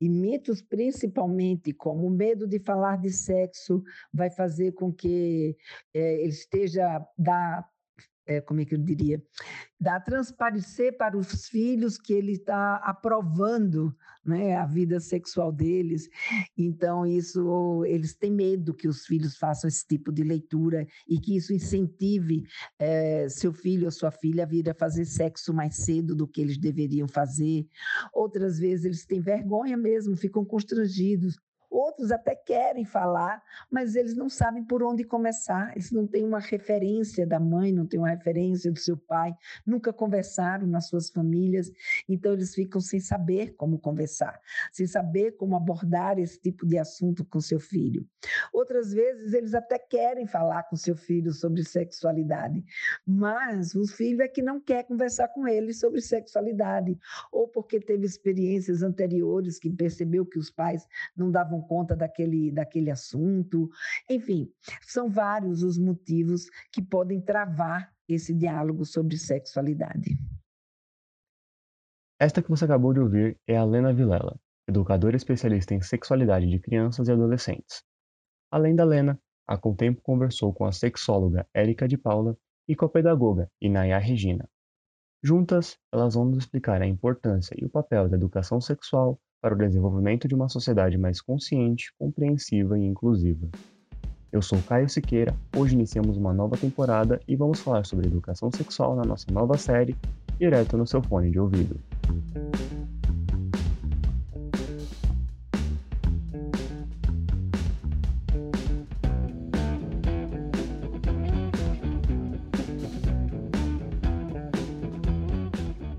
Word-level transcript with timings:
E 0.00 0.08
mitos, 0.08 0.62
principalmente, 0.62 1.72
como 1.72 2.06
o 2.06 2.10
medo 2.10 2.46
de 2.46 2.58
falar 2.58 2.96
de 2.96 3.10
sexo, 3.10 3.82
vai 4.12 4.30
fazer 4.30 4.72
com 4.72 4.92
que 4.92 5.56
é, 5.92 6.22
ele 6.22 6.28
esteja 6.30 7.06
da 7.18 7.64
é, 8.30 8.40
como 8.40 8.60
é 8.60 8.64
que 8.64 8.76
eu 8.76 8.78
diria, 8.78 9.20
dá 9.78 9.98
transparecer 9.98 10.96
para 10.96 11.18
os 11.18 11.48
filhos 11.48 11.98
que 11.98 12.12
ele 12.12 12.32
está 12.32 12.76
aprovando 12.76 13.92
né, 14.24 14.56
a 14.56 14.64
vida 14.66 15.00
sexual 15.00 15.50
deles. 15.50 16.08
Então, 16.56 17.04
isso 17.04 17.84
eles 17.84 18.14
têm 18.14 18.30
medo 18.30 18.72
que 18.72 18.86
os 18.86 19.04
filhos 19.04 19.36
façam 19.36 19.66
esse 19.66 19.84
tipo 19.84 20.12
de 20.12 20.22
leitura 20.22 20.86
e 21.08 21.18
que 21.18 21.36
isso 21.36 21.52
incentive 21.52 22.44
é, 22.78 23.28
seu 23.28 23.52
filho 23.52 23.86
ou 23.86 23.90
sua 23.90 24.12
filha 24.12 24.44
a 24.44 24.46
vir 24.46 24.70
a 24.70 24.74
fazer 24.74 25.04
sexo 25.06 25.52
mais 25.52 25.74
cedo 25.76 26.14
do 26.14 26.28
que 26.28 26.40
eles 26.40 26.56
deveriam 26.56 27.08
fazer. 27.08 27.66
Outras 28.12 28.60
vezes 28.60 28.84
eles 28.84 29.04
têm 29.04 29.20
vergonha 29.20 29.76
mesmo, 29.76 30.16
ficam 30.16 30.44
constrangidos 30.44 31.36
Outros 31.70 32.10
até 32.10 32.34
querem 32.34 32.84
falar, 32.84 33.40
mas 33.70 33.94
eles 33.94 34.16
não 34.16 34.28
sabem 34.28 34.64
por 34.64 34.82
onde 34.82 35.04
começar. 35.04 35.70
Eles 35.72 35.92
não 35.92 36.04
têm 36.04 36.24
uma 36.24 36.40
referência 36.40 37.24
da 37.24 37.38
mãe, 37.38 37.72
não 37.72 37.86
têm 37.86 38.00
uma 38.00 38.10
referência 38.10 38.72
do 38.72 38.78
seu 38.78 38.96
pai, 38.96 39.32
nunca 39.64 39.92
conversaram 39.92 40.66
nas 40.66 40.88
suas 40.88 41.10
famílias, 41.10 41.70
então 42.08 42.32
eles 42.32 42.54
ficam 42.54 42.80
sem 42.80 42.98
saber 42.98 43.54
como 43.54 43.78
conversar, 43.78 44.40
sem 44.72 44.86
saber 44.86 45.36
como 45.36 45.54
abordar 45.54 46.18
esse 46.18 46.40
tipo 46.40 46.66
de 46.66 46.76
assunto 46.76 47.24
com 47.24 47.40
seu 47.40 47.60
filho. 47.60 48.04
Outras 48.52 48.92
vezes 48.92 49.32
eles 49.32 49.54
até 49.54 49.78
querem 49.78 50.26
falar 50.26 50.64
com 50.64 50.74
seu 50.74 50.96
filho 50.96 51.32
sobre 51.32 51.62
sexualidade, 51.62 52.64
mas 53.06 53.74
o 53.74 53.86
filho 53.86 54.22
é 54.22 54.28
que 54.28 54.42
não 54.42 54.60
quer 54.60 54.84
conversar 54.84 55.28
com 55.28 55.46
ele 55.46 55.72
sobre 55.72 56.00
sexualidade, 56.00 56.98
ou 57.30 57.46
porque 57.46 57.78
teve 57.78 58.06
experiências 58.06 58.82
anteriores 58.82 59.58
que 59.58 59.70
percebeu 59.70 60.26
que 60.26 60.38
os 60.38 60.50
pais 60.50 60.86
não 61.16 61.30
davam 61.30 61.59
conta 61.60 61.96
daquele, 61.96 62.50
daquele 62.50 62.90
assunto. 62.90 63.68
Enfim, 64.08 64.50
são 64.82 65.08
vários 65.08 65.62
os 65.62 65.78
motivos 65.78 66.46
que 66.72 66.82
podem 66.82 67.20
travar 67.20 67.92
esse 68.08 68.34
diálogo 68.34 68.84
sobre 68.84 69.16
sexualidade. 69.16 70.18
Esta 72.18 72.42
que 72.42 72.50
você 72.50 72.64
acabou 72.64 72.92
de 72.92 73.00
ouvir 73.00 73.38
é 73.46 73.56
a 73.56 73.64
Lena 73.64 73.92
Vilela, 73.92 74.38
educadora 74.68 75.16
especialista 75.16 75.74
em 75.74 75.80
sexualidade 75.80 76.46
de 76.46 76.58
crianças 76.58 77.08
e 77.08 77.12
adolescentes. 77.12 77.82
Além 78.50 78.74
da 78.74 78.84
Lena, 78.84 79.18
a 79.46 79.56
Contempo 79.56 80.02
conversou 80.02 80.52
com 80.52 80.64
a 80.64 80.72
sexóloga 80.72 81.46
Érica 81.54 81.88
de 81.88 81.96
Paula 81.96 82.36
e 82.68 82.76
com 82.76 82.84
a 82.84 82.88
pedagoga 82.88 83.50
Inaya 83.60 83.98
Regina. 83.98 84.48
Juntas, 85.22 85.78
elas 85.92 86.14
vão 86.14 86.26
nos 86.26 86.38
explicar 86.38 86.80
a 86.80 86.86
importância 86.86 87.54
e 87.58 87.64
o 87.64 87.70
papel 87.70 88.08
da 88.08 88.16
educação 88.16 88.60
sexual 88.60 89.20
para 89.40 89.54
o 89.54 89.58
desenvolvimento 89.58 90.28
de 90.28 90.34
uma 90.34 90.50
sociedade 90.50 90.98
mais 90.98 91.20
consciente, 91.20 91.94
compreensiva 91.98 92.78
e 92.78 92.84
inclusiva. 92.84 93.48
Eu 94.30 94.42
sou 94.42 94.62
Caio 94.62 94.88
Siqueira, 94.88 95.34
hoje 95.56 95.74
iniciamos 95.74 96.16
uma 96.18 96.32
nova 96.32 96.56
temporada 96.56 97.18
e 97.26 97.34
vamos 97.34 97.60
falar 97.60 97.84
sobre 97.84 98.06
educação 98.06 98.50
sexual 98.50 98.94
na 98.94 99.02
nossa 99.02 99.26
nova 99.32 99.56
série, 99.56 99.96
direto 100.38 100.76
no 100.76 100.86
seu 100.86 101.02
fone 101.02 101.30
de 101.30 101.40
ouvido. 101.40 101.80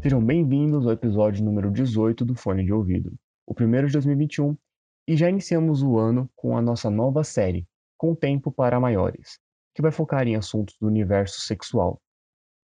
Sejam 0.03 0.23
bem-vindos 0.23 0.85
ao 0.85 0.93
episódio 0.93 1.43
número 1.43 1.71
18 1.71 2.23
do 2.23 2.35
Fone 2.35 2.63
de 2.63 2.73
Ouvido 2.73 3.11
o 3.51 3.53
primeiro 3.53 3.87
de 3.87 3.93
2021, 3.93 4.57
e 5.05 5.17
já 5.17 5.29
iniciamos 5.29 5.83
o 5.83 5.99
ano 5.99 6.31
com 6.37 6.55
a 6.55 6.61
nossa 6.61 6.89
nova 6.89 7.21
série, 7.21 7.67
Com 7.97 8.15
Tempo 8.15 8.49
para 8.49 8.79
Maiores, 8.79 9.41
que 9.75 9.81
vai 9.81 9.91
focar 9.91 10.25
em 10.25 10.37
assuntos 10.37 10.77
do 10.79 10.87
universo 10.87 11.41
sexual. 11.41 12.01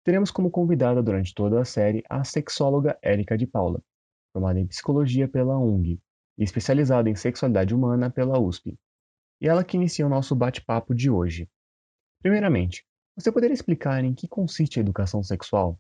Teremos 0.04 0.32
como 0.32 0.50
convidada 0.50 1.04
durante 1.04 1.32
toda 1.36 1.62
a 1.62 1.66
série 1.66 2.04
a 2.10 2.24
sexóloga 2.24 2.98
Érica 3.04 3.38
de 3.38 3.46
Paula, 3.46 3.84
formada 4.34 4.60
em 4.60 4.66
psicologia 4.66 5.28
pela 5.28 5.60
UNG 5.60 6.02
e 6.40 6.44
especializada 6.44 7.08
em 7.08 7.16
sexualidade 7.16 7.76
humana 7.76 8.10
pela 8.10 8.40
USP. 8.40 8.76
E 9.40 9.48
ela 9.48 9.64
que 9.64 9.78
inicia 9.78 10.08
o 10.08 10.10
nosso 10.10 10.36
bate-papo 10.36 10.96
de 10.96 11.08
hoje. 11.08 11.48
Primeiramente, 12.20 12.84
você 13.16 13.32
poderia 13.32 13.54
explicar 13.54 14.04
em 14.04 14.16
que 14.16 14.28
consiste 14.28 14.80
a 14.80 14.82
educação 14.82 15.22
sexual? 15.22 15.80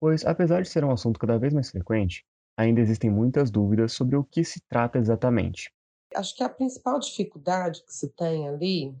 Pois, 0.00 0.26
apesar 0.26 0.62
de 0.62 0.68
ser 0.68 0.82
um 0.82 0.90
assunto 0.90 1.20
cada 1.20 1.38
vez 1.38 1.54
mais 1.54 1.70
frequente, 1.70 2.26
ainda 2.56 2.80
existem 2.80 3.10
muitas 3.10 3.50
dúvidas 3.50 3.92
sobre 3.92 4.16
o 4.16 4.24
que 4.24 4.44
se 4.44 4.60
trata 4.68 4.98
exatamente. 4.98 5.72
Acho 6.14 6.36
que 6.36 6.42
a 6.42 6.48
principal 6.48 6.98
dificuldade 6.98 7.82
que 7.84 7.94
se 7.94 8.08
tem 8.08 8.48
ali 8.48 8.94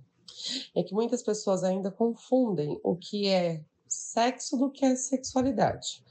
é 0.74 0.82
que 0.82 0.94
muitas 0.94 1.22
pessoas 1.22 1.62
ainda 1.62 1.90
confundem 1.90 2.80
o 2.82 2.96
que 2.96 3.28
é 3.28 3.62
sexo 3.86 4.56
do 4.56 4.70
que 4.70 4.84
é 4.84 4.96
sexualidade. 4.96 6.02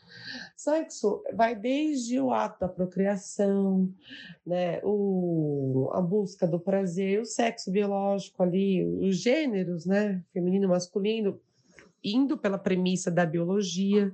Sexo 0.56 1.24
vai 1.34 1.56
desde 1.56 2.20
o 2.20 2.32
ato 2.32 2.60
da 2.60 2.68
procriação, 2.68 3.90
né, 4.46 4.80
o, 4.84 5.90
a 5.94 6.02
busca 6.02 6.46
do 6.46 6.60
prazer, 6.60 7.22
o 7.22 7.26
sexo 7.26 7.72
biológico 7.72 8.44
ali, 8.44 8.86
os 8.86 9.18
gêneros, 9.18 9.86
né, 9.86 10.24
feminino, 10.34 10.70
masculino, 10.70 11.40
indo 12.04 12.38
pela 12.38 12.58
premissa 12.58 13.10
da 13.10 13.26
biologia. 13.26 14.14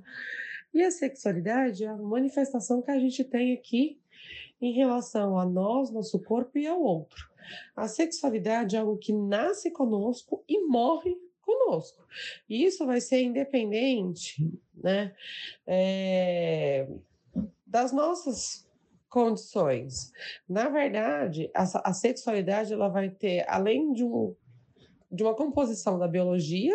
E 0.72 0.82
a 0.82 0.90
sexualidade 0.90 1.84
é 1.84 1.88
a 1.88 1.96
manifestação 1.96 2.82
que 2.82 2.90
a 2.90 2.98
gente 2.98 3.24
tem 3.24 3.54
aqui 3.54 3.98
em 4.60 4.72
relação 4.72 5.38
a 5.38 5.46
nós, 5.46 5.90
nosso 5.90 6.18
corpo 6.18 6.58
e 6.58 6.66
ao 6.66 6.80
outro. 6.80 7.28
A 7.74 7.88
sexualidade 7.88 8.76
é 8.76 8.80
algo 8.80 8.98
que 8.98 9.12
nasce 9.12 9.70
conosco 9.70 10.44
e 10.48 10.66
morre 10.66 11.16
conosco. 11.40 12.06
E 12.48 12.64
isso 12.64 12.84
vai 12.84 13.00
ser 13.00 13.22
independente, 13.22 14.52
né, 14.74 15.14
é, 15.66 16.88
das 17.66 17.92
nossas 17.92 18.68
condições. 19.08 20.12
Na 20.48 20.68
verdade, 20.68 21.50
a, 21.54 21.90
a 21.90 21.92
sexualidade 21.94 22.72
ela 22.72 22.88
vai 22.88 23.08
ter, 23.08 23.44
além 23.48 23.92
de, 23.92 24.04
um, 24.04 24.34
de 25.10 25.22
uma 25.22 25.34
composição 25.34 25.98
da 25.98 26.06
biologia, 26.06 26.74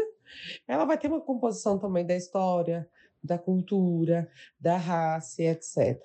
ela 0.67 0.85
vai 0.85 0.97
ter 0.97 1.07
uma 1.07 1.21
composição 1.21 1.77
também 1.77 2.05
da 2.05 2.15
história, 2.15 2.89
da 3.23 3.37
cultura, 3.37 4.29
da 4.59 4.77
raça, 4.77 5.41
etc. 5.43 6.01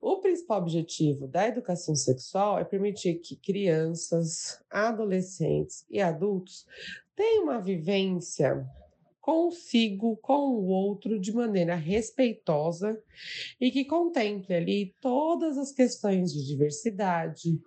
O 0.00 0.18
principal 0.18 0.60
objetivo 0.60 1.26
da 1.26 1.46
educação 1.46 1.94
sexual 1.94 2.58
é 2.58 2.64
permitir 2.64 3.14
que 3.20 3.36
crianças, 3.36 4.62
adolescentes 4.68 5.84
e 5.88 6.00
adultos 6.00 6.66
tenham 7.14 7.44
uma 7.44 7.60
vivência 7.60 8.66
consigo, 9.20 10.16
com 10.16 10.56
o 10.56 10.66
outro, 10.66 11.20
de 11.20 11.32
maneira 11.32 11.74
respeitosa 11.74 13.00
e 13.60 13.70
que 13.70 13.84
contemple 13.84 14.54
ali 14.54 14.94
todas 15.00 15.58
as 15.58 15.70
questões 15.72 16.32
de 16.32 16.44
diversidade, 16.46 17.60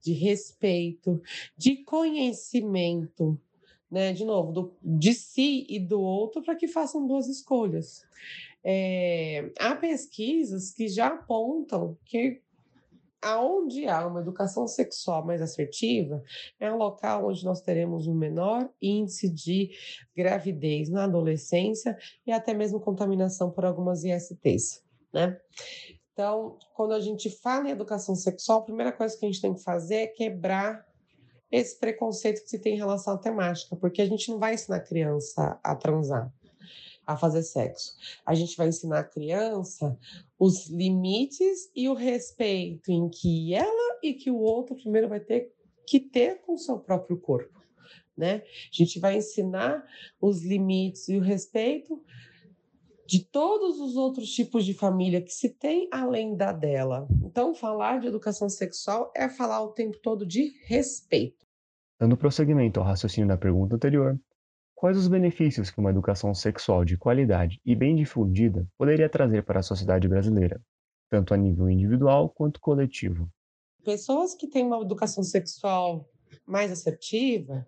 de 0.00 0.12
respeito, 0.12 1.20
de 1.56 1.84
conhecimento 1.84 3.38
né, 3.90 4.12
de 4.12 4.24
novo, 4.24 4.52
do, 4.52 4.76
de 4.82 5.12
si 5.12 5.66
e 5.68 5.78
do 5.80 6.00
outro 6.00 6.42
para 6.42 6.54
que 6.54 6.68
façam 6.68 7.06
boas 7.06 7.26
escolhas. 7.28 8.02
É, 8.62 9.50
há 9.58 9.74
pesquisas 9.74 10.70
que 10.70 10.86
já 10.88 11.08
apontam 11.08 11.96
que 12.04 12.40
aonde 13.22 13.86
há 13.86 14.06
uma 14.06 14.20
educação 14.20 14.66
sexual 14.66 15.24
mais 15.24 15.42
assertiva, 15.42 16.22
é 16.58 16.72
um 16.72 16.76
local 16.76 17.28
onde 17.28 17.44
nós 17.44 17.60
teremos 17.60 18.06
um 18.06 18.14
menor 18.14 18.70
índice 18.80 19.28
de 19.28 19.70
gravidez 20.16 20.88
na 20.88 21.04
adolescência 21.04 21.96
e 22.26 22.32
até 22.32 22.54
mesmo 22.54 22.80
contaminação 22.80 23.50
por 23.50 23.64
algumas 23.64 24.04
ISTs, 24.04 24.82
né? 25.12 25.38
Então, 26.12 26.58
quando 26.74 26.92
a 26.92 27.00
gente 27.00 27.30
fala 27.30 27.68
em 27.68 27.72
educação 27.72 28.14
sexual, 28.14 28.60
a 28.60 28.64
primeira 28.64 28.92
coisa 28.92 29.16
que 29.16 29.24
a 29.24 29.28
gente 29.30 29.40
tem 29.40 29.54
que 29.54 29.62
fazer 29.62 29.94
é 29.94 30.06
quebrar 30.06 30.84
esse 31.50 31.78
preconceito 31.78 32.42
que 32.42 32.50
se 32.50 32.58
tem 32.58 32.74
em 32.74 32.78
relação 32.78 33.14
à 33.14 33.18
temática, 33.18 33.74
porque 33.76 34.00
a 34.02 34.06
gente 34.06 34.30
não 34.30 34.38
vai 34.38 34.54
ensinar 34.54 34.76
a 34.76 34.80
criança 34.80 35.58
a 35.62 35.74
transar, 35.74 36.32
a 37.06 37.16
fazer 37.16 37.42
sexo. 37.42 37.96
A 38.24 38.34
gente 38.34 38.56
vai 38.56 38.68
ensinar 38.68 39.00
a 39.00 39.04
criança 39.04 39.98
os 40.38 40.68
limites 40.68 41.70
e 41.74 41.88
o 41.88 41.94
respeito 41.94 42.90
em 42.90 43.08
que 43.08 43.54
ela 43.54 43.98
e 44.02 44.14
que 44.14 44.30
o 44.30 44.38
outro 44.38 44.76
primeiro 44.76 45.08
vai 45.08 45.20
ter 45.20 45.52
que 45.86 45.98
ter 45.98 46.40
com 46.42 46.54
o 46.54 46.58
seu 46.58 46.78
próprio 46.78 47.18
corpo. 47.18 47.60
Né? 48.16 48.42
A 48.44 48.76
gente 48.76 49.00
vai 49.00 49.16
ensinar 49.16 49.84
os 50.20 50.42
limites 50.44 51.08
e 51.08 51.16
o 51.16 51.20
respeito 51.20 52.02
de 53.10 53.24
todos 53.24 53.80
os 53.80 53.96
outros 53.96 54.30
tipos 54.30 54.64
de 54.64 54.72
família 54.72 55.20
que 55.20 55.32
se 55.32 55.48
tem 55.48 55.88
além 55.90 56.36
da 56.36 56.52
dela. 56.52 57.08
Então, 57.24 57.52
falar 57.52 57.98
de 57.98 58.06
educação 58.06 58.48
sexual 58.48 59.12
é 59.16 59.28
falar 59.28 59.64
o 59.64 59.72
tempo 59.72 59.98
todo 60.00 60.24
de 60.24 60.52
respeito. 60.64 61.44
Dando 61.98 62.16
prosseguimento 62.16 62.78
ao 62.78 62.86
raciocínio 62.86 63.26
da 63.26 63.36
pergunta 63.36 63.74
anterior, 63.74 64.16
quais 64.76 64.96
os 64.96 65.08
benefícios 65.08 65.72
que 65.72 65.80
uma 65.80 65.90
educação 65.90 66.32
sexual 66.32 66.84
de 66.84 66.96
qualidade 66.96 67.60
e 67.66 67.74
bem 67.74 67.96
difundida 67.96 68.64
poderia 68.78 69.08
trazer 69.08 69.42
para 69.42 69.58
a 69.58 69.64
sociedade 69.64 70.06
brasileira, 70.06 70.62
tanto 71.10 71.34
a 71.34 71.36
nível 71.36 71.68
individual 71.68 72.30
quanto 72.30 72.60
coletivo? 72.60 73.28
Pessoas 73.84 74.36
que 74.36 74.46
têm 74.46 74.64
uma 74.64 74.80
educação 74.80 75.24
sexual 75.24 76.08
mais 76.46 76.70
assertiva, 76.70 77.66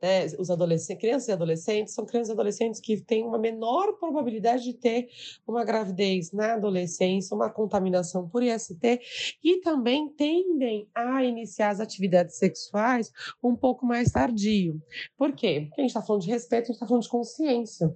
né, 0.00 0.26
os 0.38 0.50
adolescentes, 0.50 1.00
crianças 1.00 1.28
e 1.28 1.32
adolescentes, 1.32 1.94
são 1.94 2.04
crianças 2.04 2.30
e 2.30 2.32
adolescentes 2.32 2.80
que 2.80 3.00
têm 3.00 3.24
uma 3.24 3.38
menor 3.38 3.94
probabilidade 3.94 4.64
de 4.64 4.74
ter 4.74 5.08
uma 5.46 5.64
gravidez 5.64 6.32
na 6.32 6.54
adolescência, 6.54 7.34
uma 7.34 7.50
contaminação 7.50 8.28
por 8.28 8.42
IST, 8.42 9.00
e 9.42 9.60
também 9.60 10.08
tendem 10.10 10.88
a 10.94 11.24
iniciar 11.24 11.70
as 11.70 11.80
atividades 11.80 12.36
sexuais 12.36 13.10
um 13.42 13.56
pouco 13.56 13.86
mais 13.86 14.10
tardio. 14.10 14.80
Por 15.16 15.32
quê? 15.32 15.66
Porque 15.68 15.80
a 15.80 15.84
gente 15.84 15.90
está 15.90 16.02
falando 16.02 16.22
de 16.22 16.30
respeito, 16.30 16.64
a 16.64 16.66
gente 16.66 16.74
está 16.74 16.86
falando 16.86 17.02
de 17.02 17.08
consciência. 17.08 17.94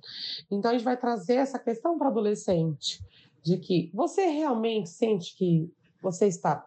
Então, 0.50 0.70
a 0.70 0.74
gente 0.74 0.84
vai 0.84 0.96
trazer 0.96 1.34
essa 1.34 1.58
questão 1.58 1.98
para 1.98 2.08
o 2.08 2.10
adolescente, 2.10 3.02
de 3.42 3.56
que 3.58 3.90
você 3.94 4.26
realmente 4.26 4.88
sente 4.88 5.36
que 5.36 5.70
você 6.02 6.26
está 6.26 6.66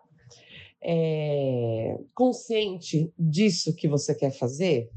é, 0.84 1.98
consciente 2.14 3.12
disso 3.18 3.76
que 3.76 3.88
você 3.88 4.14
quer 4.14 4.32
fazer? 4.32 4.90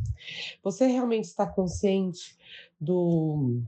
Você 0.63 0.87
realmente 0.87 1.25
está 1.25 1.47
consciente 1.47 2.37
do, 2.81 3.61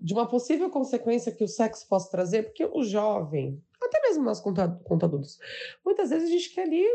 de 0.00 0.12
uma 0.12 0.26
possível 0.26 0.70
consequência 0.70 1.32
que 1.32 1.44
o 1.44 1.48
sexo 1.48 1.86
possa 1.88 2.10
trazer? 2.10 2.44
Porque 2.44 2.64
o 2.64 2.82
jovem, 2.82 3.60
até 3.82 4.00
mesmo 4.02 4.24
nós 4.24 4.40
contadores, 4.40 5.38
muitas 5.84 6.10
vezes 6.10 6.28
a 6.28 6.32
gente 6.32 6.54
quer 6.54 6.62
ali 6.62 6.86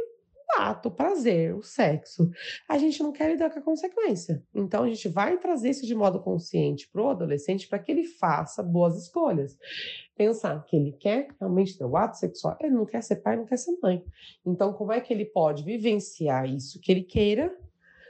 o 0.55 0.61
ato, 0.61 0.89
o 0.89 0.91
prazer, 0.91 1.55
o 1.55 1.61
sexo. 1.61 2.29
A 2.67 2.77
gente 2.77 3.01
não 3.03 3.11
quer 3.11 3.31
lidar 3.31 3.49
com 3.49 3.59
a 3.59 3.61
consequência. 3.61 4.44
Então 4.53 4.83
a 4.83 4.88
gente 4.88 5.07
vai 5.09 5.38
trazer 5.38 5.69
isso 5.69 5.85
de 5.85 5.95
modo 5.95 6.19
consciente 6.19 6.89
para 6.89 7.01
o 7.01 7.09
adolescente 7.09 7.67
para 7.67 7.79
que 7.79 7.91
ele 7.91 8.05
faça 8.05 8.63
boas 8.63 8.97
escolhas 8.97 9.57
pensar 10.17 10.63
que 10.65 10.75
ele 10.75 10.91
quer 10.91 11.27
realmente 11.39 11.77
ter 11.77 11.85
o 11.85 11.95
ato 11.95 12.17
sexual, 12.17 12.57
ele 12.59 12.73
não 12.73 12.85
quer 12.85 13.03
ser 13.03 13.17
pai, 13.17 13.38
não 13.38 13.45
quer 13.45 13.57
ser 13.57 13.77
mãe. 13.81 14.03
Então, 14.45 14.73
como 14.73 14.91
é 14.91 14.99
que 14.99 15.13
ele 15.13 15.25
pode 15.25 15.63
vivenciar 15.63 16.49
isso 16.49 16.81
que 16.81 16.91
ele 16.91 17.03
queira 17.03 17.55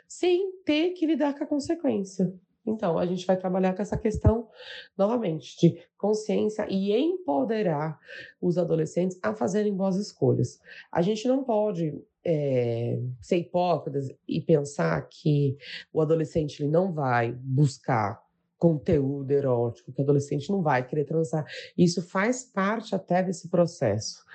sem 0.08 0.54
ter 0.64 0.92
que 0.92 1.06
lidar 1.06 1.38
com 1.38 1.44
a 1.44 1.48
consequência? 1.48 2.34
Então, 2.66 2.98
a 2.98 3.06
gente 3.06 3.26
vai 3.26 3.38
trabalhar 3.38 3.74
com 3.74 3.82
essa 3.82 3.98
questão, 3.98 4.50
novamente, 4.98 5.58
de 5.58 5.82
consciência 5.98 6.66
e 6.70 6.92
empoderar 6.92 7.98
os 8.42 8.58
adolescentes 8.58 9.18
a 9.22 9.34
fazerem 9.34 9.74
boas 9.74 9.96
escolhas. 9.96 10.60
A 10.92 11.02
gente 11.02 11.28
não 11.28 11.44
pode 11.44 12.04
é, 12.30 13.00
ser 13.22 13.38
hipócritas 13.38 14.10
e 14.28 14.42
pensar 14.42 15.02
que 15.08 15.58
o 15.94 16.02
adolescente 16.02 16.62
ele 16.62 16.70
não 16.70 16.92
vai 16.92 17.32
buscar 17.32 18.22
conteúdo 18.58 19.32
erótico, 19.32 19.94
que 19.94 20.02
o 20.02 20.04
adolescente 20.04 20.50
não 20.50 20.62
vai 20.62 20.86
querer 20.86 21.06
transar. 21.06 21.46
Isso 21.78 22.02
faz 22.02 22.44
parte 22.44 22.94
até 22.94 23.24
desse 23.24 23.48
processo. 23.48 24.26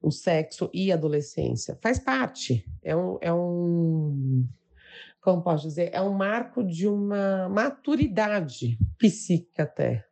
O 0.00 0.10
sexo 0.10 0.70
e 0.72 0.90
a 0.90 0.94
adolescência. 0.94 1.78
Faz 1.82 1.98
parte. 1.98 2.64
É 2.82 2.96
um, 2.96 3.18
é 3.20 3.32
um 3.32 4.48
como 5.20 5.42
posso 5.42 5.66
dizer, 5.66 5.90
é 5.92 6.00
um 6.00 6.14
marco 6.14 6.62
de 6.64 6.86
uma 6.86 7.48
maturidade 7.50 8.78
psíquica 8.96 9.64
até. 9.64 10.06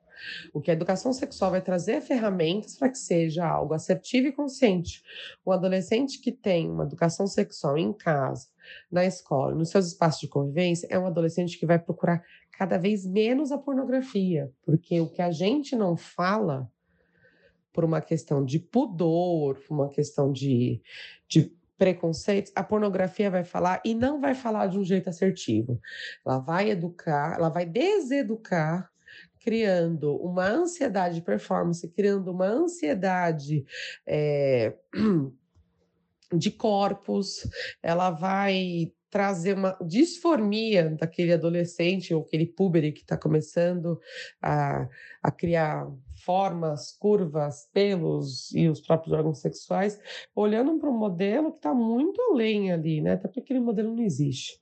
O 0.53 0.61
que 0.61 0.71
a 0.71 0.75
educação 0.75 1.13
sexual 1.13 1.51
vai 1.51 1.61
trazer 1.61 1.93
é 1.93 2.01
ferramentas 2.01 2.77
para 2.77 2.89
que 2.89 2.99
seja 2.99 3.47
algo 3.47 3.75
assertivo 3.75 4.29
e 4.29 4.33
consciente. 4.33 5.03
O 5.45 5.53
adolescente 5.53 6.21
que 6.21 6.33
tem 6.33 6.71
uma 6.71 6.85
educação 6.85 7.27
sexual 7.27 7.79
em 7.79 7.93
casa, 7.93 8.49
na 8.91 9.05
escola, 9.05 9.55
nos 9.55 9.71
seus 9.71 9.87
espaços 9.87 10.21
de 10.21 10.29
convivência, 10.29 10.87
é 10.91 10.99
um 10.99 11.07
adolescente 11.07 11.59
que 11.59 11.67
vai 11.67 11.79
procurar 11.79 12.23
cada 12.53 12.79
vez 12.79 13.07
menos 13.07 13.51
a 13.51 13.59
pornografia, 13.59 14.51
porque 14.65 15.01
o 15.01 15.09
que 15.09 15.21
a 15.21 15.31
gente 15.31 15.75
não 15.75 15.97
fala 15.97 16.71
por 17.73 17.85
uma 17.85 18.01
questão 18.01 18.45
de 18.45 18.61
pudor, 18.61 19.59
por 19.67 19.75
uma 19.75 19.89
questão 19.89 20.31
de, 20.31 20.81
de 21.29 21.53
preconceitos, 21.77 22.53
a 22.55 22.63
pornografia 22.63 23.29
vai 23.29 23.43
falar 23.43 23.83
e 23.85 23.95
não 23.95 24.21
vai 24.21 24.35
falar 24.35 24.69
de 24.69 24.79
um 24.79 24.85
jeito 24.85 25.09
assertivo. 25.11 25.81
Ela 26.25 26.39
vai 26.39 26.71
educar, 26.71 27.35
ela 27.37 27.49
vai 27.49 27.67
deseducar 27.67 28.91
criando 29.45 30.17
uma 30.17 30.49
ansiedade 30.49 31.17
de 31.17 31.21
performance, 31.21 31.87
criando 31.89 32.31
uma 32.33 32.47
ansiedade 32.47 33.63
é, 34.07 34.75
de 36.35 36.51
corpos, 36.51 37.47
ela 37.83 38.11
vai 38.11 38.91
trazer 39.11 39.55
uma 39.57 39.77
disformia 39.87 40.91
daquele 40.91 41.35
adolescente 41.35 42.13
ou 42.13 42.23
aquele 42.23 42.47
púbere 42.47 42.91
que 42.91 43.03
está 43.03 43.17
começando 43.17 44.01
a, 44.43 44.89
a 45.23 45.31
criar 45.31 45.87
formas, 46.25 46.97
curvas, 46.99 47.69
pelos 47.73 48.51
e 48.53 48.67
os 48.67 48.81
próprios 48.81 49.13
órgãos 49.13 49.41
sexuais, 49.41 50.01
olhando 50.35 50.77
para 50.81 50.91
um 50.91 50.99
modelo 50.99 51.53
que 51.53 51.59
está 51.59 51.75
muito 51.75 52.21
além 52.23 52.73
ali, 52.73 53.01
né? 53.01 53.13
Até 53.13 53.29
porque 53.29 53.41
aquele 53.41 53.61
modelo 53.61 53.95
não 53.95 54.03
existe. 54.03 54.59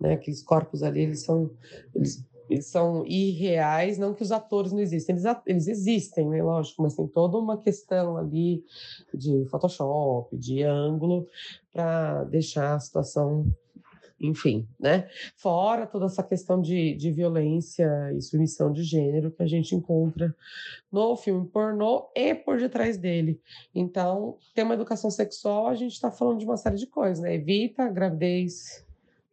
Né? 0.00 0.14
Aqueles 0.14 0.42
corpos 0.42 0.82
ali, 0.82 1.02
eles 1.02 1.22
são, 1.22 1.50
eles 1.94 2.24
eles 2.50 2.66
são 2.66 3.06
irreais, 3.06 3.96
não 3.96 4.12
que 4.12 4.22
os 4.22 4.32
atores 4.32 4.72
não 4.72 4.80
existem, 4.80 5.14
eles, 5.14 5.24
eles 5.46 5.68
existem, 5.68 6.28
né, 6.28 6.42
lógico, 6.42 6.82
mas 6.82 6.96
tem 6.96 7.06
toda 7.06 7.38
uma 7.38 7.56
questão 7.56 8.16
ali 8.16 8.64
de 9.14 9.46
Photoshop, 9.46 10.36
de 10.36 10.62
ângulo, 10.64 11.28
para 11.72 12.24
deixar 12.24 12.74
a 12.74 12.80
situação, 12.80 13.46
enfim, 14.20 14.68
né? 14.78 15.08
Fora 15.36 15.86
toda 15.86 16.06
essa 16.06 16.24
questão 16.24 16.60
de, 16.60 16.94
de 16.96 17.12
violência 17.12 17.88
e 18.16 18.20
submissão 18.20 18.72
de 18.72 18.82
gênero 18.82 19.30
que 19.30 19.42
a 19.42 19.46
gente 19.46 19.74
encontra 19.76 20.34
no 20.90 21.16
filme 21.16 21.46
pornô 21.46 22.10
e 22.16 22.34
por 22.34 22.58
detrás 22.58 22.98
dele. 22.98 23.40
Então, 23.72 24.36
tem 24.54 24.64
uma 24.64 24.74
educação 24.74 25.10
sexual, 25.10 25.68
a 25.68 25.74
gente 25.76 25.92
está 25.92 26.10
falando 26.10 26.40
de 26.40 26.44
uma 26.44 26.56
série 26.56 26.76
de 26.76 26.86
coisas, 26.88 27.20
né? 27.20 27.36
Evita 27.36 27.84
a 27.84 27.88
gravidez 27.88 28.84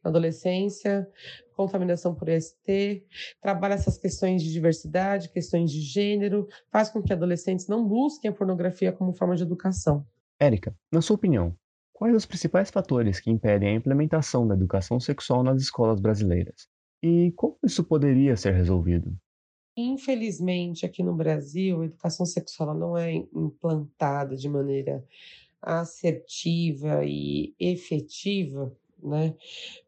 adolescência, 0.04 1.10
contaminação 1.58 2.14
por 2.14 2.30
ST, 2.30 3.04
trabalha 3.42 3.74
essas 3.74 3.98
questões 3.98 4.44
de 4.44 4.54
diversidade, 4.54 5.30
questões 5.30 5.72
de 5.72 5.82
gênero, 5.82 6.48
faz 6.72 6.90
com 6.90 7.02
que 7.02 7.12
adolescentes 7.12 7.68
não 7.68 7.86
busquem 7.86 8.30
a 8.30 8.34
pornografia 8.34 8.92
como 8.92 9.12
forma 9.12 9.36
de 9.36 9.42
educação. 9.42 10.06
Érica, 10.40 10.74
na 10.92 11.02
sua 11.02 11.16
opinião, 11.16 11.58
quais 11.92 12.16
os 12.16 12.28
principais 12.28 12.70
fatores 12.70 13.20
que 13.20 13.32
impedem 13.32 13.70
a 13.70 13.74
implementação 13.74 14.48
da 14.48 14.54
educação 14.54 15.00
sexual 15.00 15.44
nas 15.44 15.60
escolas 15.60 16.00
brasileiras? 16.00 16.68
E 17.02 17.34
como 17.36 17.58
isso 17.64 17.84
poderia 17.84 18.38
ser 18.38 18.54
resolvido? 18.54 19.18
Infelizmente, 19.76 20.86
aqui 20.86 21.04
no 21.04 21.16
Brasil, 21.16 21.82
a 21.82 21.86
educação 21.86 22.26
sexual 22.26 22.74
não 22.76 22.98
é 22.98 23.14
implantada 23.14 24.36
de 24.36 24.48
maneira 24.48 25.04
assertiva 25.62 27.04
e 27.04 27.56
efetiva 27.60 28.76
né? 29.02 29.36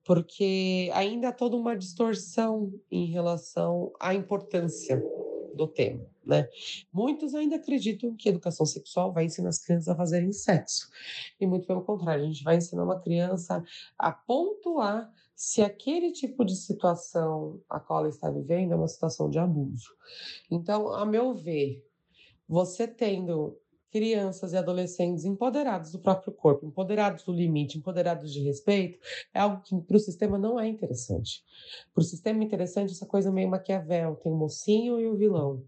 Porque 0.06 0.90
ainda 0.94 1.30
há 1.30 1.34
toda 1.34 1.56
uma 1.56 1.76
distorção 1.76 2.74
em 2.92 3.06
relação 3.06 3.92
à 4.00 4.14
importância 4.14 5.04
do 5.56 5.68
tema, 5.68 6.06
né? 6.26 6.48
Muitos 6.92 7.36
ainda 7.36 7.58
acreditam 7.58 8.16
que 8.16 8.30
educação 8.30 8.66
sexual 8.66 9.12
vai 9.12 9.26
ensinar 9.26 9.50
as 9.50 9.60
crianças 9.60 9.90
a 9.90 9.96
fazerem 9.96 10.32
sexo. 10.32 10.90
E 11.40 11.46
muito 11.46 11.68
pelo 11.68 11.82
contrário, 11.82 12.24
a 12.24 12.28
gente 12.28 12.44
vai 12.44 12.58
ensinar 12.58 12.84
uma 12.84 13.00
criança 13.00 13.64
a 13.98 14.12
pontuar 14.12 15.12
se 15.36 15.62
aquele 15.62 16.12
tipo 16.12 16.44
de 16.44 16.56
situação 16.56 17.62
a 17.70 17.80
qual 17.80 18.00
ela 18.00 18.10
está 18.10 18.30
vivendo 18.30 18.74
é 18.74 18.76
uma 18.76 18.88
situação 18.88 19.30
de 19.30 19.40
abuso. 19.40 19.96
Então, 20.52 20.94
a 20.94 21.06
meu 21.06 21.34
ver, 21.34 21.86
você 22.48 22.88
tendo 22.88 23.58
crianças 23.92 24.54
e 24.54 24.58
adolescentes 24.58 25.26
empoderados 25.26 25.92
do 25.92 26.00
próprio 26.00 26.32
corpo, 26.32 26.66
empoderados 26.66 27.24
do 27.24 27.32
limite, 27.32 27.78
empoderados 27.78 28.32
de 28.32 28.42
respeito, 28.42 29.00
é 29.34 29.40
algo 29.40 29.62
que 29.62 29.76
para 29.82 29.98
o 29.98 30.00
sistema 30.00 30.38
não 30.38 30.60
é 30.60 30.68
interessante. 30.68 31.44
Para 31.94 32.02
o 32.02 32.06
sistema 32.06 32.44
interessante 32.44 32.94
essa 32.94 33.06
coisa 33.06 33.32
meio 33.32 33.50
Maquiavel, 33.50 34.16
tem 34.16 34.32
o 34.32 34.38
mocinho 34.38 35.00
e 35.00 35.08
o 35.08 35.16
vilão, 35.16 35.64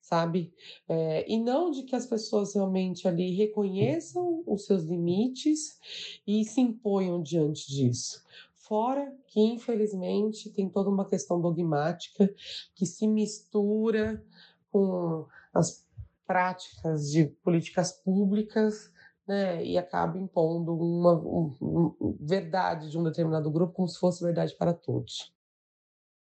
sabe? 0.00 0.52
É, 0.88 1.30
e 1.30 1.38
não 1.38 1.70
de 1.70 1.82
que 1.82 1.96
as 1.96 2.06
pessoas 2.06 2.54
realmente 2.54 3.08
ali 3.08 3.34
reconheçam 3.34 4.42
os 4.46 4.66
seus 4.66 4.84
limites 4.84 5.78
e 6.26 6.44
se 6.44 6.60
imponham 6.60 7.22
diante 7.22 7.66
disso. 7.68 8.22
Fora 8.54 9.14
que, 9.26 9.40
infelizmente, 9.40 10.50
tem 10.50 10.70
toda 10.70 10.88
uma 10.88 11.06
questão 11.06 11.40
dogmática 11.40 12.32
que 12.74 12.86
se 12.86 13.06
mistura 13.06 14.24
com 14.70 15.26
as 15.52 15.83
práticas 16.26 17.10
de 17.10 17.26
políticas 17.42 17.92
públicas 17.92 18.92
né, 19.26 19.64
e 19.64 19.78
acaba 19.78 20.18
impondo 20.18 20.74
uma 20.74 21.14
um, 21.14 21.54
um, 21.60 22.18
verdade 22.20 22.90
de 22.90 22.98
um 22.98 23.04
determinado 23.04 23.50
grupo 23.50 23.72
como 23.72 23.88
se 23.88 23.98
fosse 23.98 24.22
verdade 24.22 24.54
para 24.56 24.74
todos. 24.74 25.32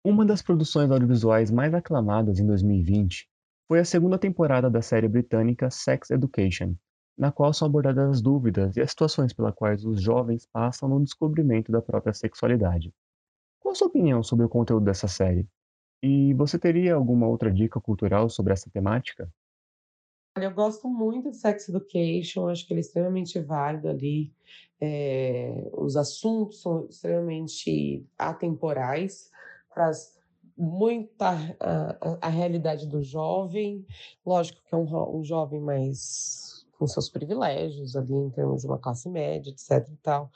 Uma 0.05 0.25
das 0.25 0.41
produções 0.41 0.91
audiovisuais 0.91 1.50
mais 1.50 1.75
aclamadas 1.75 2.38
em 2.38 2.47
2020 2.47 3.29
foi 3.67 3.81
a 3.81 3.85
segunda 3.85 4.19
temporada 4.19 4.71
da 4.71 4.81
série 4.81 5.09
britânica 5.09 5.71
Sex 5.71 6.11
Education, 6.11 6.76
na 7.19 7.33
qual 7.33 7.53
são 7.53 7.67
abordadas 7.67 8.11
as 8.11 8.23
dúvidas 8.23 8.76
e 8.76 8.81
as 8.81 8.91
situações 8.91 9.33
pelas 9.33 9.55
quais 9.55 9.85
os 9.85 10.00
jovens 10.00 10.47
passam 10.47 10.88
no 10.88 11.03
descobrimento 11.03 11.73
da 11.73 11.83
própria 11.83 12.15
sexualidade. 12.15 12.95
Qual 13.59 13.73
a 13.73 13.75
sua 13.75 13.88
opinião 13.88 14.23
sobre 14.23 14.47
o 14.47 14.49
conteúdo 14.49 14.85
dessa 14.85 15.09
série? 15.09 15.49
E 16.03 16.33
você 16.35 16.59
teria 16.59 16.95
alguma 16.95 17.26
outra 17.26 17.53
dica 17.53 17.81
cultural 17.81 18.29
sobre 18.29 18.53
essa 18.53 18.71
temática? 18.71 19.29
Eu 20.40 20.50
gosto 20.50 20.88
muito 20.88 21.31
de 21.31 21.37
Sex 21.37 21.69
Education, 21.69 22.49
acho 22.49 22.66
que 22.66 22.73
ele 22.73 22.81
é 22.81 22.83
extremamente 22.83 23.40
válido 23.40 23.88
ali. 23.88 24.33
É, 24.78 25.71
os 25.73 25.97
assuntos 25.97 26.61
são 26.61 26.87
extremamente 26.90 28.07
atemporais, 28.19 29.31
traz 29.73 30.14
muita 30.57 31.31
a, 31.59 32.19
a, 32.21 32.28
realidade 32.28 32.87
do 32.87 33.02
jovem. 33.02 33.87
Lógico 34.25 34.61
que 34.66 34.75
é 34.75 34.78
um, 34.78 35.19
um 35.19 35.25
jovem 35.25 35.61
mais 35.61 36.56
com 36.78 36.87
seus 36.87 37.09
privilégios 37.09 37.97
ali 37.97 38.14
em 38.14 38.30
termos 38.30 38.62
de 38.62 38.66
uma 38.66 38.78
classe 38.78 39.09
média, 39.09 39.50
etc 39.50 39.88
e 39.92 39.97
tal. 39.97 40.30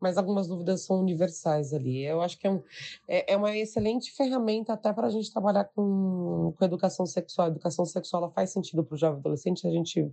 Mas 0.00 0.16
algumas 0.16 0.46
dúvidas 0.46 0.82
são 0.82 1.00
universais 1.00 1.72
ali. 1.72 2.04
Eu 2.04 2.20
acho 2.20 2.38
que 2.38 2.46
é, 2.46 2.50
um, 2.50 2.62
é, 3.08 3.32
é 3.32 3.36
uma 3.36 3.56
excelente 3.56 4.12
ferramenta 4.12 4.72
até 4.72 4.92
para 4.92 5.06
a 5.06 5.10
gente 5.10 5.32
trabalhar 5.32 5.64
com, 5.64 6.54
com 6.56 6.64
educação 6.64 7.06
sexual. 7.06 7.48
Educação 7.48 7.84
sexual 7.84 8.24
ela 8.24 8.32
faz 8.32 8.50
sentido 8.50 8.84
para 8.84 8.94
o 8.94 8.98
jovem 8.98 9.18
adolescente, 9.18 9.66
a 9.66 9.70
gente 9.70 10.10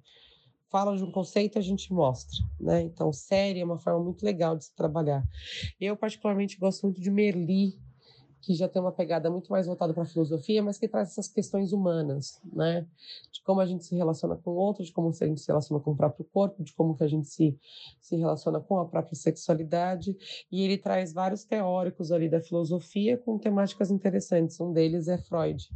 fala 0.69 0.97
de 0.97 1.03
um 1.03 1.11
conceito, 1.11 1.59
a 1.59 1.61
gente 1.61 1.93
mostra, 1.93 2.35
né? 2.59 2.81
Então, 2.81 3.13
série 3.13 3.59
é 3.59 3.63
uma 3.63 3.77
forma 3.77 4.03
muito 4.03 4.25
legal 4.25 4.57
de 4.57 4.65
se 4.65 4.73
trabalhar. 4.73 5.23
Eu, 5.79 5.95
particularmente, 5.95 6.57
gosto 6.57 6.81
muito 6.87 6.99
de 6.99 7.11
Merli, 7.11 7.77
que 8.43 8.53
já 8.53 8.67
tem 8.67 8.81
uma 8.81 8.91
pegada 8.91 9.31
muito 9.31 9.49
mais 9.49 9.65
voltada 9.65 9.93
para 9.93 10.03
a 10.03 10.05
filosofia, 10.05 10.61
mas 10.61 10.77
que 10.77 10.85
traz 10.85 11.11
essas 11.11 11.29
questões 11.29 11.71
humanas, 11.71 12.41
né? 12.51 12.85
De 13.31 13.41
como 13.41 13.61
a 13.61 13.65
gente 13.65 13.85
se 13.85 13.95
relaciona 13.95 14.35
com 14.35 14.51
o 14.51 14.55
outro, 14.55 14.83
de 14.83 14.91
como 14.91 15.09
a 15.09 15.25
gente 15.25 15.39
se 15.39 15.47
relaciona 15.47 15.81
com 15.81 15.91
o 15.91 15.95
próprio 15.95 16.25
corpo, 16.25 16.61
de 16.61 16.73
como 16.73 16.95
que 16.95 17.05
a 17.05 17.07
gente 17.07 17.25
se, 17.27 17.57
se 18.01 18.17
relaciona 18.17 18.59
com 18.59 18.79
a 18.79 18.85
própria 18.85 19.15
sexualidade. 19.15 20.15
E 20.51 20.61
ele 20.61 20.77
traz 20.77 21.13
vários 21.13 21.45
teóricos 21.45 22.11
ali 22.11 22.27
da 22.27 22.41
filosofia 22.41 23.17
com 23.17 23.37
temáticas 23.37 23.89
interessantes. 23.89 24.59
Um 24.59 24.73
deles 24.73 25.07
é 25.07 25.17
Freud, 25.17 25.69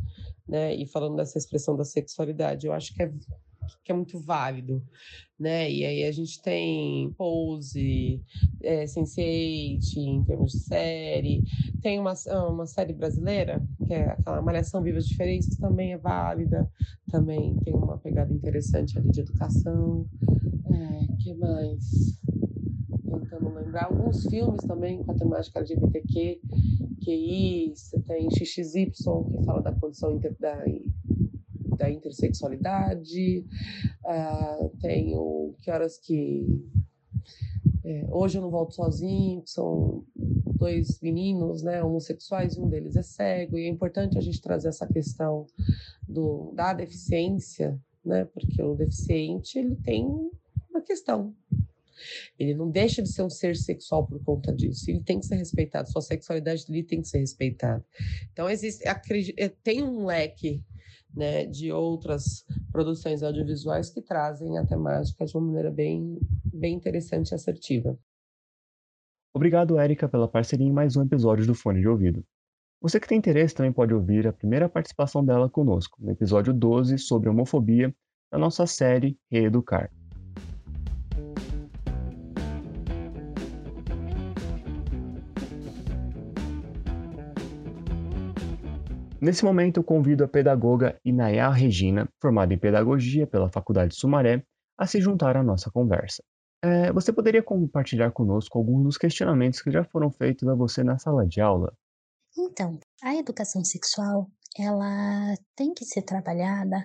né? 0.45 0.75
E 0.75 0.86
falando 0.86 1.15
dessa 1.15 1.38
expressão 1.38 1.77
da 1.77 1.86
sexualidade, 1.86 2.67
eu 2.67 2.74
acho 2.74 2.93
que 2.93 3.01
é 3.01 3.12
que 3.83 3.91
é 3.91 3.95
muito 3.95 4.19
válido, 4.19 4.83
né? 5.39 5.71
E 5.71 5.86
aí 5.86 6.03
a 6.03 6.12
gente 6.12 6.41
tem 6.41 7.12
Pose, 7.17 8.21
é, 8.62 8.86
Sense8, 8.86 9.97
em 9.97 10.24
termos 10.24 10.51
de 10.51 10.59
série, 10.59 11.43
tem 11.81 12.00
uma, 12.00 12.13
uma 12.50 12.65
série 12.65 12.93
brasileira, 12.93 13.62
que 13.86 13.93
é 13.93 14.12
aquela 14.12 14.41
Malhação 14.41 14.81
Vivas 14.81 15.05
Diferenças, 15.07 15.57
também 15.57 15.93
é 15.93 15.97
válida, 15.97 16.69
também 17.09 17.55
tem 17.63 17.74
uma 17.74 17.97
pegada 17.97 18.33
interessante 18.33 18.97
ali 18.97 19.09
de 19.09 19.21
educação. 19.21 20.07
É, 20.69 21.24
que 21.24 21.33
mais? 21.36 22.19
Tentando 23.03 23.53
lembrar. 23.53 23.86
Alguns 23.86 24.25
filmes 24.25 24.62
também 24.65 25.03
com 25.03 25.12
a 25.12 25.15
temática 25.15 25.59
LGBTQ, 25.59 26.41
QI, 27.03 27.74
você 27.74 28.00
tem 28.01 28.29
XXY, 28.29 28.91
que 28.91 29.45
fala 29.45 29.62
da 29.62 29.71
condição 29.74 30.12
inter, 30.12 30.36
da 30.39 30.62
da 31.77 31.89
intersexualidade, 31.89 33.46
uh, 34.03 34.69
tenho 34.79 35.55
que 35.62 35.72
horas 35.72 35.98
que 35.98 36.46
é, 37.84 38.05
hoje 38.10 38.38
eu 38.38 38.41
não 38.41 38.51
volto 38.51 38.75
sozinho, 38.75 39.43
são 39.46 40.03
dois 40.13 41.00
meninos, 41.00 41.62
né, 41.63 41.81
homossexuais, 41.81 42.57
um 42.57 42.67
deles 42.67 42.98
é 42.98 43.01
cego, 43.01 43.57
e 43.57 43.63
é 43.63 43.69
importante 43.69 44.17
a 44.17 44.22
gente 44.22 44.41
trazer 44.41 44.67
essa 44.67 44.86
questão 44.86 45.46
do, 46.05 46.51
da 46.53 46.74
deficiência, 46.74 47.79
né, 48.03 48.25
porque 48.25 48.62
o 48.62 48.75
deficiente 48.75 49.57
ele 49.57 49.75
tem 49.77 50.05
uma 50.69 50.81
questão. 50.81 51.34
Ele 52.38 52.53
não 52.53 52.69
deixa 52.69 53.01
de 53.01 53.10
ser 53.10 53.24
um 53.24 53.29
ser 53.29 53.55
sexual 53.55 54.05
por 54.05 54.22
conta 54.24 54.53
disso. 54.53 54.91
Ele 54.91 55.01
tem 55.01 55.19
que 55.19 55.25
ser 55.25 55.38
respeitado. 55.38 55.89
Sua 55.89 56.01
sexualidade 56.01 56.67
dele 56.67 56.84
tem 56.84 57.01
que 57.01 57.07
ser 57.07 57.19
respeitada. 57.19 57.84
Então 58.31 58.48
existe, 58.48 58.84
tem 59.63 59.81
um 59.81 60.05
leque 60.05 60.62
né, 61.15 61.45
de 61.45 61.71
outras 61.71 62.45
produções 62.71 63.23
audiovisuais 63.23 63.89
que 63.89 64.01
trazem 64.01 64.57
a 64.57 64.65
temática 64.65 65.25
de 65.25 65.35
uma 65.35 65.47
maneira 65.47 65.71
bem, 65.71 66.19
bem 66.45 66.75
interessante 66.75 67.31
e 67.31 67.35
assertiva. 67.35 67.97
Obrigado, 69.33 69.77
Érica, 69.77 70.07
pela 70.07 70.27
parceria 70.27 70.65
em 70.65 70.71
mais 70.71 70.95
um 70.95 71.03
episódio 71.03 71.45
do 71.45 71.53
Fone 71.53 71.81
de 71.81 71.87
Ouvido. 71.87 72.25
Você 72.81 72.99
que 72.99 73.07
tem 73.07 73.17
interesse 73.17 73.55
também 73.55 73.71
pode 73.71 73.93
ouvir 73.93 74.27
a 74.27 74.33
primeira 74.33 74.69
participação 74.69 75.23
dela 75.25 75.49
conosco, 75.49 75.97
no 76.01 76.11
episódio 76.11 76.53
12 76.53 76.97
sobre 76.97 77.29
homofobia, 77.29 77.93
da 78.31 78.37
nossa 78.37 78.67
série 78.67 79.17
Reeducar. 79.31 79.91
Nesse 89.19 89.43
momento, 89.43 89.77
eu 89.77 89.83
convido 89.83 90.24
a 90.24 90.27
pedagoga 90.27 91.00
Inaya 91.03 91.50
Regina, 91.50 92.07
formada 92.21 92.53
em 92.53 92.57
Pedagogia 92.57 93.25
pela 93.25 93.50
Faculdade 93.50 93.95
Sumaré, 93.95 94.43
a 94.77 94.86
se 94.86 95.01
juntar 95.01 95.36
à 95.36 95.41
nossa 95.41 95.71
conversa. 95.71 96.24
É, 96.63 96.91
você 96.91 97.12
poderia 97.12 97.41
compartilhar 97.41 98.12
conosco 98.12 98.57
alguns 98.57 98.83
dos 98.83 98.97
questionamentos 98.97 99.62
que 99.62 99.71
já 99.71 99.83
foram 99.83 100.12
feitos 100.12 100.47
a 100.47 100.53
você 100.53 100.83
na 100.83 101.00
sala 101.00 101.25
de 101.25 101.41
aula? 101.41 101.74
Então, 102.38 102.79
a 103.03 103.15
educação 103.15 103.63
sexual, 103.65 104.27
ela 104.55 105.33
tem 105.55 105.74
que 105.74 105.83
ser 105.83 106.03
trabalhada, 106.03 106.83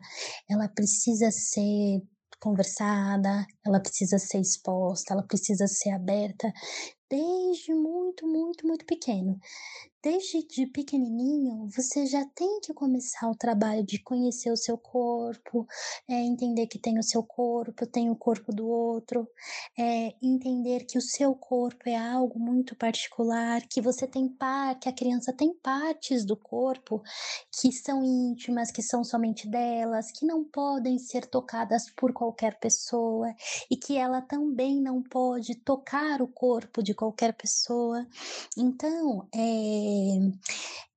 ela 0.49 0.69
precisa 0.69 1.31
ser 1.31 2.01
conversada, 2.41 3.47
ela 3.65 3.79
precisa 3.79 4.19
ser 4.19 4.41
exposta, 4.41 5.13
ela 5.13 5.23
precisa 5.23 5.67
ser 5.67 5.91
aberta 5.91 6.51
desde 7.11 7.75
muito, 7.75 8.27
muito, 8.27 8.67
muito 8.67 8.87
pequeno 8.87 9.39
desde 10.03 10.43
de 10.49 10.67
pequenininho, 10.67 11.69
você 11.69 12.07
já 12.07 12.25
tem 12.35 12.61
que 12.61 12.75
começar 12.75 13.31
o 13.31 13.37
trabalho 13.37 13.85
de 13.85 14.03
conhecer 14.03 14.51
o 14.51 14.57
seu 14.57 14.77
corpo, 14.77 15.67
é, 16.09 16.15
entender 16.15 16.67
que 16.67 16.79
tem 16.79 16.99
o 16.99 17.03
seu 17.03 17.23
corpo, 17.23 17.87
tem 17.87 18.11
o 18.11 18.17
corpo 18.17 18.53
do 18.53 18.67
outro, 18.67 19.29
é, 19.79 20.13
entender 20.21 20.85
que 20.87 20.99
o 20.99 21.03
seu 21.03 21.35
corpo 21.35 21.89
é 21.89 21.97
algo 21.97 22.39
muito 22.39 22.75
particular, 22.75 23.63
que 23.69 23.81
você 23.81 24.07
tem 24.07 24.29
parte, 24.29 24.83
que 24.83 24.89
a 24.89 24.93
criança 24.93 25.33
tem 25.33 25.55
partes 25.55 26.25
do 26.25 26.37
corpo 26.37 27.01
que 27.61 27.71
são 27.71 28.03
íntimas, 28.03 28.73
que 28.73 28.83
são 28.83 29.05
somente 29.05 29.49
delas, 29.49 30.11
que 30.11 30.27
não 30.27 30.43
podem 30.43 30.99
ser 30.99 31.27
tocadas 31.27 31.89
por 31.91 32.13
qualquer 32.13 32.59
pessoa 32.59 33.33
e 33.71 33.77
que 33.77 33.97
ela 33.97 34.21
também 34.21 34.81
não 34.81 35.01
pode 35.01 35.55
tocar 35.55 36.21
o 36.21 36.27
corpo 36.27 36.83
de 36.83 36.93
qualquer 36.93 37.35
pessoa. 37.35 38.05
Então, 38.57 39.29
é, 39.33 39.92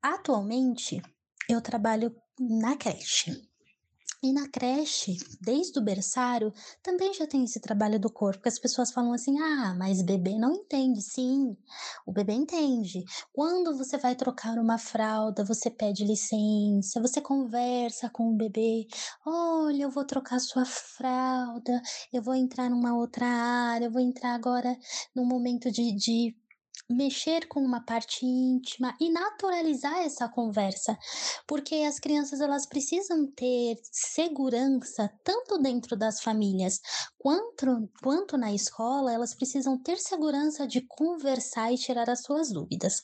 atualmente, 0.01 1.01
eu 1.49 1.61
trabalho 1.61 2.15
na 2.39 2.75
creche. 2.75 3.47
E 4.25 4.33
na 4.33 4.49
creche, 4.49 5.17
desde 5.39 5.77
o 5.77 5.83
berçário, 5.83 6.51
também 6.81 7.13
já 7.13 7.27
tem 7.27 7.43
esse 7.43 7.59
trabalho 7.59 7.99
do 7.99 8.11
corpo, 8.11 8.39
porque 8.39 8.49
as 8.49 8.57
pessoas 8.57 8.91
falam 8.91 9.13
assim: 9.13 9.37
ah, 9.39 9.75
mas 9.77 10.01
bebê 10.01 10.35
não 10.39 10.51
entende. 10.51 10.99
Sim, 10.99 11.55
o 12.07 12.11
bebê 12.11 12.33
entende. 12.33 13.03
Quando 13.31 13.77
você 13.77 13.99
vai 13.99 14.15
trocar 14.15 14.57
uma 14.57 14.79
fralda, 14.79 15.43
você 15.43 15.69
pede 15.69 16.03
licença, 16.03 16.99
você 16.99 17.21
conversa 17.21 18.09
com 18.09 18.31
o 18.31 18.35
bebê: 18.35 18.87
olha, 19.23 19.83
eu 19.83 19.91
vou 19.91 20.03
trocar 20.03 20.39
sua 20.39 20.65
fralda, 20.65 21.79
eu 22.11 22.23
vou 22.23 22.33
entrar 22.33 22.67
numa 22.67 22.95
outra 22.97 23.27
área, 23.27 23.85
eu 23.85 23.91
vou 23.91 24.01
entrar 24.01 24.33
agora 24.33 24.75
num 25.15 25.25
momento 25.25 25.69
de, 25.71 25.91
de 25.91 26.35
mexer 26.89 27.47
com 27.47 27.59
uma 27.59 27.83
parte 27.83 28.25
íntima 28.25 28.95
e 28.99 29.09
naturalizar 29.09 29.99
essa 29.99 30.29
conversa, 30.29 30.97
porque 31.47 31.75
as 31.75 31.99
crianças 31.99 32.41
elas 32.41 32.65
precisam 32.65 33.25
ter 33.31 33.77
segurança 33.91 35.11
tanto 35.23 35.57
dentro 35.57 35.95
das 35.95 36.21
famílias 36.21 36.79
quanto, 37.17 37.89
quanto 38.03 38.37
na 38.37 38.53
escola, 38.53 39.11
elas 39.11 39.33
precisam 39.33 39.81
ter 39.81 39.97
segurança 39.97 40.67
de 40.67 40.81
conversar 40.81 41.73
e 41.73 41.77
tirar 41.77 42.07
as 42.07 42.21
suas 42.21 42.51
dúvidas. 42.51 43.03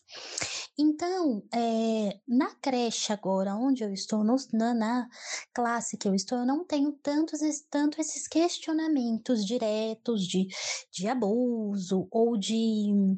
Então, 0.77 1.43
é, 1.53 2.19
na 2.27 2.53
creche 2.61 3.11
agora, 3.11 3.55
onde 3.55 3.83
eu 3.83 3.91
estou, 3.91 4.23
no, 4.23 4.35
na, 4.53 4.73
na, 4.73 5.07
classe 5.53 5.97
que 5.97 6.07
eu 6.07 6.13
estou, 6.13 6.37
eu 6.39 6.45
não 6.45 6.63
tenho 6.63 6.91
tantos, 6.91 7.39
tanto 7.69 7.99
esses 7.99 8.27
questionamentos 8.27 9.43
diretos 9.43 10.27
de, 10.27 10.47
de 10.91 11.07
abuso 11.07 12.07
ou 12.11 12.37
de 12.37 13.15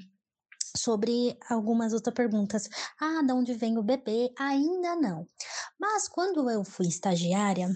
sobre 0.76 1.38
algumas 1.50 1.94
outras 1.94 2.14
perguntas. 2.16 2.68
Ah, 3.00 3.22
de 3.24 3.32
onde 3.34 3.54
vem 3.54 3.78
o 3.78 3.84
bebê? 3.84 4.32
Ainda 4.40 4.96
não. 4.96 5.28
Mas 5.80 6.08
quando 6.10 6.50
eu 6.50 6.64
fui 6.64 6.88
estagiária, 6.88 7.70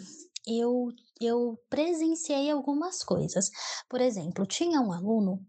eu 0.48 0.90
eu 1.20 1.58
presenciei 1.70 2.52
algumas 2.52 3.04
coisas. 3.04 3.50
Por 3.90 4.00
exemplo, 4.02 4.46
tinha 4.46 4.80
um 4.82 4.92
aluno 4.94 5.40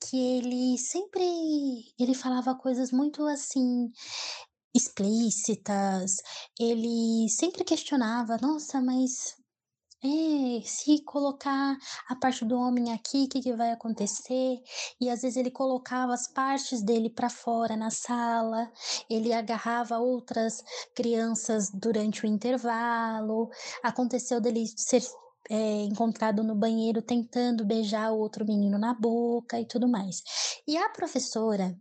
que 0.00 0.16
ele 0.38 0.78
sempre 0.78 1.24
ele 1.98 2.14
falava 2.14 2.54
coisas 2.56 2.90
muito 2.92 3.24
assim 3.26 3.90
explícitas. 4.74 6.16
Ele 6.58 7.28
sempre 7.30 7.64
questionava: 7.64 8.36
"Nossa, 8.42 8.80
mas 8.80 9.36
é, 10.04 10.60
se 10.62 11.02
colocar 11.02 11.78
a 12.08 12.16
parte 12.16 12.44
do 12.44 12.56
homem 12.56 12.92
aqui, 12.92 13.24
o 13.24 13.28
que, 13.28 13.40
que 13.40 13.52
vai 13.54 13.72
acontecer? 13.72 14.62
E 15.00 15.08
às 15.08 15.22
vezes 15.22 15.38
ele 15.38 15.50
colocava 15.50 16.12
as 16.12 16.28
partes 16.28 16.82
dele 16.82 17.08
para 17.08 17.30
fora 17.30 17.76
na 17.76 17.90
sala, 17.90 18.70
ele 19.08 19.32
agarrava 19.32 19.98
outras 19.98 20.62
crianças 20.94 21.70
durante 21.70 22.24
o 22.24 22.28
intervalo. 22.28 23.48
Aconteceu 23.82 24.40
dele 24.40 24.66
ser 24.76 25.02
é, 25.48 25.84
encontrado 25.84 26.42
no 26.44 26.54
banheiro 26.54 27.00
tentando 27.00 27.64
beijar 27.64 28.10
outro 28.12 28.44
menino 28.44 28.78
na 28.78 28.92
boca 28.92 29.58
e 29.58 29.66
tudo 29.66 29.88
mais. 29.88 30.22
E 30.66 30.76
a 30.76 30.90
professora 30.90 31.74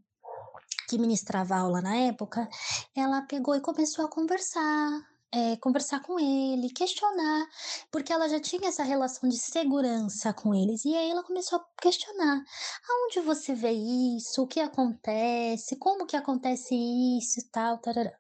que 0.89 0.98
ministrava 0.98 1.56
aula 1.56 1.82
na 1.82 1.96
época, 1.96 2.48
ela 2.96 3.22
pegou 3.24 3.56
e 3.56 3.62
começou 3.62 4.06
a 4.06 4.10
conversar, 4.10 5.12
é, 5.34 5.56
conversar 5.58 6.00
com 6.02 6.20
ele, 6.20 6.70
questionar, 6.70 7.48
porque 7.92 8.13
ela 8.13 8.30
já 8.30 8.40
tinha 8.40 8.70
essa 8.70 8.84
relação 8.84 9.28
de 9.28 9.38
segurança 9.38 10.32
com 10.32 10.54
eles. 10.54 10.86
E 10.86 10.96
aí 10.96 11.10
ela 11.10 11.24
começou 11.24 11.58
a 11.58 11.66
questionar: 11.82 12.44
aonde 12.88 13.20
você 13.22 13.56
vê 13.56 13.72
isso? 13.72 14.44
O 14.44 14.48
que 14.48 14.60
acontece? 14.60 15.75
Como 15.78 16.06
que 16.06 16.16
acontece 16.16 16.75
isso 16.75 17.42
tal? 17.52 17.80
Tarará. 17.80 18.13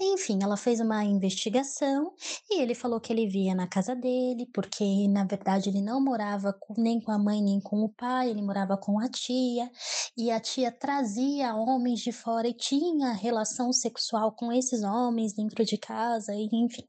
Enfim, 0.00 0.38
ela 0.42 0.56
fez 0.56 0.80
uma 0.80 1.04
investigação 1.04 2.14
e 2.50 2.62
ele 2.62 2.74
falou 2.74 3.00
que 3.00 3.12
ele 3.12 3.28
via 3.28 3.54
na 3.54 3.66
casa 3.66 3.94
dele, 3.94 4.46
porque 4.54 5.06
na 5.08 5.24
verdade 5.24 5.68
ele 5.68 5.82
não 5.82 6.00
morava 6.00 6.52
com, 6.52 6.74
nem 6.80 7.00
com 7.00 7.12
a 7.12 7.18
mãe 7.18 7.42
nem 7.42 7.60
com 7.60 7.84
o 7.84 7.88
pai, 7.90 8.30
ele 8.30 8.40
morava 8.40 8.76
com 8.76 8.98
a 8.98 9.08
tia, 9.08 9.70
e 10.16 10.30
a 10.30 10.40
tia 10.40 10.72
trazia 10.72 11.54
homens 11.54 12.00
de 12.00 12.12
fora 12.12 12.48
e 12.48 12.54
tinha 12.54 13.12
relação 13.12 13.72
sexual 13.72 14.32
com 14.32 14.50
esses 14.52 14.82
homens 14.82 15.34
dentro 15.34 15.64
de 15.64 15.76
casa 15.76 16.37
enfim. 16.52 16.86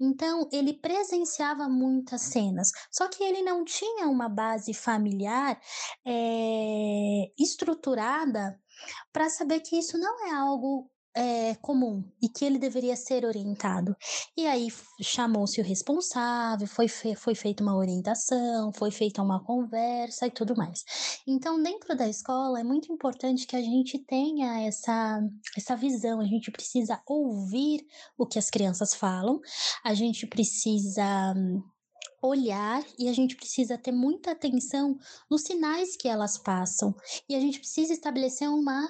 Então, 0.00 0.48
ele 0.52 0.74
presenciava 0.74 1.68
muitas 1.68 2.22
cenas, 2.22 2.70
só 2.90 3.08
que 3.08 3.22
ele 3.22 3.42
não 3.42 3.64
tinha 3.64 4.08
uma 4.08 4.28
base 4.28 4.74
familiar 4.74 5.60
é, 6.06 7.32
estruturada 7.38 8.58
para 9.12 9.30
saber 9.30 9.60
que 9.60 9.76
isso 9.76 9.96
não 9.98 10.26
é 10.26 10.32
algo 10.32 10.90
é, 11.14 11.54
comum 11.56 12.02
e 12.20 12.28
que 12.28 12.44
ele 12.44 12.58
deveria 12.58 12.96
ser 12.96 13.24
orientado. 13.24 13.96
E 14.36 14.46
aí 14.46 14.68
chamou-se 15.00 15.60
o 15.60 15.64
responsável, 15.64 16.66
foi, 16.66 16.88
fe 16.88 17.14
foi 17.14 17.34
feita 17.34 17.62
uma 17.62 17.76
orientação, 17.76 18.72
foi 18.72 18.90
feita 18.90 19.22
uma 19.22 19.42
conversa 19.44 20.26
e 20.26 20.30
tudo 20.30 20.56
mais. 20.56 20.84
Então, 21.26 21.62
dentro 21.62 21.96
da 21.96 22.08
escola, 22.08 22.60
é 22.60 22.64
muito 22.64 22.92
importante 22.92 23.46
que 23.46 23.56
a 23.56 23.62
gente 23.62 23.98
tenha 23.98 24.66
essa, 24.66 25.20
essa 25.56 25.76
visão, 25.76 26.20
a 26.20 26.26
gente 26.26 26.50
precisa 26.50 27.00
ouvir 27.06 27.86
o 28.18 28.26
que 28.26 28.38
as 28.38 28.50
crianças 28.50 28.94
falam, 28.94 29.40
a 29.84 29.94
gente 29.94 30.26
precisa 30.26 31.34
olhar 32.20 32.82
e 32.98 33.08
a 33.08 33.12
gente 33.12 33.36
precisa 33.36 33.76
ter 33.76 33.92
muita 33.92 34.30
atenção 34.30 34.96
nos 35.30 35.42
sinais 35.42 35.94
que 35.94 36.08
elas 36.08 36.38
passam 36.38 36.94
e 37.28 37.34
a 37.34 37.40
gente 37.40 37.58
precisa 37.58 37.92
estabelecer 37.92 38.48
uma 38.48 38.88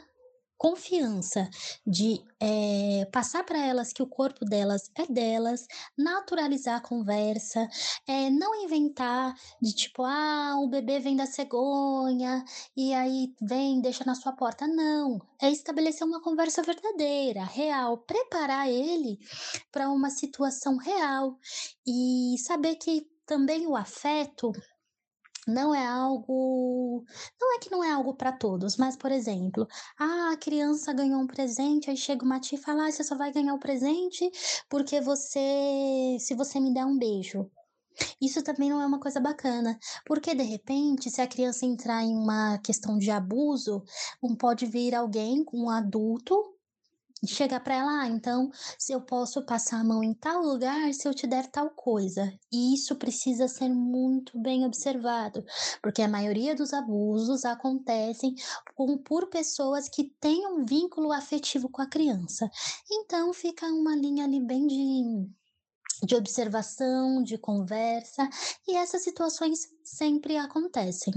confiança 0.65 1.47
de 1.87 2.25
é, 2.41 3.07
passar 3.13 3.45
para 3.45 3.59
elas 3.59 3.93
que 3.93 4.03
o 4.03 4.07
corpo 4.07 4.47
delas 4.47 4.91
é 4.95 5.07
delas, 5.07 5.67
naturalizar 5.95 6.77
a 6.77 6.81
conversa, 6.81 7.69
é, 8.07 8.31
não 8.31 8.65
inventar 8.65 9.35
de 9.61 9.75
tipo, 9.75 10.03
ah, 10.03 10.57
o 10.59 10.67
bebê 10.67 11.01
vem 11.01 11.17
da 11.17 11.27
cegonha 11.27 12.43
e 12.75 12.95
aí 12.95 13.35
vem, 13.43 13.83
deixa 13.83 14.07
na 14.07 14.15
sua 14.15 14.33
porta. 14.33 14.67
Não, 14.67 15.19
é 15.39 15.51
estabelecer 15.51 16.07
uma 16.07 16.23
conversa 16.23 16.63
verdadeira, 16.63 17.45
real, 17.45 17.99
preparar 17.99 18.67
ele 18.67 19.19
para 19.71 19.91
uma 19.91 20.09
situação 20.09 20.79
real 20.79 21.39
e 21.87 22.37
saber 22.39 22.77
que 22.77 23.07
também 23.27 23.67
o 23.67 23.77
afeto 23.77 24.51
não 25.47 25.75
é 25.75 25.87
algo. 25.87 27.05
É 27.55 27.59
que 27.59 27.71
não 27.71 27.85
é 27.85 27.93
algo 27.93 28.15
para 28.15 28.33
todos, 28.33 28.77
mas, 28.77 28.97
por 28.97 29.13
exemplo, 29.13 29.67
ah, 29.99 30.33
a 30.33 30.37
criança 30.37 30.93
ganhou 30.93 31.21
um 31.21 31.27
presente, 31.27 31.89
aí 31.89 31.97
chega 31.97 32.25
uma 32.25 32.41
tia 32.41 32.59
e 32.59 32.61
fala: 32.61 32.87
ah, 32.87 32.91
você 32.91 33.05
só 33.05 33.17
vai 33.17 33.33
ganhar 33.33 33.55
o 33.55 33.61
presente 33.61 34.29
porque 34.69 35.01
você. 35.01 36.17
se 36.19 36.35
você 36.35 36.59
me 36.59 36.75
der 36.75 36.85
um 36.85 36.99
beijo. 36.99 37.49
Isso 38.21 38.43
também 38.43 38.71
não 38.71 38.83
é 38.83 38.87
uma 38.87 38.99
coisa 38.99 39.21
bacana, 39.21 39.79
porque 40.05 40.35
de 40.35 40.43
repente, 40.43 41.11
se 41.11 41.21
a 41.21 41.29
criança 41.29 41.65
entrar 41.65 42.03
em 42.03 42.17
uma 42.17 42.59
questão 42.59 42.99
de 42.99 43.09
abuso, 43.11 43.85
um 44.21 44.35
pode 44.35 44.67
vir 44.67 44.95
alguém, 44.97 45.45
um 45.53 45.71
adulto, 45.71 46.54
chegar 47.27 47.61
para 47.61 47.75
ela, 47.75 48.03
ah, 48.03 48.09
então 48.09 48.51
se 48.79 48.93
eu 48.93 49.01
posso 49.01 49.45
passar 49.45 49.81
a 49.81 49.85
mão 49.85 50.03
em 50.03 50.15
tal 50.15 50.43
lugar 50.43 50.93
se 50.93 51.09
eu 51.09 51.15
te 51.15 51.27
der 51.27 51.47
tal 51.47 51.71
coisa. 51.71 52.33
E 52.53 52.75
isso 52.75 52.97
precisa 52.97 53.49
ser 53.49 53.69
muito 53.69 54.39
bem 54.39 54.65
observado, 54.65 55.45
porque 55.83 56.03
a 56.03 56.09
maioria 56.09 56.55
dos 56.55 56.73
abusos 56.73 57.45
acontecem 57.45 58.35
com, 58.75 58.99
por 58.99 59.29
pessoas 59.29 59.89
que 59.89 60.05
têm 60.21 60.47
um 60.47 60.65
vínculo 60.65 61.13
afetivo 61.13 61.69
com 61.69 61.83
a 61.83 61.87
criança. 61.87 62.51
Então 62.91 63.33
fica 63.33 63.67
uma 63.67 63.97
linha 63.97 64.25
ali 64.25 64.41
bem 64.41 64.67
de 64.67 65.35
de 66.03 66.15
observação, 66.17 67.23
de 67.23 67.39
conversa, 67.39 68.29
e 68.67 68.77
essas 68.77 69.03
situações 69.03 69.74
sempre 69.85 70.37
acontecem. 70.37 71.13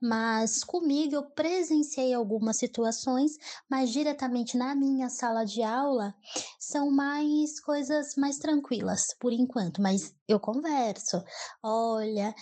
Mas 0.00 0.64
comigo 0.64 1.14
eu 1.14 1.30
presenciei 1.30 2.14
algumas 2.14 2.56
situações, 2.56 3.32
mas 3.70 3.90
diretamente 3.90 4.56
na 4.56 4.74
minha 4.74 5.08
sala 5.08 5.44
de 5.44 5.62
aula 5.62 6.14
são 6.58 6.90
mais 6.90 7.60
coisas 7.60 8.14
mais 8.16 8.38
tranquilas 8.38 9.02
por 9.20 9.32
enquanto, 9.32 9.80
mas 9.80 10.14
eu 10.28 10.40
converso. 10.40 11.22
Olha, 11.62 12.34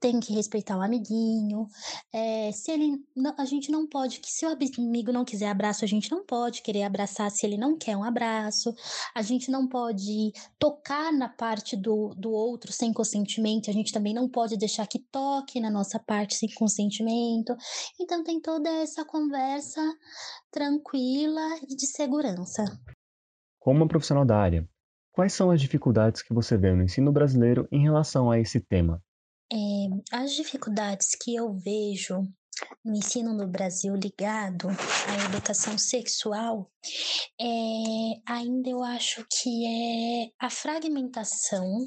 tem 0.00 0.20
que 0.20 0.32
respeitar 0.32 0.76
o 0.76 0.82
amiguinho. 0.82 1.66
É, 2.12 2.50
se 2.52 2.70
ele, 2.70 3.04
a 3.36 3.44
gente 3.44 3.70
não 3.70 3.86
pode, 3.86 4.20
que 4.20 4.30
se 4.30 4.46
o 4.46 4.56
amigo 4.78 5.12
não 5.12 5.24
quiser 5.24 5.48
abraço, 5.48 5.84
a 5.84 5.88
gente 5.88 6.10
não 6.10 6.24
pode 6.24 6.62
querer 6.62 6.84
abraçar 6.84 7.30
se 7.30 7.44
ele 7.44 7.56
não 7.56 7.76
quer 7.76 7.96
um 7.96 8.04
abraço. 8.04 8.74
A 9.14 9.22
gente 9.22 9.50
não 9.50 9.68
pode 9.68 10.32
tocar 10.58 11.12
na 11.12 11.28
parte 11.28 11.76
do, 11.76 12.14
do 12.16 12.30
outro 12.30 12.72
sem 12.72 12.92
consentimento. 12.92 13.68
A 13.68 13.72
gente 13.74 13.92
também 13.92 14.14
não 14.14 14.28
pode 14.28 14.56
deixar 14.56 14.86
que 14.86 14.98
toque 15.10 15.60
na 15.60 15.70
nossa 15.70 15.98
parte 15.98 16.34
sem 16.34 16.48
consentimento. 16.54 17.54
Então 18.00 18.22
tem 18.22 18.40
toda 18.40 18.68
essa 18.68 19.04
conversa 19.04 19.80
tranquila 20.50 21.58
e 21.68 21.76
de 21.76 21.86
segurança. 21.86 22.64
Como 23.58 23.88
profissional 23.88 24.24
da 24.24 24.36
área, 24.38 24.68
quais 25.12 25.32
são 25.32 25.50
as 25.50 25.60
dificuldades 25.60 26.22
que 26.22 26.32
você 26.32 26.56
vê 26.56 26.72
no 26.72 26.82
ensino 26.82 27.12
brasileiro 27.12 27.68
em 27.70 27.82
relação 27.82 28.30
a 28.30 28.38
esse 28.38 28.60
tema? 28.60 29.02
É, 29.52 29.56
as 30.12 30.32
dificuldades 30.32 31.14
que 31.14 31.34
eu 31.34 31.52
vejo 31.54 32.20
no 32.84 32.96
ensino 32.96 33.32
no 33.32 33.46
Brasil 33.46 33.94
ligado 33.94 34.68
à 34.68 35.24
educação 35.26 35.78
sexual, 35.78 36.70
é, 37.40 38.20
ainda 38.26 38.68
eu 38.68 38.82
acho 38.82 39.24
que 39.30 39.66
é 39.66 40.30
a 40.38 40.50
fragmentação 40.50 41.86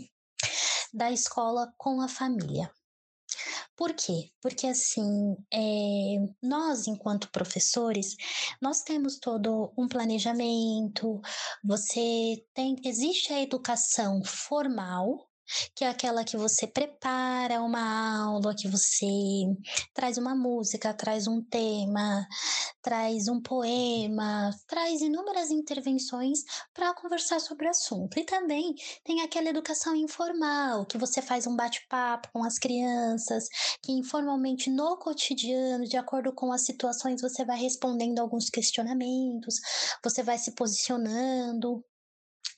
da 0.93 1.11
escola 1.11 1.73
com 1.77 2.01
a 2.01 2.07
família. 2.07 2.71
Por 3.81 3.95
quê? 3.95 4.29
Porque 4.39 4.67
assim, 4.67 5.35
é, 5.51 5.59
nós 6.39 6.85
enquanto 6.85 7.31
professores, 7.31 8.15
nós 8.61 8.83
temos 8.83 9.17
todo 9.17 9.73
um 9.75 9.87
planejamento. 9.87 11.19
Você 11.63 12.45
tem, 12.53 12.75
existe 12.85 13.33
a 13.33 13.41
educação 13.41 14.23
formal, 14.23 15.27
que 15.75 15.83
é 15.83 15.89
aquela 15.89 16.23
que 16.23 16.37
você 16.37 16.67
prepara 16.67 17.61
uma 17.61 18.25
aula, 18.25 18.55
que 18.55 18.67
você 18.67 19.05
traz 19.93 20.17
uma 20.17 20.35
música, 20.35 20.93
traz 20.93 21.27
um 21.27 21.41
tema, 21.41 22.27
traz 22.81 23.27
um 23.27 23.41
poema, 23.41 24.51
traz 24.67 25.01
inúmeras 25.01 25.51
intervenções 25.51 26.39
para 26.73 26.93
conversar 26.93 27.39
sobre 27.39 27.67
o 27.67 27.69
assunto. 27.69 28.17
E 28.19 28.23
também 28.23 28.73
tem 29.03 29.21
aquela 29.21 29.49
educação 29.49 29.95
informal, 29.95 30.85
que 30.85 30.97
você 30.97 31.21
faz 31.21 31.47
um 31.47 31.55
bate-papo 31.55 32.29
com 32.33 32.43
as 32.43 32.57
crianças, 32.57 33.47
que 33.81 33.91
informalmente 33.91 34.69
no 34.69 34.97
cotidiano, 34.97 35.85
de 35.85 35.97
acordo 35.97 36.33
com 36.33 36.51
as 36.51 36.65
situações, 36.65 37.21
você 37.21 37.45
vai 37.45 37.59
respondendo 37.59 38.19
alguns 38.19 38.49
questionamentos, 38.49 39.55
você 40.03 40.23
vai 40.23 40.37
se 40.37 40.51
posicionando 40.53 41.83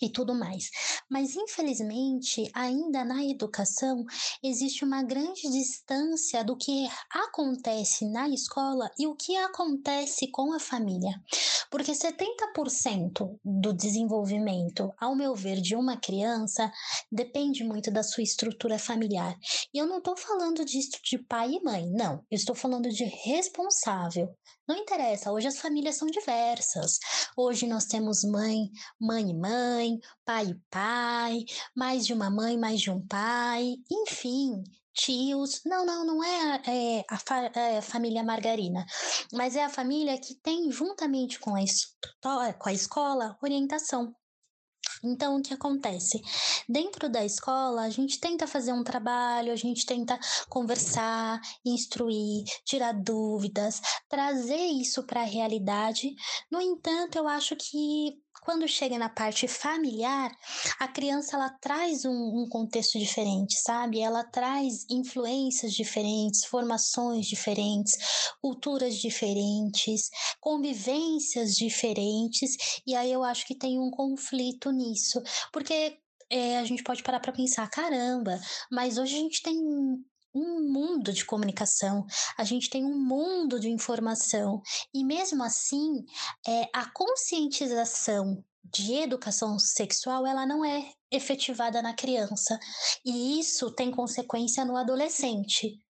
e 0.02 0.10
tudo 0.10 0.34
mais. 0.36 0.70
Mas, 1.10 1.36
infelizmente, 1.36 2.50
ainda 2.54 3.06
na 3.06 3.24
educação 3.24 4.04
existe 4.44 4.84
uma 4.84 5.04
grande 5.04 5.50
distância 5.50 6.44
do 6.44 6.58
que 6.58 6.88
acontece 7.10 8.06
na 8.10 8.28
escola 8.30 8.90
e 8.98 9.08
o 9.08 9.16
que 9.16 9.36
acontece 9.38 10.28
com 10.28 10.54
a 10.54 10.60
família. 10.60 11.14
Porque 11.70 11.92
70% 11.92 13.40
do 13.44 13.74
desenvolvimento, 13.74 14.92
ao 15.00 15.16
meu 15.16 15.34
ver, 15.36 15.62
de 15.62 15.76
uma 15.76 15.98
criança 15.98 16.72
depende 17.12 17.64
muito 17.64 17.92
da 17.92 18.04
sua 18.04 18.24
estrutura 18.24 18.78
familiar. 18.78 19.36
E 19.74 19.78
eu 19.78 19.88
não 19.88 20.00
estou 20.00 20.18
falando 20.18 20.66
disso 20.66 21.00
de 21.04 21.18
pai 21.18 21.52
e 21.54 21.64
mãe, 21.64 21.90
não. 21.90 22.24
Eu 22.30 22.36
estou 22.36 22.56
falando 22.56 22.90
de 22.90 23.04
responsável. 23.04 24.36
Não 24.68 24.78
interessa, 24.78 25.32
hoje 25.32 25.48
as 25.48 25.60
famílias 25.60 25.96
são 25.96 26.08
diversas. 26.08 26.98
Hoje 27.36 27.68
nós 27.68 27.86
temos 27.86 28.24
mãe, 28.24 28.70
mãe 29.00 29.30
e 29.30 29.34
mãe, 29.34 30.00
pai 30.24 30.46
e 30.46 30.62
pai, 30.70 31.46
mais 31.76 32.06
de 32.06 32.14
uma 32.14 32.30
mãe, 32.30 32.58
mais 32.58 32.80
de 32.80 32.90
um 32.90 33.06
pai, 33.06 33.76
enfim, 33.92 34.64
tios. 34.94 35.62
Não, 35.66 35.86
não, 35.86 36.06
não 36.06 36.24
é, 36.24 36.62
é 36.66 37.06
a, 37.10 37.18
fa 37.20 37.52
é 37.54 37.82
família 37.82 38.24
margarina, 38.24 38.86
mas 39.34 39.58
é 39.58 39.66
a 39.66 39.70
família 39.70 40.18
que 40.18 40.36
tem, 40.36 40.72
juntamente 40.72 41.40
com 41.40 41.56
a, 41.56 42.54
com 42.54 42.70
a 42.70 42.74
escola, 42.74 43.38
orientação. 43.44 44.16
Então, 45.04 45.36
o 45.38 45.42
que 45.42 45.54
acontece? 45.54 46.22
Dentro 46.68 47.10
da 47.10 47.26
escola, 47.26 47.82
a 47.82 47.90
gente 47.90 48.20
tenta 48.20 48.48
fazer 48.48 48.72
um 48.72 48.84
trabalho, 48.84 49.52
a 49.52 49.56
gente 49.56 49.86
tenta 49.86 50.18
conversar, 50.48 51.42
instruir, 51.66 52.46
tirar 52.64 52.94
dúvidas, 52.94 53.82
trazer 54.08 54.56
isso 54.56 55.04
para 55.04 55.22
a 55.22 55.26
realidade. 55.26 56.16
No 56.50 56.62
entanto, 56.62 57.18
eu 57.18 57.28
acho 57.28 57.56
que 57.58 58.18
quando 58.44 58.68
chega 58.68 58.98
na 58.98 59.10
parte 59.10 59.48
familiar, 59.48 60.30
a 60.80 60.88
criança 60.88 61.38
ela 61.38 61.50
traz 61.50 62.04
um, 62.06 62.12
um, 62.12 62.48
contexto 62.50 63.00
diferente, 63.00 63.56
sabe? 63.60 64.02
Ela 64.02 64.24
traz 64.24 64.86
influências 64.90 65.74
diferentes, 65.74 66.46
formações 66.46 67.26
diferentes, 67.26 67.98
culturas 68.42 68.98
diferentes, 68.98 70.10
convivências 70.42 71.56
diferentes, 71.56 72.82
e 72.86 72.96
aí 72.96 73.12
eu 73.12 73.24
acho 73.24 73.46
que 73.48 73.56
tem 73.56 73.80
um 73.80 73.90
conflito 73.90 74.72
nisso, 74.72 75.22
porque 75.52 75.98
é, 76.30 76.58
a 76.58 76.66
gente 76.66 76.84
pode 76.84 77.02
parar 77.02 77.20
para 77.20 77.32
pensar, 77.32 77.70
caramba, 77.70 78.40
mas 78.72 78.98
hoje 78.98 79.16
a 79.16 79.20
gente 79.20 79.42
tem 79.42 79.58
um 80.34 80.72
mundo 80.72 81.14
de 81.14 81.26
comunicação, 81.26 82.06
a 82.38 82.44
gente 82.44 82.70
tem 82.70 82.84
um 82.84 82.98
mundo 82.98 83.60
de 83.60 83.70
informação 83.70 84.62
e 84.94 85.04
mesmo 85.04 85.44
assim 85.44 86.04
é, 86.48 86.70
a 86.74 86.90
conscientização 86.92 88.44
de 88.64 88.94
educação 88.94 89.60
sexual 89.60 90.26
ela 90.26 90.46
não 90.46 90.64
é 90.64 90.92
efetivada 91.12 91.82
na 91.82 91.94
criança 91.94 92.58
e 93.06 93.40
isso 93.40 93.72
tem 93.72 93.92
consequência 93.92 94.66
no 94.66 94.78
adolescente. 94.78 95.83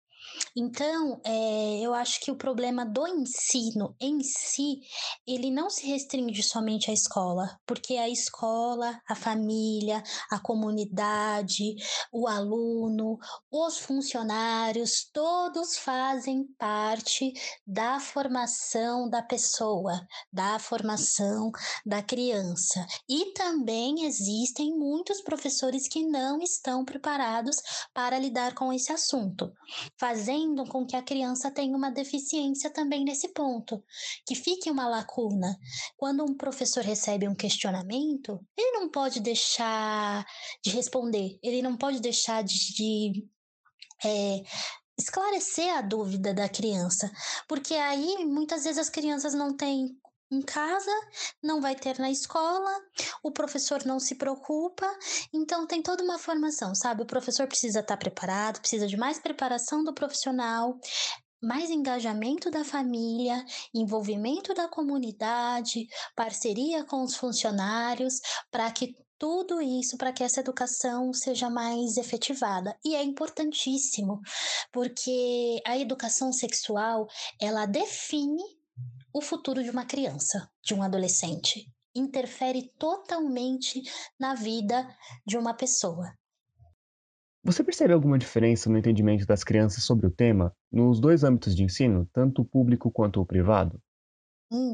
Então, 0.57 1.21
é, 1.25 1.81
eu 1.81 1.95
acho 1.95 2.21
que 2.21 2.31
o 2.31 2.37
problema 2.37 2.85
do 2.85 3.07
ensino 3.07 3.95
em 4.01 4.21
si, 4.23 4.81
ele 5.27 5.51
não 5.51 5.71
se 5.71 5.87
restringe 5.87 6.43
somente 6.43 6.91
à 6.91 6.95
escola, 6.95 7.59
porque 7.67 7.97
a 7.97 8.09
escola, 8.09 9.01
a 9.09 9.15
família, 9.15 10.03
a 10.31 10.39
comunidade, 10.39 11.75
o 12.13 12.29
aluno, 12.29 13.19
os 13.51 13.79
funcionários, 13.79 15.09
todos 15.13 15.79
fazem 15.79 16.45
parte 16.59 17.33
da 17.67 17.99
formação 17.99 19.09
da 19.09 19.23
pessoa, 19.23 20.07
da 20.31 20.59
formação 20.59 21.51
da 21.87 22.03
criança. 22.03 22.85
E 23.09 23.33
também 23.33 24.05
existem 24.05 24.77
muitos 24.77 25.23
professores 25.23 25.89
que 25.89 26.03
não 26.07 26.41
estão 26.41 26.85
preparados 26.85 27.57
para 27.95 28.19
lidar 28.19 28.55
com 28.55 28.71
esse 28.71 28.93
assunto, 28.93 29.51
fazendo 29.99 30.32
fazendo 30.33 30.65
com 30.67 30.87
que 30.87 30.97
a 30.97 31.03
criança 31.03 31.51
tenha 31.51 31.77
uma 31.77 31.91
deficiência 31.91 32.71
também 32.71 33.05
nesse 33.05 33.29
ponto, 33.29 33.83
que 34.27 34.35
fique 34.35 34.71
uma 34.71 34.89
lacuna. 34.89 35.59
Quando 35.97 36.25
um 36.25 36.35
professor 36.35 36.83
recebe 36.83 37.29
um 37.29 37.35
questionamento, 37.35 38.41
ele 38.57 38.73
não 38.73 38.91
pode 38.91 39.21
deixar 39.21 40.25
de 40.65 40.71
responder, 40.71 41.39
ele 41.43 41.61
não 41.61 41.77
pode 41.77 42.01
deixar 42.01 42.43
de, 42.43 42.75
de 42.75 43.29
é, 44.05 44.43
esclarecer 44.99 45.77
a 45.77 45.83
dúvida 45.83 46.33
da 46.33 46.49
criança, 46.49 47.11
porque 47.47 47.75
aí 47.75 48.25
muitas 48.25 48.65
vezes 48.65 48.79
as 48.79 48.89
crianças 48.89 49.35
não 49.35 49.55
têm 49.55 49.99
em 50.33 50.41
casa, 50.41 50.91
não 51.43 51.61
vai 51.61 51.75
ter 51.75 51.99
na 51.99 52.11
escola, 52.11 52.71
o 53.23 53.31
professor 53.31 53.85
não 53.85 54.01
se 54.01 54.15
preocupa, 54.15 54.91
então 55.33 55.67
tem 55.67 55.83
toda 55.83 56.03
uma 56.03 56.19
formação, 56.19 56.75
sabe? 56.75 57.03
O 57.03 57.07
professor 57.07 57.47
precisa 57.47 57.81
estar 57.81 57.99
preparado, 57.99 58.61
precisa 58.61 58.87
de 58.87 58.97
mais 58.97 59.19
preparação 59.19 59.85
do 59.85 59.93
profissional, 59.93 60.79
mais 61.43 61.71
engajamento 61.71 62.51
da 62.51 62.65
família, 62.65 63.45
envolvimento 63.75 64.55
da 64.55 64.69
comunidade, 64.69 65.87
parceria 66.17 66.85
com 66.85 67.03
os 67.03 67.17
funcionários, 67.17 68.21
para 68.51 68.71
que 68.71 68.97
tudo 69.19 69.63
isso 69.63 69.97
para 69.97 70.13
que 70.13 70.25
essa 70.25 70.41
educação 70.41 71.13
seja 71.13 71.49
mais 71.49 71.97
efetivada. 71.97 72.77
E 72.85 72.97
é 72.97 73.05
importantíssimo, 73.05 74.21
porque 74.73 75.61
a 75.65 75.79
educação 75.79 76.33
sexual, 76.33 77.07
ela 77.41 77.65
define 77.67 78.43
o 79.13 79.21
futuro 79.21 79.63
de 79.63 79.71
uma 79.71 79.85
criança, 79.85 80.49
de 80.63 80.75
um 80.75 80.83
adolescente. 80.83 81.67
Interfere 81.95 82.71
totalmente 82.79 83.83
na 84.19 84.35
vida 84.35 84.89
de 85.27 85.37
uma 85.37 85.55
pessoa. 85.55 86.13
Você 87.45 87.63
percebe 87.63 87.93
alguma 87.93 88.19
diferença 88.19 88.71
no 88.71 88.79
entendimento 88.79 89.27
das 89.27 89.43
crianças 89.43 89.85
sobre 89.85 90.07
o 90.07 90.11
tema 90.11 90.55
nos 90.71 91.01
dois 91.01 91.25
âmbitos 91.25 91.55
de 91.55 91.65
ensino, 91.65 92.09
tanto 92.13 92.43
o 92.43 92.45
público 92.45 92.91
quanto 92.91 93.21
o 93.21 93.27
privado? 93.27 93.83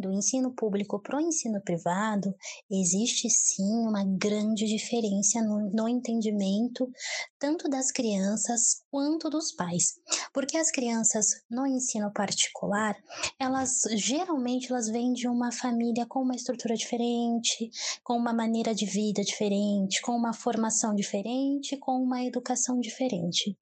Do 0.00 0.12
ensino 0.12 0.52
público 0.52 1.00
para 1.00 1.16
o 1.16 1.20
ensino 1.20 1.60
privado, 1.60 2.34
existe 2.70 3.30
sim 3.30 3.86
uma 3.86 4.04
grande 4.04 4.66
diferença 4.66 5.40
no, 5.42 5.70
no, 5.70 5.88
entendimento 5.88 6.90
tanto 7.38 7.68
das 7.68 7.92
crianças 7.92 8.82
quanto 8.90 9.30
dos 9.30 9.52
pais. 9.52 9.94
Porque 10.32 10.56
as 10.56 10.70
crianças 10.70 11.26
no 11.48 11.66
ensino 11.66 12.12
particular, 12.12 12.96
elas 13.38 13.82
geralmente 13.94 14.70
elas 14.70 14.88
vêm 14.88 15.12
de 15.12 15.28
uma 15.28 15.52
família 15.52 16.04
com 16.06 16.20
uma 16.20 16.34
estrutura 16.34 16.74
diferente, 16.74 17.70
com 18.02 18.14
uma 18.14 18.32
maneira 18.32 18.74
de 18.74 18.84
vida 18.84 19.22
diferente, 19.22 20.02
com 20.02 20.12
uma 20.12 20.32
formação 20.32 20.94
diferente, 20.94 21.76
com 21.76 22.02
uma 22.02 22.24
educação 22.24 22.80
diferente. 22.80 23.56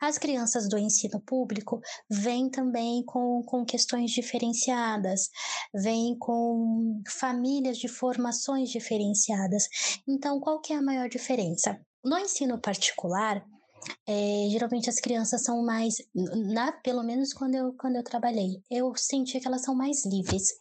As 0.00 0.16
crianças 0.16 0.68
do 0.68 0.78
ensino 0.78 1.20
público 1.20 1.80
vêm 2.08 2.48
também 2.48 3.04
com, 3.04 3.42
com 3.44 3.64
questões 3.64 4.10
diferenciadas, 4.10 5.28
vêm 5.74 6.16
com 6.18 7.02
famílias 7.08 7.78
de 7.78 7.88
formações 7.88 8.70
diferenciadas. 8.70 9.68
Então, 10.06 10.40
qual 10.40 10.60
que 10.60 10.72
é 10.72 10.76
a 10.76 10.82
maior 10.82 11.08
diferença? 11.08 11.80
No 12.04 12.18
ensino 12.18 12.60
particular, 12.60 13.44
é, 14.06 14.48
geralmente 14.50 14.88
as 14.88 15.00
crianças 15.00 15.42
são 15.42 15.64
mais, 15.64 15.96
na, 16.14 16.72
pelo 16.72 17.02
menos 17.02 17.32
quando 17.32 17.54
eu, 17.54 17.72
quando 17.74 17.96
eu 17.96 18.04
trabalhei, 18.04 18.62
eu 18.70 18.92
senti 18.96 19.40
que 19.40 19.46
elas 19.46 19.62
são 19.62 19.74
mais 19.74 20.04
livres 20.04 20.52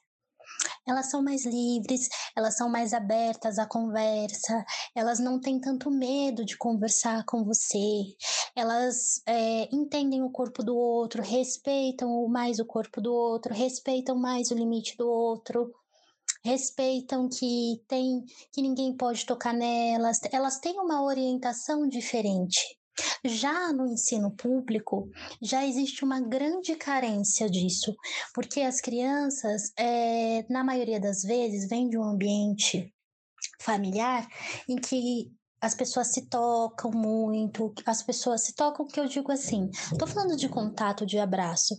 elas 0.88 1.10
são 1.10 1.24
mais 1.24 1.46
livres, 1.46 2.08
elas 2.36 2.56
são 2.56 2.70
mais 2.70 2.94
abertas 2.94 3.60
à 3.60 3.66
conversa, 3.66 4.66
elas 4.96 5.20
não 5.20 5.40
têm 5.40 5.60
tanto 5.60 5.92
medo 5.92 6.46
de 6.46 6.58
conversar 6.58 7.26
com 7.26 7.44
você, 7.44 8.16
elas 8.56 9.22
é, 9.26 9.68
entendem 9.76 10.24
o 10.24 10.32
corpo 10.32 10.64
do 10.64 10.76
outro, 10.76 11.22
respeitam 11.22 12.28
mais 12.28 12.60
o 12.60 12.66
corpo 12.66 13.02
do 13.02 13.14
outro, 13.14 13.54
respeitam 13.54 14.16
mais 14.18 14.52
o 14.52 14.56
limite 14.56 14.96
do 14.98 15.08
outro 15.08 15.74
respeitam 16.44 17.28
que 17.28 17.84
tem 17.88 18.24
que 18.54 18.62
ninguém 18.62 18.96
pode 18.96 19.26
tocar 19.26 19.54
nelas, 19.54 20.20
elas 20.32 20.60
têm 20.60 20.80
uma 20.80 21.04
orientação 21.04 21.88
diferente. 21.88 22.77
Já 23.24 23.72
no 23.74 23.88
ensino 23.88 24.32
público, 24.32 25.10
já 25.42 25.66
existe 25.66 26.04
uma 26.04 26.20
grande 26.20 26.76
carência 26.76 27.50
disso, 27.50 27.96
porque 28.34 28.62
as 28.62 28.80
crianças, 28.80 29.72
é, 29.78 30.46
na 30.50 30.64
maioria 30.64 31.00
das 31.00 31.22
vezes, 31.24 31.68
vêm 31.68 31.90
de 31.90 31.98
um 31.98 32.04
ambiente 32.04 32.94
familiar 33.62 34.28
em 34.70 34.76
que 34.76 35.32
as 35.60 35.74
pessoas 35.74 36.08
se 36.14 36.28
tocam 36.30 36.92
muito, 36.92 37.74
as 37.86 38.04
pessoas 38.04 38.44
se 38.44 38.54
tocam, 38.54 38.86
que 38.86 39.00
eu 39.00 39.08
digo 39.08 39.32
assim, 39.32 39.70
estou 39.92 40.08
falando 40.08 40.36
de 40.36 40.48
contato, 40.48 41.06
de 41.06 41.18
abraço, 41.18 41.76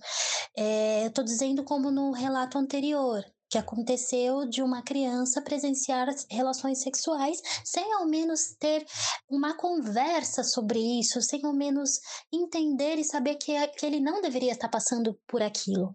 é, 0.57 1.07
estou 1.07 1.25
dizendo 1.25 1.63
como 1.63 1.91
no 1.91 2.11
relato 2.11 2.59
anterior, 2.59 3.25
que 3.49 3.59
aconteceu 3.59 4.47
de 4.47 4.63
uma 4.63 4.83
criança 4.83 5.41
presenciar 5.41 6.09
relações 6.31 6.81
sexuais 6.83 7.41
sem 7.65 7.93
ao 7.95 8.07
menos 8.07 8.55
ter 8.59 8.85
uma 9.29 9.55
conversa 9.55 10.45
sobre 10.45 10.79
isso, 10.79 11.23
sem 11.23 11.45
ao 11.45 11.53
menos 11.53 12.01
entender 12.33 12.97
e 12.97 13.05
saber 13.05 13.37
que, 13.37 13.55
que 13.69 13.87
ele 13.87 14.01
não 14.01 14.21
deveria 14.21 14.53
estar 14.53 14.69
passando 14.69 15.19
por 15.27 15.43
aquilo. 15.43 15.93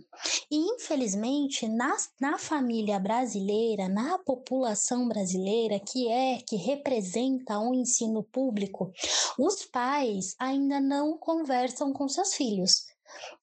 E 0.49 0.57
infelizmente, 0.57 1.67
na, 1.67 1.95
na 2.19 2.37
família 2.37 2.99
brasileira, 2.99 3.87
na 3.87 4.17
população 4.19 5.07
brasileira, 5.07 5.79
que 5.79 6.09
é, 6.09 6.39
que 6.47 6.55
representa 6.55 7.59
o 7.59 7.69
um 7.69 7.73
ensino 7.73 8.23
público, 8.23 8.91
os 9.37 9.65
pais 9.65 10.35
ainda 10.39 10.79
não 10.79 11.17
conversam 11.17 11.93
com 11.93 12.07
seus 12.07 12.33
filhos 12.33 12.92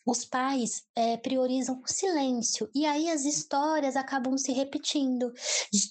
os 0.07 0.25
pais 0.25 0.83
é, 0.95 1.17
priorizam 1.17 1.81
o 1.83 1.89
silêncio 1.89 2.69
e 2.75 2.87
aí 2.87 3.11
as 3.11 3.25
histórias 3.25 3.97
acabam 3.97 4.37
se 4.37 4.53
repetindo. 4.53 5.33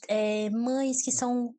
É, 0.08 0.50
mães 0.50 1.02
que 1.02 1.12
são 1.12 1.54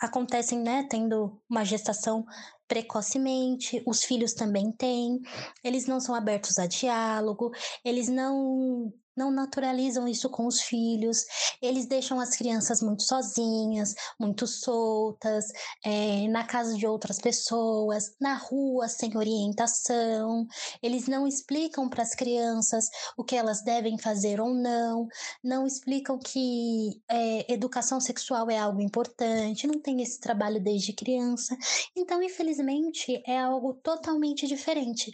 acontecem, 0.00 0.60
né, 0.60 0.86
tendo 0.88 1.40
uma 1.50 1.64
gestação 1.64 2.24
precocemente, 2.68 3.82
os 3.86 4.04
filhos 4.04 4.32
também 4.32 4.70
têm, 4.70 5.20
eles 5.64 5.86
não 5.86 5.98
são 5.98 6.14
abertos 6.14 6.58
a 6.58 6.66
diálogo, 6.66 7.50
eles 7.84 8.08
não 8.08 8.92
não 9.18 9.30
naturalizam 9.32 10.06
isso 10.06 10.30
com 10.30 10.46
os 10.46 10.60
filhos, 10.60 11.24
eles 11.60 11.86
deixam 11.86 12.20
as 12.20 12.36
crianças 12.36 12.80
muito 12.80 13.02
sozinhas, 13.02 13.94
muito 14.18 14.46
soltas, 14.46 15.46
é, 15.84 16.28
na 16.28 16.44
casa 16.44 16.76
de 16.76 16.86
outras 16.86 17.18
pessoas, 17.18 18.14
na 18.20 18.34
rua 18.34 18.88
sem 18.88 19.16
orientação, 19.16 20.46
eles 20.80 21.08
não 21.08 21.26
explicam 21.26 21.88
para 21.88 22.02
as 22.02 22.14
crianças 22.14 22.86
o 23.16 23.24
que 23.24 23.34
elas 23.34 23.62
devem 23.62 23.98
fazer 23.98 24.40
ou 24.40 24.54
não, 24.54 25.08
não 25.42 25.66
explicam 25.66 26.18
que 26.18 27.02
é, 27.10 27.52
educação 27.52 28.00
sexual 28.00 28.48
é 28.48 28.58
algo 28.58 28.80
importante, 28.80 29.66
não 29.66 29.80
tem 29.80 30.00
esse 30.00 30.20
trabalho 30.20 30.62
desde 30.62 30.92
criança. 30.92 31.56
Então, 31.96 32.22
infelizmente, 32.22 33.20
é 33.26 33.38
algo 33.38 33.74
totalmente 33.74 34.46
diferente, 34.46 35.10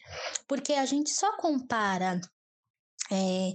porque 0.47 0.75
a 0.75 0.85
gente 0.85 1.11
só 1.11 1.37
compara 1.39 2.21
é, 3.11 3.55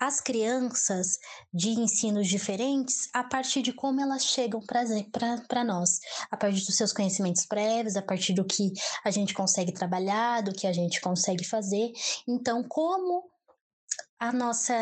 as 0.00 0.20
crianças 0.20 1.18
de 1.52 1.70
ensinos 1.70 2.26
diferentes 2.26 3.08
a 3.12 3.22
partir 3.22 3.62
de 3.62 3.72
como 3.72 4.00
elas 4.00 4.24
chegam 4.24 4.60
para 4.60 5.64
nós, 5.64 6.00
a 6.30 6.36
partir 6.36 6.64
dos 6.64 6.76
seus 6.76 6.92
conhecimentos 6.92 7.46
prévios, 7.46 7.96
a 7.96 8.02
partir 8.02 8.32
do 8.32 8.44
que 8.44 8.72
a 9.04 9.10
gente 9.10 9.34
consegue 9.34 9.72
trabalhar, 9.72 10.42
do 10.42 10.52
que 10.52 10.66
a 10.66 10.72
gente 10.72 11.00
consegue 11.00 11.44
fazer. 11.44 11.92
Então, 12.26 12.64
como 12.68 13.30
a 14.20 14.32
nossa, 14.32 14.74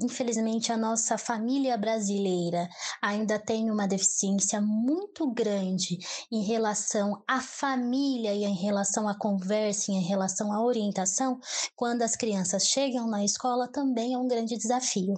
infelizmente, 0.00 0.70
a 0.70 0.76
nossa 0.76 1.18
família 1.18 1.76
brasileira 1.76 2.68
ainda 3.02 3.38
tem 3.38 3.70
uma 3.70 3.88
deficiência 3.88 4.60
muito 4.60 5.28
grande 5.32 5.98
em 6.30 6.44
relação 6.44 7.22
à 7.26 7.40
família 7.40 8.32
e 8.32 8.44
em 8.44 8.54
relação 8.54 9.08
à 9.08 9.18
conversa, 9.18 9.90
e 9.90 9.94
em 9.96 10.02
relação 10.02 10.52
à 10.52 10.64
orientação, 10.64 11.40
quando 11.74 12.02
as 12.02 12.14
crianças 12.14 12.66
chegam 12.66 13.08
na 13.08 13.24
escola 13.24 13.66
também 13.66 14.14
é 14.14 14.18
um 14.18 14.28
grande 14.28 14.56
desafio. 14.56 15.14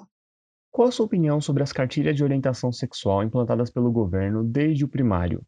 Qual 0.70 0.88
a 0.88 0.92
sua 0.92 1.04
opinião 1.04 1.38
sobre 1.38 1.62
as 1.62 1.72
cartilhas 1.72 2.16
de 2.16 2.24
orientação 2.24 2.72
sexual 2.72 3.22
implantadas 3.22 3.70
pelo 3.70 3.92
governo 3.92 4.42
desde 4.42 4.84
o 4.84 4.88
primário? 4.88 5.44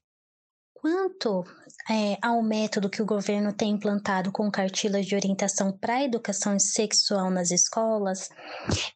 Quanto 0.74 1.42
é, 1.90 2.16
ao 2.22 2.42
método 2.42 2.88
que 2.88 3.02
o 3.02 3.06
governo 3.06 3.52
tem 3.52 3.70
implantado 3.70 4.32
com 4.32 4.50
cartilhas 4.50 5.06
de 5.06 5.14
orientação 5.14 5.72
para 5.72 5.96
a 5.96 6.04
educação 6.04 6.58
sexual 6.58 7.30
nas 7.30 7.50
escolas, 7.50 8.28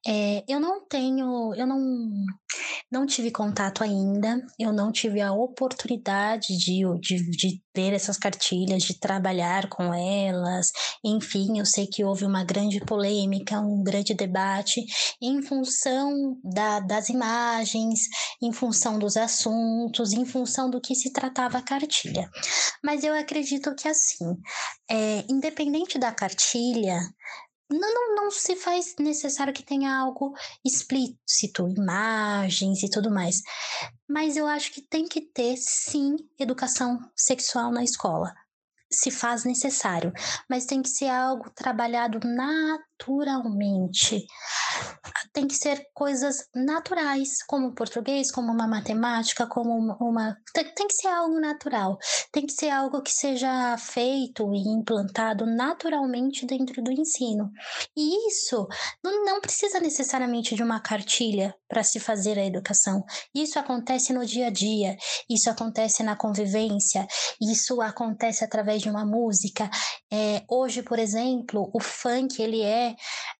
é, 0.06 0.42
eu 0.48 0.58
não 0.58 0.86
tenho, 0.86 1.54
eu 1.54 1.66
não, 1.66 2.10
não 2.90 3.06
tive 3.06 3.30
contato 3.30 3.84
ainda, 3.84 4.40
eu 4.58 4.72
não 4.72 4.90
tive 4.90 5.20
a 5.20 5.32
oportunidade 5.32 6.56
de, 6.56 6.82
de, 7.00 7.30
de 7.30 7.62
ver 7.74 7.92
essas 7.92 8.16
cartilhas, 8.16 8.82
de 8.82 8.98
trabalhar 8.98 9.68
com 9.68 9.94
elas, 9.94 10.72
enfim, 11.04 11.58
eu 11.58 11.66
sei 11.66 11.86
que 11.86 12.04
houve 12.04 12.24
uma 12.24 12.42
grande 12.42 12.80
polêmica, 12.80 13.60
um 13.60 13.82
grande 13.82 14.14
debate 14.14 14.84
em 15.22 15.42
função 15.42 16.36
da, 16.42 16.80
das 16.80 17.08
imagens, 17.08 18.00
em 18.42 18.52
função 18.52 18.98
dos 18.98 19.16
assuntos, 19.16 20.12
em 20.12 20.24
função 20.24 20.70
do 20.70 20.80
que 20.80 20.94
se 20.94 21.12
tratava 21.12 21.58
a 21.58 21.62
cartilha. 21.62 22.28
Mas 22.82 23.04
eu 23.04 23.14
acredito 23.14 23.74
que 23.74 23.88
assim, 23.88 24.36
é, 24.90 25.24
independente 25.28 25.98
da 25.98 26.12
cartilha, 26.12 27.00
não, 27.70 27.94
não, 27.94 28.14
não 28.14 28.30
se 28.30 28.56
faz 28.56 28.94
necessário 28.98 29.52
que 29.52 29.62
tenha 29.62 29.94
algo 29.94 30.34
explícito, 30.64 31.68
imagens 31.68 32.82
e 32.82 32.90
tudo 32.90 33.10
mais. 33.10 33.42
Mas 34.08 34.36
eu 34.36 34.46
acho 34.46 34.72
que 34.72 34.80
tem 34.80 35.06
que 35.06 35.20
ter, 35.20 35.56
sim, 35.58 36.16
educação 36.38 36.98
sexual 37.14 37.70
na 37.70 37.84
escola. 37.84 38.34
Se 38.90 39.10
faz 39.10 39.44
necessário, 39.44 40.12
mas 40.48 40.64
tem 40.64 40.80
que 40.80 40.88
ser 40.88 41.08
algo 41.08 41.50
trabalhado 41.50 42.18
naturalmente 42.98 44.26
tem 45.32 45.46
que 45.46 45.54
ser 45.54 45.86
coisas 45.94 46.48
naturais, 46.54 47.42
como 47.46 47.68
o 47.68 47.74
português, 47.74 48.30
como 48.30 48.52
uma 48.52 48.66
matemática, 48.66 49.46
como 49.46 49.70
uma. 50.00 50.36
tem, 50.52 50.86
que 50.86 50.94
ser 50.94 51.08
algo 51.08 51.38
natural. 51.40 51.98
Tem 52.32 52.46
que 52.46 52.52
ser 52.52 52.70
algo 52.70 53.02
que 53.02 53.12
seja 53.12 53.76
feito 53.78 54.52
e 54.52 54.68
implantado 54.68 55.46
naturalmente 55.46 56.46
dentro 56.46 56.82
do 56.82 56.90
ensino. 56.90 57.50
E 57.96 58.28
isso 58.28 58.66
não 59.04 59.40
precisa 59.40 59.80
necessariamente 59.80 60.54
de 60.54 60.62
uma 60.62 60.80
cartilha 60.80 61.54
para 61.68 61.82
se 61.82 62.00
fazer 62.00 62.38
a 62.38 62.44
educação. 62.44 63.04
Isso 63.34 63.58
acontece 63.58 64.12
no 64.12 64.24
dia 64.24 64.48
a 64.48 64.50
dia, 64.50 64.96
isso 65.28 65.50
acontece 65.50 66.02
na 66.02 66.16
convivência, 66.16 67.06
isso 67.40 67.80
acontece 67.80 68.44
através 68.44 68.82
de 68.82 68.90
uma 68.90 69.04
música. 69.04 69.70
É, 70.12 70.42
hoje, 70.48 70.82
por 70.82 70.98
exemplo, 70.98 71.70
o 71.72 71.80
funk 71.80 72.42
ele 72.42 72.62
é, 72.62 72.87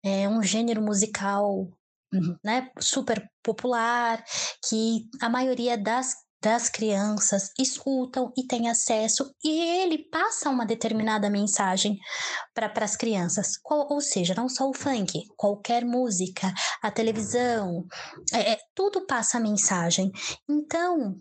é 0.05 0.29
um 0.29 0.43
gênero 0.43 0.83
musical 0.83 1.69
Uhum. 2.13 2.37
né, 2.43 2.71
super 2.81 3.23
popular, 3.43 4.25
que 4.67 5.11
a 5.21 5.29
maioria 5.29 5.77
das, 5.77 6.15
das 6.43 6.71
crianças 6.71 7.51
escutam 7.59 8.33
e 8.35 8.47
tem 8.47 8.71
acesso, 8.71 9.31
e 9.45 9.61
ele 9.83 10.09
passa 10.09 10.49
uma 10.49 10.65
determinada 10.65 11.29
mensagem 11.29 11.99
para 12.55 12.73
as 12.83 12.97
crianças. 12.97 13.59
Qual, 13.63 13.87
ou 13.91 14.01
seja, 14.01 14.35
não 14.35 14.49
só 14.49 14.69
o 14.71 14.75
funk, 14.75 15.23
qualquer 15.37 15.85
música, 15.85 16.53
a 16.83 16.91
televisão, 16.91 17.85
é, 18.33 18.53
é 18.53 18.59
tudo 18.75 19.07
passa 19.07 19.39
mensagem. 19.39 20.11
Então, 20.49 21.15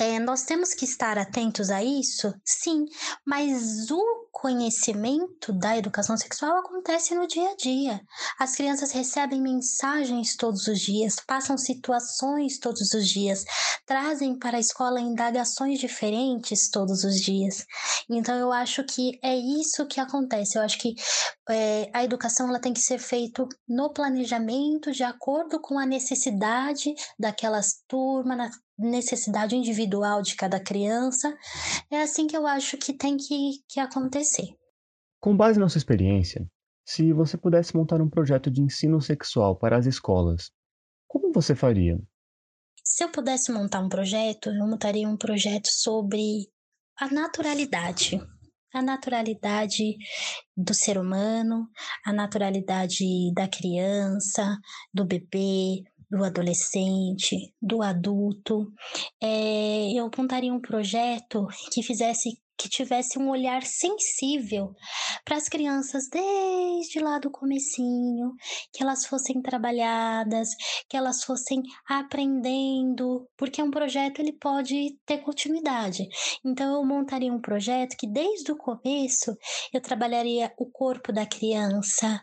é, 0.00 0.18
nós 0.18 0.42
temos 0.42 0.74
que 0.74 0.84
estar 0.84 1.18
atentos 1.18 1.70
a 1.70 1.84
isso, 1.84 2.34
sim, 2.44 2.86
mas 3.26 3.90
o 3.90 4.28
conhecimento 4.42 5.52
da 5.52 5.78
educação 5.78 6.16
sexual 6.16 6.58
acontece 6.58 7.14
no 7.14 7.28
dia 7.28 7.48
a 7.48 7.54
dia. 7.54 8.00
As 8.40 8.56
crianças 8.56 8.90
recebem 8.90 9.40
mensagens 9.40 10.34
todos 10.34 10.66
os 10.66 10.80
dias, 10.80 11.14
passam 11.24 11.56
situações 11.56 12.58
todos 12.58 12.92
os 12.92 13.08
dias, 13.08 13.44
trazem 13.86 14.36
para 14.36 14.56
a 14.56 14.60
escola 14.60 15.00
indagações 15.00 15.78
diferentes 15.78 16.68
todos 16.68 17.04
os 17.04 17.20
dias. 17.20 17.64
Então 18.10 18.34
eu 18.34 18.52
acho 18.52 18.82
que 18.82 19.16
é 19.22 19.36
isso 19.36 19.86
que 19.86 20.00
acontece. 20.00 20.58
Eu 20.58 20.62
acho 20.62 20.76
que 20.80 20.96
é, 21.48 21.90
a 21.92 22.04
educação 22.04 22.48
ela 22.48 22.60
tem 22.60 22.72
que 22.72 22.80
ser 22.80 22.98
feita 22.98 23.46
no 23.68 23.92
planejamento 23.92 24.92
de 24.92 25.02
acordo 25.02 25.60
com 25.60 25.78
a 25.78 25.86
necessidade 25.86 26.94
daquelas 27.18 27.82
turmas, 27.88 28.52
necessidade 28.78 29.56
individual 29.56 30.22
de 30.22 30.36
cada 30.36 30.60
criança. 30.60 31.36
É 31.90 32.02
assim 32.02 32.26
que 32.26 32.36
eu 32.36 32.46
acho 32.46 32.76
que 32.78 32.92
tem 32.92 33.16
que, 33.16 33.62
que 33.68 33.80
acontecer. 33.80 34.48
Com 35.20 35.36
base 35.36 35.58
na 35.58 35.68
sua 35.68 35.78
experiência, 35.78 36.46
se 36.84 37.12
você 37.12 37.36
pudesse 37.36 37.76
montar 37.76 38.00
um 38.00 38.10
projeto 38.10 38.50
de 38.50 38.60
ensino 38.60 39.00
sexual 39.00 39.56
para 39.56 39.76
as 39.76 39.86
escolas, 39.86 40.50
como 41.06 41.32
você 41.32 41.54
faria? 41.54 41.98
Se 42.84 43.04
eu 43.04 43.10
pudesse 43.10 43.52
montar 43.52 43.80
um 43.80 43.88
projeto, 43.88 44.50
eu 44.50 44.66
montaria 44.66 45.08
um 45.08 45.16
projeto 45.16 45.68
sobre 45.68 46.48
a 46.98 47.08
naturalidade. 47.08 48.20
A 48.72 48.82
naturalidade 48.82 49.96
do 50.56 50.74
ser 50.74 50.98
humano, 50.98 51.68
a 52.04 52.12
naturalidade 52.12 53.32
da 53.34 53.46
criança, 53.46 54.58
do 54.92 55.04
bebê, 55.04 55.84
do 56.10 56.22
adolescente, 56.22 57.54
do 57.60 57.82
adulto. 57.82 58.70
É, 59.20 59.92
eu 59.92 60.10
montaria 60.16 60.52
um 60.52 60.60
projeto 60.60 61.46
que 61.72 61.82
fizesse 61.82 62.41
que 62.62 62.68
tivesse 62.68 63.18
um 63.18 63.28
olhar 63.28 63.64
sensível 63.64 64.72
para 65.24 65.36
as 65.36 65.48
crianças 65.48 66.08
desde 66.08 67.00
lá 67.00 67.18
do 67.18 67.28
comecinho, 67.28 68.34
que 68.72 68.84
elas 68.84 69.04
fossem 69.04 69.42
trabalhadas, 69.42 70.50
que 70.88 70.96
elas 70.96 71.24
fossem 71.24 71.60
aprendendo, 71.88 73.28
porque 73.36 73.60
um 73.60 73.70
projeto 73.70 74.20
ele 74.20 74.32
pode 74.32 74.96
ter 75.04 75.18
continuidade. 75.18 76.06
Então 76.44 76.76
eu 76.76 76.84
montaria 76.84 77.32
um 77.32 77.40
projeto 77.40 77.96
que 77.98 78.06
desde 78.06 78.52
o 78.52 78.56
começo 78.56 79.36
eu 79.74 79.80
trabalharia 79.80 80.52
o 80.56 80.70
corpo 80.70 81.12
da 81.12 81.26
criança, 81.26 82.20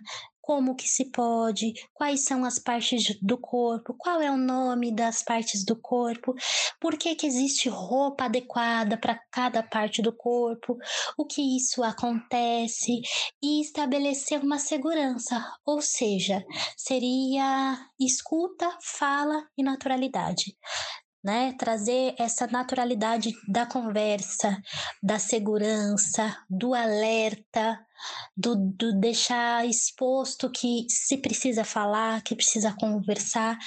como 0.49 0.73
que 0.73 0.89
se 0.89 1.11
pode, 1.11 1.73
quais 1.93 2.25
são 2.25 2.43
as 2.43 2.57
partes 2.57 3.15
do 3.21 3.37
corpo, 3.37 3.93
qual 3.95 4.19
é 4.19 4.31
o 4.31 4.35
nome 4.35 4.91
das 4.91 5.21
partes 5.21 5.63
do 5.63 5.75
corpo, 5.75 6.33
por 6.81 6.97
que, 6.97 7.13
que 7.13 7.27
existe 7.27 7.69
roupa 7.69 8.25
adequada 8.25 8.97
para 8.97 9.21
cada 9.31 9.61
parte 9.61 10.01
do 10.01 10.11
corpo, 10.11 10.75
o 11.15 11.23
que 11.23 11.55
isso 11.55 11.83
acontece 11.83 12.99
e 13.43 13.61
estabelecer 13.61 14.41
uma 14.41 14.57
segurança, 14.57 15.39
ou 15.63 15.83
seja, 15.83 16.43
seria 16.75 17.77
escuta, 17.99 18.75
fala 18.81 19.47
e 19.55 19.61
naturalidade 19.61 20.57
né? 21.23 21.53
Trazer 21.59 22.15
essa 22.17 22.47
naturalidade 22.47 23.33
da 23.47 23.65
conversa, 23.65 24.57
da 25.03 25.19
segurança, 25.19 26.35
do 26.49 26.73
alerta, 26.73 27.77
do, 28.35 28.55
do 28.55 28.99
deixar 28.99 29.65
exposto 29.65 30.49
que 30.49 30.85
se 30.89 31.17
precisa 31.17 31.63
falar, 31.63 32.23
que 32.23 32.35
precisa 32.35 32.75
conversar, 32.79 33.57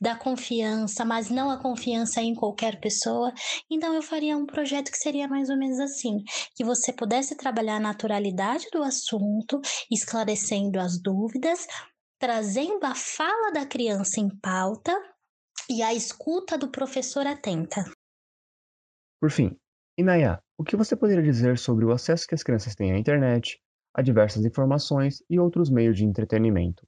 da 0.00 0.14
confiança, 0.14 1.04
mas 1.04 1.30
não 1.30 1.50
a 1.50 1.60
confiança 1.60 2.20
em 2.20 2.34
qualquer 2.34 2.80
pessoa. 2.80 3.32
Então 3.70 3.94
eu 3.94 4.02
faria 4.02 4.36
um 4.36 4.44
projeto 4.44 4.90
que 4.90 4.98
seria 4.98 5.28
mais 5.28 5.48
ou 5.48 5.56
menos 5.56 5.78
assim, 5.80 6.22
que 6.54 6.64
você 6.64 6.92
pudesse 6.92 7.36
trabalhar 7.36 7.76
a 7.76 7.80
naturalidade 7.80 8.66
do 8.72 8.82
assunto, 8.82 9.60
esclarecendo 9.90 10.78
as 10.78 11.00
dúvidas, 11.00 11.66
trazendo 12.18 12.84
a 12.84 12.94
fala 12.94 13.52
da 13.52 13.64
criança 13.64 14.20
em 14.20 14.28
pauta 14.28 14.92
e 15.70 15.82
a 15.82 15.94
escuta 15.94 16.58
do 16.58 16.70
professor 16.70 17.26
atenta. 17.26 17.84
Por 19.20 19.30
fim, 19.30 19.56
Inaya, 19.96 20.38
o 20.58 20.64
que 20.64 20.76
você 20.76 20.94
poderia 20.94 21.22
dizer 21.22 21.56
sobre 21.56 21.84
o 21.84 21.92
acesso 21.92 22.26
que 22.26 22.34
as 22.34 22.42
crianças 22.42 22.74
têm 22.74 22.92
à 22.92 22.98
internet, 22.98 23.58
a 23.94 24.02
diversas 24.02 24.44
informações 24.44 25.22
e 25.30 25.38
outros 25.38 25.70
meios 25.70 25.96
de 25.96 26.04
entretenimento? 26.04 26.86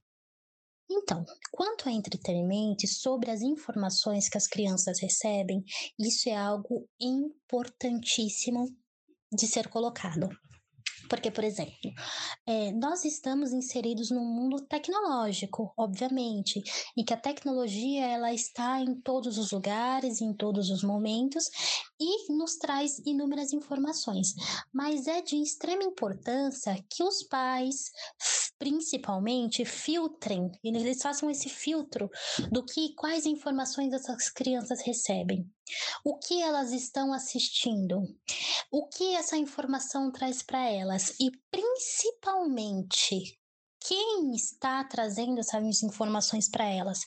Então, 0.90 1.24
quanto 1.52 1.88
ao 1.88 1.94
entretenimento 1.94 2.84
e 2.84 2.88
sobre 2.88 3.30
as 3.30 3.40
informações 3.40 4.28
que 4.28 4.36
as 4.36 4.46
crianças 4.46 5.00
recebem, 5.00 5.64
isso 5.98 6.28
é 6.28 6.36
algo 6.36 6.88
importantíssimo 7.00 8.66
de 9.32 9.46
ser 9.46 9.68
colocado. 9.68 10.28
Porque, 11.08 11.30
por 11.30 11.44
exemplo, 11.44 11.92
é, 12.46 12.72
nós 12.72 13.04
estamos 13.04 13.52
inseridos 13.52 14.10
num 14.10 14.24
mundo 14.24 14.60
tecnológico, 14.66 15.72
obviamente, 15.76 16.62
e 16.96 17.04
que 17.04 17.14
a 17.14 17.16
tecnologia 17.16 18.06
ela 18.06 18.32
está 18.32 18.80
em 18.80 18.94
todos 19.00 19.38
os 19.38 19.52
lugares, 19.52 20.20
em 20.20 20.32
todos 20.32 20.70
os 20.70 20.82
momentos 20.82 21.48
e 22.00 22.32
nos 22.32 22.56
traz 22.56 22.98
inúmeras 23.06 23.52
informações. 23.52 24.34
Mas 24.72 25.06
é 25.06 25.22
de 25.22 25.36
extrema 25.36 25.84
importância 25.84 26.76
que 26.90 27.02
os 27.02 27.22
pais, 27.22 27.90
principalmente, 28.58 29.64
filtrem, 29.64 30.50
eles 30.62 31.02
façam 31.02 31.30
esse 31.30 31.48
filtro 31.48 32.10
do 32.50 32.64
que 32.64 32.94
quais 32.94 33.26
informações 33.26 33.92
essas 33.92 34.30
crianças 34.30 34.80
recebem. 34.82 35.48
O 36.04 36.18
que 36.18 36.40
elas 36.42 36.72
estão 36.72 37.12
assistindo? 37.12 38.02
O 38.70 38.86
que 38.88 39.14
essa 39.14 39.36
informação 39.36 40.10
traz 40.10 40.42
para 40.42 40.68
elas? 40.68 41.14
E 41.20 41.30
principalmente, 41.50 43.38
quem 43.80 44.34
está 44.34 44.82
trazendo 44.84 45.40
essas 45.40 45.82
informações 45.82 46.48
para 46.48 46.64
elas? 46.64 47.00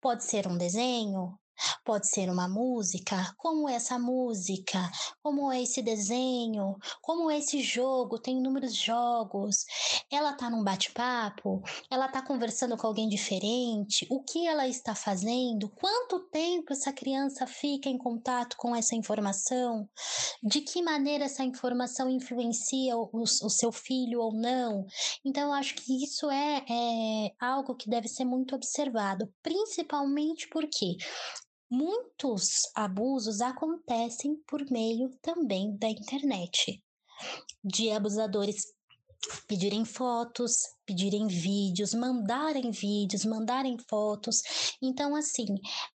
Pode 0.00 0.24
ser 0.24 0.46
um 0.46 0.56
desenho, 0.56 1.38
Pode 1.84 2.08
ser 2.08 2.28
uma 2.30 2.48
música, 2.48 3.34
como 3.36 3.68
essa 3.68 3.98
música, 3.98 4.90
como 5.22 5.50
é 5.50 5.62
esse 5.62 5.82
desenho, 5.82 6.76
como 7.00 7.30
é 7.30 7.38
esse 7.38 7.62
jogo, 7.62 8.18
tem 8.18 8.38
inúmeros 8.38 8.74
jogos. 8.74 9.64
Ela 10.10 10.32
tá 10.32 10.50
num 10.50 10.64
bate-papo, 10.64 11.62
ela 11.90 12.08
tá 12.08 12.22
conversando 12.22 12.76
com 12.76 12.86
alguém 12.86 13.08
diferente, 13.08 14.06
o 14.10 14.22
que 14.22 14.46
ela 14.46 14.68
está 14.68 14.94
fazendo, 14.94 15.68
quanto 15.70 16.20
tempo 16.30 16.72
essa 16.72 16.92
criança 16.92 17.46
fica 17.46 17.88
em 17.88 17.98
contato 17.98 18.56
com 18.56 18.74
essa 18.74 18.94
informação, 18.94 19.88
de 20.42 20.60
que 20.60 20.82
maneira 20.82 21.24
essa 21.24 21.44
informação 21.44 22.10
influencia 22.10 22.96
o, 22.96 23.10
o 23.12 23.50
seu 23.50 23.72
filho 23.72 24.20
ou 24.20 24.32
não. 24.32 24.86
Então, 25.24 25.48
eu 25.48 25.52
acho 25.52 25.74
que 25.74 26.04
isso 26.04 26.30
é, 26.30 26.64
é 26.68 27.32
algo 27.40 27.74
que 27.74 27.88
deve 27.88 28.08
ser 28.08 28.24
muito 28.24 28.54
observado, 28.54 29.32
principalmente 29.42 30.48
porque 30.48 30.96
Muitos 31.70 32.62
abusos 32.74 33.40
acontecem 33.40 34.36
por 34.46 34.64
meio 34.70 35.10
também 35.20 35.76
da 35.76 35.88
internet, 35.88 36.82
de 37.64 37.90
abusadores 37.90 38.76
pedirem 39.48 39.84
fotos, 39.84 40.62
pedirem 40.84 41.26
vídeos, 41.26 41.94
mandarem 41.94 42.70
vídeos, 42.70 43.24
mandarem 43.24 43.76
fotos. 43.88 44.42
Então, 44.80 45.16
assim, 45.16 45.46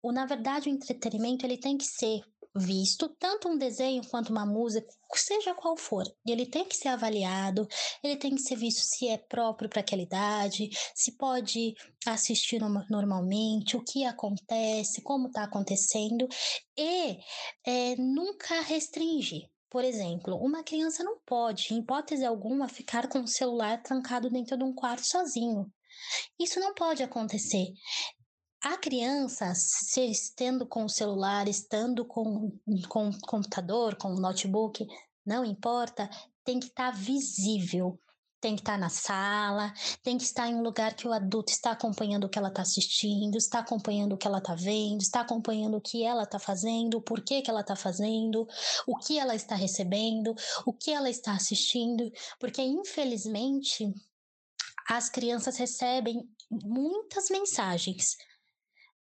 o, 0.03 0.13
na 0.13 0.27
verdade, 0.27 0.69
o 0.69 0.73
entretenimento 0.73 1.45
ele 1.45 1.59
tem 1.59 1.77
que 1.77 1.85
ser 1.85 2.21
visto, 2.59 3.09
tanto 3.19 3.49
um 3.49 3.57
desenho 3.57 4.07
quanto 4.09 4.31
uma 4.31 4.47
música, 4.47 4.87
seja 5.15 5.55
qual 5.55 5.77
for. 5.77 6.05
Ele 6.27 6.47
tem 6.47 6.65
que 6.65 6.77
ser 6.77 6.89
avaliado, 6.89 7.67
ele 8.03 8.17
tem 8.17 8.35
que 8.35 8.43
ser 8.43 8.57
visto 8.57 8.81
se 8.81 9.09
é 9.09 9.19
próprio 9.19 9.69
para 9.69 9.81
aquela 9.81 10.03
idade, 10.03 10.69
se 10.95 11.17
pode 11.17 11.75
assistir 12.07 12.61
normalmente, 12.91 13.77
o 13.77 13.85
que 13.85 14.05
acontece, 14.05 15.03
como 15.03 15.29
está 15.29 15.45
acontecendo, 15.45 16.27
e 16.77 17.19
é, 17.67 17.97
nunca 17.97 18.61
restringir. 18.61 19.49
Por 19.71 19.85
exemplo, 19.85 20.37
uma 20.37 20.63
criança 20.63 21.03
não 21.03 21.19
pode, 21.27 21.75
em 21.75 21.81
hipótese 21.81 22.25
alguma, 22.25 22.69
ficar 22.69 23.09
com 23.09 23.21
o 23.21 23.29
celular 23.29 23.83
trancado 23.83 24.31
dentro 24.31 24.57
de 24.57 24.65
um 24.65 24.73
quarto 24.73 25.05
sozinho. 25.05 25.71
Isso 26.39 26.61
não 26.61 26.75
pode 26.75 27.03
acontecer. 27.03 27.67
A 28.63 28.77
criança, 28.79 29.53
se 29.55 30.01
estando 30.11 30.67
com 30.67 30.85
o 30.85 30.89
celular, 30.89 31.47
estando 31.47 32.05
com, 32.05 32.53
o 32.67 33.21
computador, 33.27 33.97
com 33.97 34.09
o 34.09 34.21
notebook, 34.21 34.87
não 35.25 35.45
importa, 35.45 36.09
tem 36.45 36.59
que 36.59 36.67
estar 36.67 36.93
tá 36.93 36.99
visível. 36.99 37.99
Tem 38.41 38.55
que 38.55 38.61
estar 38.61 38.75
tá 38.75 38.79
na 38.79 38.89
sala, 38.89 39.73
tem 40.03 40.17
que 40.19 40.23
estar 40.23 40.47
em 40.49 40.55
um 40.55 40.63
lugar 40.63 40.95
que 40.95 41.09
o 41.09 41.13
adulto 41.13 41.51
está 41.51 41.73
acompanhando 41.73 42.25
o 42.25 42.29
que 42.29 42.39
ela 42.39 42.49
está 42.49 42.63
assistindo, 42.63 43.37
está 43.37 43.61
acompanhando 43.61 44.13
o 44.13 44.19
que 44.19 44.27
ela 44.27 44.39
está 44.39 44.55
vendo, 44.55 45.01
está 45.01 45.23
acompanhando 45.23 45.79
o 45.79 45.81
que 45.81 46.05
ela 46.05 46.23
está 46.23 46.39
fazendo, 46.39 46.99
o 46.99 47.03
porquê 47.03 47.41
que 47.41 47.51
ela 47.51 47.63
está 47.63 47.75
fazendo, 47.75 48.47
o 48.87 48.97
que 48.99 49.19
ela 49.19 49.35
está 49.35 49.55
recebendo, 49.55 50.35
o 50.67 50.73
que 50.73 50.93
ela 50.93 51.09
está 51.09 51.33
assistindo, 51.33 52.13
porque 52.39 52.63
infelizmente 52.63 53.93
as 54.89 55.09
crianças 55.09 55.57
recebem 55.57 56.29
muitas 56.51 57.31
mensagens 57.31 58.17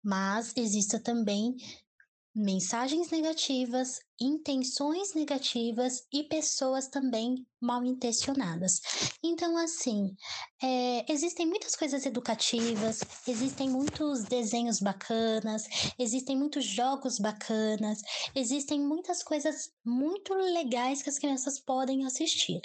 mas 0.06 0.52
exista 0.56 1.00
também 1.00 1.56
mensagens 2.32 3.10
negativas, 3.10 3.98
intenções 4.20 5.14
negativas 5.14 6.06
e 6.12 6.22
pessoas 6.22 6.86
também 6.86 7.44
mal 7.60 7.84
intencionadas. 7.84 8.78
Então, 9.24 9.56
assim, 9.56 10.14
é, 10.62 11.10
existem 11.10 11.44
muitas 11.46 11.74
coisas 11.74 12.06
educativas, 12.06 13.00
existem 13.26 13.68
muitos 13.68 14.22
desenhos 14.24 14.78
bacanas, 14.78 15.64
existem 15.98 16.36
muitos 16.36 16.64
jogos 16.64 17.18
bacanas, 17.18 17.98
existem 18.32 18.78
muitas 18.78 19.24
coisas 19.24 19.72
muito 19.84 20.34
legais 20.34 21.02
que 21.02 21.10
as 21.10 21.18
crianças 21.18 21.58
podem 21.58 22.06
assistir. 22.06 22.60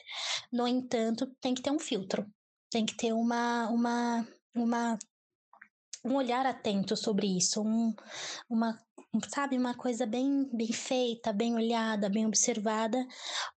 No 0.52 0.68
entanto, 0.68 1.26
tem 1.42 1.56
que 1.56 1.62
ter 1.64 1.72
um 1.72 1.80
filtro, 1.80 2.24
tem 2.70 2.86
que 2.86 2.96
ter 2.96 3.14
uma, 3.14 3.70
uma, 3.70 4.28
uma 4.54 5.00
um 6.04 6.16
olhar 6.16 6.46
atento 6.46 6.96
sobre 6.96 7.28
isso, 7.28 7.62
um, 7.62 7.94
uma, 8.50 8.78
sabe, 9.28 9.58
uma 9.58 9.76
coisa 9.76 10.06
bem, 10.06 10.50
bem 10.54 10.72
feita, 10.72 11.32
bem 11.32 11.56
olhada, 11.56 12.10
bem 12.10 12.26
observada, 12.26 12.98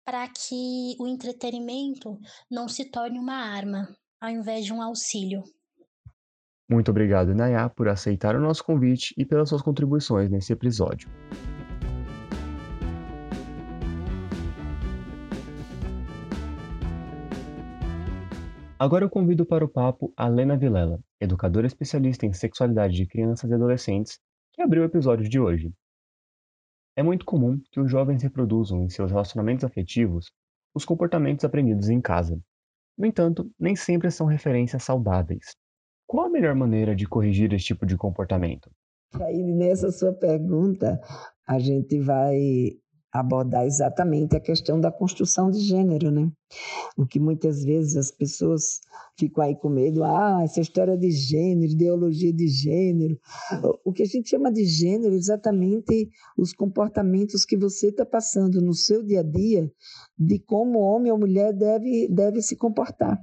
para 0.05 0.29
que 0.29 0.97
o 0.99 1.07
entretenimento 1.07 2.19
não 2.51 2.69
se 2.69 2.91
torne 2.91 3.19
uma 3.19 3.37
arma, 3.37 3.89
ao 4.21 4.31
invés 4.31 4.65
de 4.65 4.73
um 4.73 4.83
auxílio. 4.83 5.43
Muito 6.69 6.91
obrigado, 6.91 7.35
Nayá, 7.35 7.69
por 7.69 7.89
aceitar 7.89 8.35
o 8.35 8.41
nosso 8.41 8.65
convite 8.65 9.15
e 9.19 9.25
pelas 9.25 9.49
suas 9.49 9.63
contribuições 9.63 10.31
nesse 10.31 10.53
episódio. 10.53 11.11
Agora 18.85 19.03
eu 19.03 19.09
convido 19.09 19.47
para 19.47 19.65
o 19.65 19.69
papo 19.69 20.13
a 20.15 20.29
Lena 20.29 20.59
Vilela, 20.59 21.01
educadora 21.19 21.67
especialista 21.67 22.27
em 22.27 22.35
sexualidade 22.35 22.95
de 22.95 23.07
crianças 23.07 23.51
e 23.51 23.55
adolescentes, 23.55 24.21
que 24.53 24.61
abriu 24.61 24.83
o 24.83 24.85
episódio 24.85 25.27
de 25.27 25.41
hoje. 25.41 25.73
É 26.95 27.03
muito 27.03 27.25
comum 27.25 27.59
que 27.73 27.81
os 27.81 27.91
jovens 27.91 28.23
reproduzam 28.23 28.83
em 28.83 28.91
seus 28.91 29.11
relacionamentos 29.11 29.65
afetivos 29.65 30.31
os 30.75 30.85
comportamentos 30.85 31.47
aprendidos 31.47 31.89
em 31.89 31.99
casa. 31.99 32.39
No 32.99 33.07
entanto, 33.07 33.51
nem 33.59 33.75
sempre 33.75 34.11
são 34.11 34.27
referências 34.27 34.83
saudáveis. 34.83 35.57
Qual 36.07 36.27
a 36.27 36.31
melhor 36.31 36.55
maneira 36.55 36.95
de 36.95 37.07
corrigir 37.07 37.55
esse 37.55 37.65
tipo 37.65 37.87
de 37.87 37.97
comportamento? 37.97 38.71
Aí, 39.15 39.43
nessa 39.43 39.91
sua 39.91 40.13
pergunta, 40.13 41.01
a 41.49 41.59
gente 41.59 41.99
vai 42.01 42.79
abordar 43.15 43.65
exatamente 43.65 44.35
a 44.35 44.41
questão 44.41 44.81
da 44.81 44.91
construção 44.91 45.49
de 45.49 45.61
gênero, 45.61 46.11
né? 46.11 46.29
O 46.99 47.07
que 47.07 47.21
muitas 47.21 47.65
vezes 47.65 47.97
as 47.97 48.11
pessoas 48.11 48.81
ficam 49.17 49.45
aí 49.45 49.55
com 49.55 49.69
medo, 49.69 50.03
ah, 50.03 50.41
essa 50.43 50.61
história 50.61 50.99
de 50.99 51.13
gênero, 51.13 51.71
ideologia 51.71 52.33
de 52.33 52.49
gênero. 52.49 53.17
O 53.85 53.93
que 53.93 54.03
a 54.03 54.07
gente 54.07 54.31
chama 54.31 54.53
de 54.53 54.65
gênero 54.65 55.15
é 55.15 55.17
exatamente 55.17 56.11
os 56.37 56.53
comportamentos 56.53 57.45
que 57.45 57.57
você 57.57 57.89
está 57.89 58.05
passando 58.05 58.61
no 58.61 58.75
seu 58.75 59.01
dia 59.01 59.21
a 59.21 59.23
dia 59.23 59.71
de 60.19 60.41
como 60.41 60.81
homem 60.81 61.13
ou 61.13 61.19
mulher 61.19 61.53
deve, 61.53 62.09
deve 62.09 62.43
se 62.43 62.57
comportar. 62.57 63.17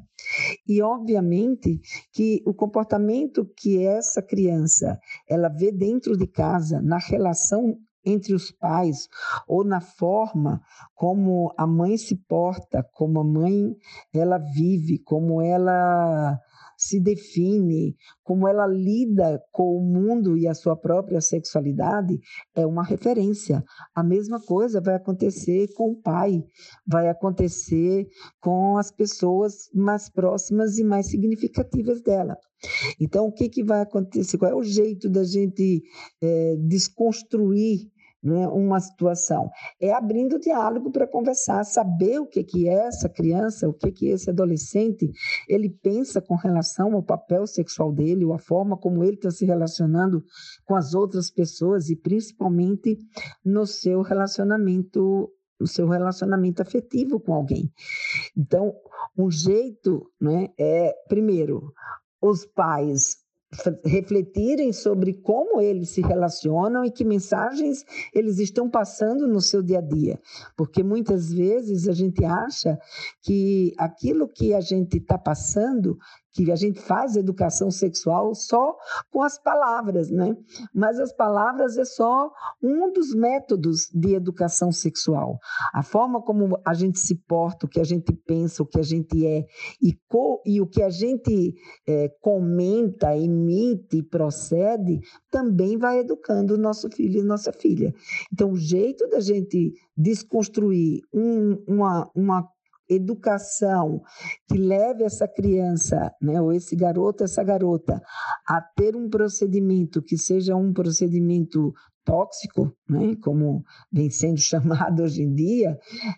E 0.65 0.81
obviamente 0.81 1.81
que 2.13 2.41
o 2.45 2.53
comportamento 2.53 3.45
que 3.57 3.85
essa 3.85 4.21
criança 4.21 4.97
ela 5.27 5.49
vê 5.49 5.69
dentro 5.69 6.15
de 6.15 6.27
casa, 6.27 6.81
na 6.81 6.97
relação 6.97 7.77
entre 8.05 8.33
os 8.33 8.51
pais 8.51 9.07
ou 9.47 9.63
na 9.63 9.81
forma 9.81 10.61
como 10.95 11.53
a 11.57 11.65
mãe 11.67 11.97
se 11.97 12.15
porta, 12.15 12.83
como 12.93 13.19
a 13.19 13.23
mãe 13.23 13.75
ela 14.13 14.37
vive, 14.37 14.99
como 14.99 15.41
ela 15.41 16.39
se 16.81 16.99
define, 16.99 17.95
como 18.23 18.47
ela 18.47 18.65
lida 18.65 19.39
com 19.51 19.77
o 19.77 19.81
mundo 19.81 20.35
e 20.35 20.47
a 20.47 20.55
sua 20.55 20.75
própria 20.75 21.21
sexualidade, 21.21 22.19
é 22.55 22.65
uma 22.65 22.83
referência. 22.83 23.63
A 23.93 24.03
mesma 24.03 24.41
coisa 24.41 24.81
vai 24.81 24.95
acontecer 24.95 25.67
com 25.75 25.91
o 25.91 26.01
pai, 26.01 26.43
vai 26.87 27.07
acontecer 27.07 28.07
com 28.39 28.77
as 28.79 28.91
pessoas 28.91 29.69
mais 29.75 30.09
próximas 30.09 30.79
e 30.79 30.83
mais 30.83 31.05
significativas 31.05 32.01
dela. 32.01 32.35
Então, 32.99 33.27
o 33.27 33.31
que, 33.31 33.47
que 33.47 33.63
vai 33.63 33.81
acontecer? 33.81 34.39
Qual 34.39 34.51
é 34.51 34.55
o 34.55 34.63
jeito 34.63 35.07
da 35.07 35.23
gente 35.23 35.83
é, 36.19 36.55
desconstruir 36.57 37.91
né, 38.23 38.47
uma 38.47 38.79
situação. 38.79 39.49
É 39.79 39.93
abrindo 39.93 40.35
o 40.35 40.39
diálogo 40.39 40.91
para 40.91 41.07
conversar, 41.07 41.63
saber 41.63 42.19
o 42.19 42.27
que, 42.27 42.43
que 42.43 42.67
é 42.67 42.87
essa 42.87 43.09
criança, 43.09 43.67
o 43.67 43.73
que, 43.73 43.91
que 43.91 44.07
esse 44.09 44.29
adolescente 44.29 45.11
ele 45.47 45.69
pensa 45.69 46.21
com 46.21 46.35
relação 46.35 46.93
ao 46.93 47.03
papel 47.03 47.47
sexual 47.47 47.91
dele, 47.91 48.25
ou 48.25 48.33
a 48.33 48.39
forma 48.39 48.77
como 48.77 49.03
ele 49.03 49.15
está 49.15 49.31
se 49.31 49.45
relacionando 49.45 50.23
com 50.65 50.75
as 50.75 50.93
outras 50.93 51.31
pessoas 51.31 51.89
e 51.89 51.95
principalmente 51.95 52.97
no 53.43 53.65
seu 53.65 54.01
relacionamento 54.01 55.31
no 55.59 55.67
seu 55.67 55.87
relacionamento 55.87 56.63
afetivo 56.63 57.19
com 57.19 57.35
alguém. 57.35 57.71
Então, 58.35 58.73
um 59.15 59.29
jeito 59.29 60.11
né, 60.19 60.47
é, 60.57 60.91
primeiro, 61.07 61.71
os 62.19 62.45
pais 62.45 63.20
refletirem 63.83 64.71
sobre 64.71 65.13
como 65.13 65.59
eles 65.59 65.89
se 65.89 66.01
relacionam 66.01 66.85
e 66.85 66.91
que 66.91 67.03
mensagens 67.03 67.85
eles 68.13 68.39
estão 68.39 68.69
passando 68.69 69.27
no 69.27 69.41
seu 69.41 69.61
dia 69.61 69.79
a 69.79 69.81
dia. 69.81 70.19
Porque 70.55 70.81
muitas 70.81 71.33
vezes 71.33 71.87
a 71.87 71.91
gente 71.91 72.23
acha 72.23 72.79
que 73.21 73.73
aquilo 73.77 74.27
que 74.27 74.53
a 74.53 74.61
gente 74.61 74.97
está 74.97 75.17
passando 75.17 75.97
que 76.33 76.51
a 76.51 76.55
gente 76.55 76.79
faz 76.79 77.15
educação 77.15 77.69
sexual 77.69 78.33
só 78.33 78.75
com 79.11 79.21
as 79.21 79.37
palavras, 79.37 80.09
né? 80.09 80.35
Mas 80.73 80.99
as 80.99 81.13
palavras 81.13 81.77
é 81.77 81.85
só 81.85 82.31
um 82.61 82.91
dos 82.91 83.13
métodos 83.13 83.89
de 83.93 84.15
educação 84.15 84.71
sexual. 84.71 85.37
A 85.73 85.83
forma 85.83 86.21
como 86.21 86.57
a 86.65 86.73
gente 86.73 86.99
se 86.99 87.15
porta, 87.15 87.65
o 87.65 87.69
que 87.69 87.79
a 87.79 87.83
gente 87.83 88.13
pensa, 88.13 88.63
o 88.63 88.65
que 88.65 88.79
a 88.79 88.83
gente 88.83 89.25
é 89.25 89.45
e, 89.81 89.93
co, 90.07 90.41
e 90.45 90.61
o 90.61 90.67
que 90.67 90.81
a 90.81 90.89
gente 90.89 91.53
é, 91.87 92.09
comenta, 92.21 93.15
emite 93.15 93.97
e 93.97 94.03
procede, 94.03 94.99
também 95.29 95.77
vai 95.77 95.99
educando 95.99 96.55
o 96.55 96.57
nosso 96.57 96.89
filho 96.89 97.19
e 97.19 97.23
nossa 97.23 97.51
filha. 97.51 97.93
Então, 98.31 98.51
o 98.51 98.57
jeito 98.57 99.07
da 99.09 99.19
gente 99.19 99.73
desconstruir 99.95 101.01
um, 101.13 101.63
uma, 101.67 102.09
uma 102.15 102.47
educação 102.93 104.01
que 104.47 104.57
leve 104.57 105.03
essa 105.03 105.27
criança, 105.27 106.11
né, 106.21 106.41
ou 106.41 106.51
esse 106.51 106.75
garoto, 106.75 107.23
essa 107.23 107.43
garota, 107.43 108.01
a 108.47 108.61
ter 108.61 108.95
um 108.95 109.09
procedimento 109.09 110.01
que 110.01 110.17
seja 110.17 110.55
um 110.55 110.73
procedimento 110.73 111.73
tóxico, 112.03 112.75
né, 112.89 113.15
como 113.21 113.63
vem 113.91 114.09
sendo 114.09 114.39
chamado 114.41 115.03
hoje 115.03 115.23
em 115.23 115.33
dia, 115.33 115.77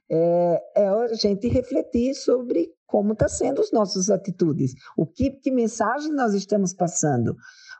é, 0.10 0.62
é 0.76 0.88
a 0.88 1.14
gente 1.14 1.48
refletir 1.48 2.16
sobre 2.16 2.70
como 2.88 3.14
estão 3.14 3.28
tá 3.28 3.34
sendo 3.34 3.60
as 3.60 3.72
nossas 3.72 4.12
atitudes, 4.12 4.74
o 4.96 5.06
que, 5.08 5.32
que 5.32 5.52
mensagem 5.52 6.12
nós 6.14 6.36
estamos 6.36 6.76
passando 6.76 7.36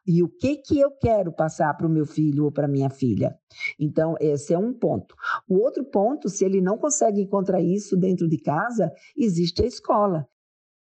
e 0.06 0.22
o 0.22 0.30
que 0.30 0.58
que 0.58 0.80
eu 0.80 0.92
quero 0.92 1.32
passar 1.32 1.74
para 1.76 1.88
o 1.88 1.90
meu 1.90 2.06
filho 2.06 2.46
ou 2.46 2.52
para 2.52 2.68
minha 2.68 2.90
filha. 2.90 3.36
Então, 3.80 4.16
esse 4.20 4.54
é 4.54 4.58
um 4.58 4.74
ponto. 4.74 5.16
O 5.48 5.60
outro 5.60 5.84
ponto, 5.86 6.30
se 6.30 6.44
ele 6.46 6.62
não 6.62 6.78
consegue 6.78 7.22
encontrar 7.22 7.62
isso 7.62 7.96
dentro 7.98 8.28
de 8.28 8.38
casa, 8.38 8.92
existe 9.18 9.64
a 9.64 9.66
escola. 9.66 10.28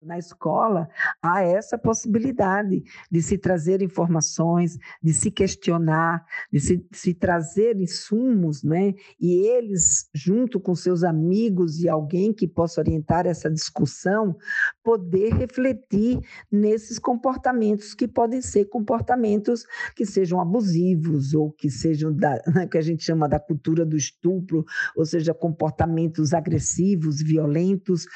Na 0.01 0.17
escola, 0.17 0.89
há 1.21 1.43
essa 1.43 1.77
possibilidade 1.77 2.85
de 3.11 3.21
se 3.21 3.37
trazer 3.37 3.83
informações, 3.83 4.79
de 5.03 5.13
se 5.13 5.29
questionar, 5.29 6.25
de 6.53 6.61
se, 6.61 6.87
se 6.93 7.13
trazer 7.13 7.77
insumos, 7.77 8.63
né? 8.63 8.95
e 9.21 9.45
eles, 9.49 10.09
junto 10.15 10.61
com 10.61 10.73
seus 10.77 11.03
amigos 11.03 11.81
e 11.81 11.89
alguém 11.89 12.33
que 12.33 12.47
possa 12.47 12.81
orientar 12.81 13.27
essa 13.27 13.51
discussão, 13.51 14.37
poder 14.85 15.35
refletir 15.35 16.21
nesses 16.49 17.01
comportamentos 17.01 17.93
que 17.93 18.07
podem 18.07 18.41
ser 18.41 18.67
comportamentos 18.67 19.67
que 19.97 20.07
sejam 20.07 20.41
abusivos 20.41 21.35
ou 21.35 21.51
que 21.51 21.69
sejam 21.69 22.15
da 22.15 22.41
né, 22.55 22.69
que 22.69 22.79
a 22.79 22.83
gente 22.83 23.03
chama 23.03 23.29
da 23.29 23.41
cultura 23.41 23.85
do 23.85 23.97
estupro, 23.97 24.65
ou 24.97 25.05
seja, 25.05 25.35
comportamentos 25.35 26.33
agressivos, 26.33 27.21
violentos, 27.21 28.07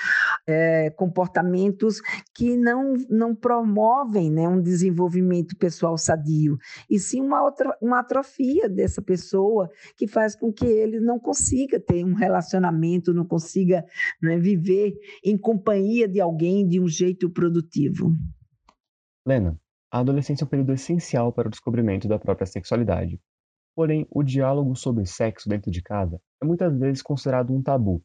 é, 0.47 0.89
comportamentos 0.91 1.72
que 2.35 2.57
não, 2.57 2.95
não 3.09 3.35
promovem 3.35 4.31
né, 4.31 4.49
um 4.49 4.61
desenvolvimento 4.61 5.57
pessoal 5.57 5.97
sadio, 5.97 6.59
e 6.89 6.99
sim 6.99 7.21
uma, 7.21 7.43
outra, 7.43 7.77
uma 7.81 8.01
atrofia 8.01 8.69
dessa 8.69 9.01
pessoa 9.03 9.71
que 9.97 10.07
faz 10.07 10.35
com 10.35 10.53
que 10.53 10.67
ele 10.67 11.01
não 11.01 11.19
consiga 11.19 11.81
ter 11.81 12.05
um 12.05 12.15
relacionamento, 12.15 13.15
não 13.15 13.25
consiga 13.25 13.85
né, 14.21 14.39
viver 14.39 14.95
em 15.25 15.37
companhia 15.37 16.09
de 16.09 16.21
alguém 16.21 16.67
de 16.67 16.81
um 16.81 16.89
jeito 16.89 17.31
produtivo. 17.31 18.15
Lena, 19.27 19.59
a 19.91 20.01
adolescência 20.01 20.45
é 20.45 20.47
um 20.47 20.49
período 20.49 20.73
essencial 20.73 21.33
para 21.33 21.49
o 21.49 21.51
descobrimento 21.51 22.09
da 22.09 22.19
própria 22.19 22.47
sexualidade. 22.47 23.21
Porém, 23.75 24.07
o 24.11 24.23
diálogo 24.23 24.75
sobre 24.77 25.07
sexo 25.07 25.49
dentro 25.49 25.71
de 25.71 25.83
casa 25.83 26.21
é 26.43 26.47
muitas 26.47 26.77
vezes 26.79 27.03
considerado 27.03 27.55
um 27.55 27.63
tabu, 27.63 28.03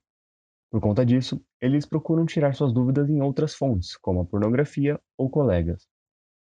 por 0.70 0.82
conta 0.82 1.06
disso, 1.06 1.42
eles 1.62 1.86
procuram 1.86 2.26
tirar 2.26 2.54
suas 2.56 2.74
dúvidas 2.74 3.10
em 3.10 3.22
outras 3.22 3.56
fontes, 3.56 3.98
como 3.98 4.22
a 4.22 4.26
pornografia 4.26 5.00
ou 5.18 5.30
colegas. 5.30 5.88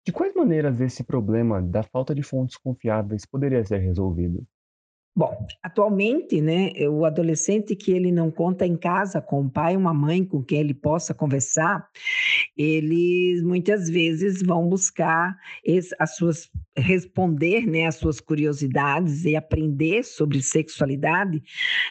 De 0.06 0.14
quais 0.14 0.34
maneiras 0.36 0.82
esse 0.82 1.04
problema 1.04 1.62
da 1.62 1.84
falta 1.84 2.16
de 2.16 2.24
fontes 2.24 2.58
confiáveis 2.58 3.26
poderia 3.26 3.66
ser 3.66 3.80
resolvido? 3.80 4.46
Bom, 5.20 5.38
atualmente, 5.62 6.40
né, 6.40 6.72
o 6.88 7.04
adolescente 7.04 7.76
que 7.76 7.92
ele 7.92 8.10
não 8.10 8.32
conta 8.32 8.66
em 8.66 8.78
casa 8.78 9.20
com 9.20 9.42
um 9.42 9.50
pai, 9.50 9.76
uma 9.76 9.94
mãe 9.94 10.24
com 10.24 10.42
quem 10.42 10.62
ele 10.62 10.74
possa 10.74 11.14
conversar, 11.14 11.86
eles 12.56 13.44
muitas 13.44 13.90
vezes 13.90 14.42
vão 14.42 14.66
buscar 14.70 15.36
as 16.00 16.16
suas 16.16 16.50
responder, 16.80 17.68
né, 17.68 17.86
as 17.86 17.96
suas 17.96 18.20
curiosidades 18.20 19.26
e 19.26 19.36
aprender 19.36 20.04
sobre 20.04 20.42
sexualidade, 20.42 21.42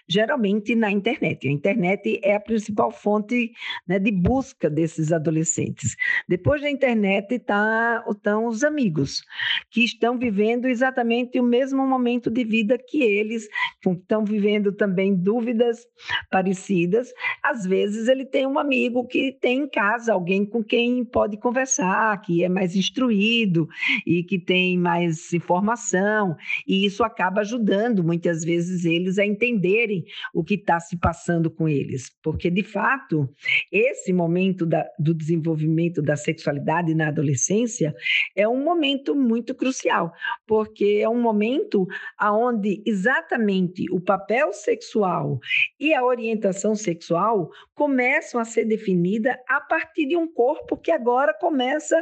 geralmente 0.09 0.75
na 0.75 0.91
internet. 0.91 1.47
A 1.47 1.51
internet 1.51 2.19
é 2.23 2.35
a 2.35 2.41
principal 2.41 2.91
fonte 2.91 3.53
né, 3.87 3.99
de 3.99 4.11
busca 4.11 4.69
desses 4.69 5.13
adolescentes. 5.13 5.97
Depois 6.29 6.63
da 6.63 6.71
internet 6.71 7.39
tá, 7.41 8.05
estão 8.09 8.47
os 8.47 8.65
amigos 8.65 9.23
que 9.71 9.85
estão 9.85 10.19
vivendo 10.19 10.67
exatamente 10.67 11.39
o 11.39 11.45
mesmo 11.45 11.87
momento 11.87 12.31
de 12.31 12.45
vida 12.45 12.79
que 12.79 13.03
eles 13.03 13.18
eles 13.19 13.49
estão 13.85 14.25
vivendo 14.25 14.73
também 14.73 15.15
dúvidas 15.15 15.87
parecidas. 16.31 17.13
Às 17.43 17.65
vezes 17.67 18.09
ele 18.09 18.25
tem 18.25 18.47
um 18.47 18.59
amigo 18.59 19.07
que 19.07 19.33
tem 19.33 19.61
em 19.61 19.69
casa 19.69 20.13
alguém 20.13 20.45
com 20.45 20.63
quem 20.63 21.05
pode 21.05 21.37
conversar, 21.37 22.21
que 22.21 22.45
é 22.45 22.49
mais 22.49 22.77
instruído 22.77 23.69
e 24.07 24.23
que 24.23 24.39
tem 24.39 24.79
mais 24.79 25.33
informação, 25.33 26.37
e 26.67 26.85
isso 26.85 27.03
acaba 27.03 27.41
ajudando 27.41 28.05
muitas 28.05 28.45
vezes 28.45 28.85
eles 28.85 29.19
a 29.19 29.27
entenderem 29.27 30.05
o 30.35 30.45
que 30.45 30.55
está 30.55 30.79
se 30.81 30.97
passando 30.97 31.51
com 31.51 31.69
eles, 31.69 32.11
porque 32.23 32.51
de 32.51 32.63
fato 32.63 33.29
esse 33.73 34.13
momento 34.13 34.65
da, 34.65 34.87
do 34.99 35.15
desenvolvimento 35.15 36.01
da 36.03 36.17
sexualidade 36.17 36.95
na 36.95 37.09
adolescência 37.09 37.95
é 38.37 38.49
um 38.49 38.63
momento 38.63 39.15
muito 39.15 39.55
crucial, 39.55 40.13
porque 40.47 41.01
é 41.03 41.09
um 41.09 41.21
momento 41.21 41.87
aonde 42.17 42.83
exatamente 42.99 43.91
o 43.93 44.01
papel 44.01 44.53
sexual 44.53 45.39
e 45.79 45.95
a 45.95 46.05
orientação 46.05 46.75
sexual 46.75 47.51
começam 47.75 48.41
a 48.41 48.45
ser 48.45 48.65
definidas 48.65 49.37
a 49.49 49.61
partir 49.61 50.07
de 50.07 50.17
um 50.17 50.27
corpo 50.27 50.77
que 50.77 50.91
agora 50.91 51.33
começa 51.33 51.97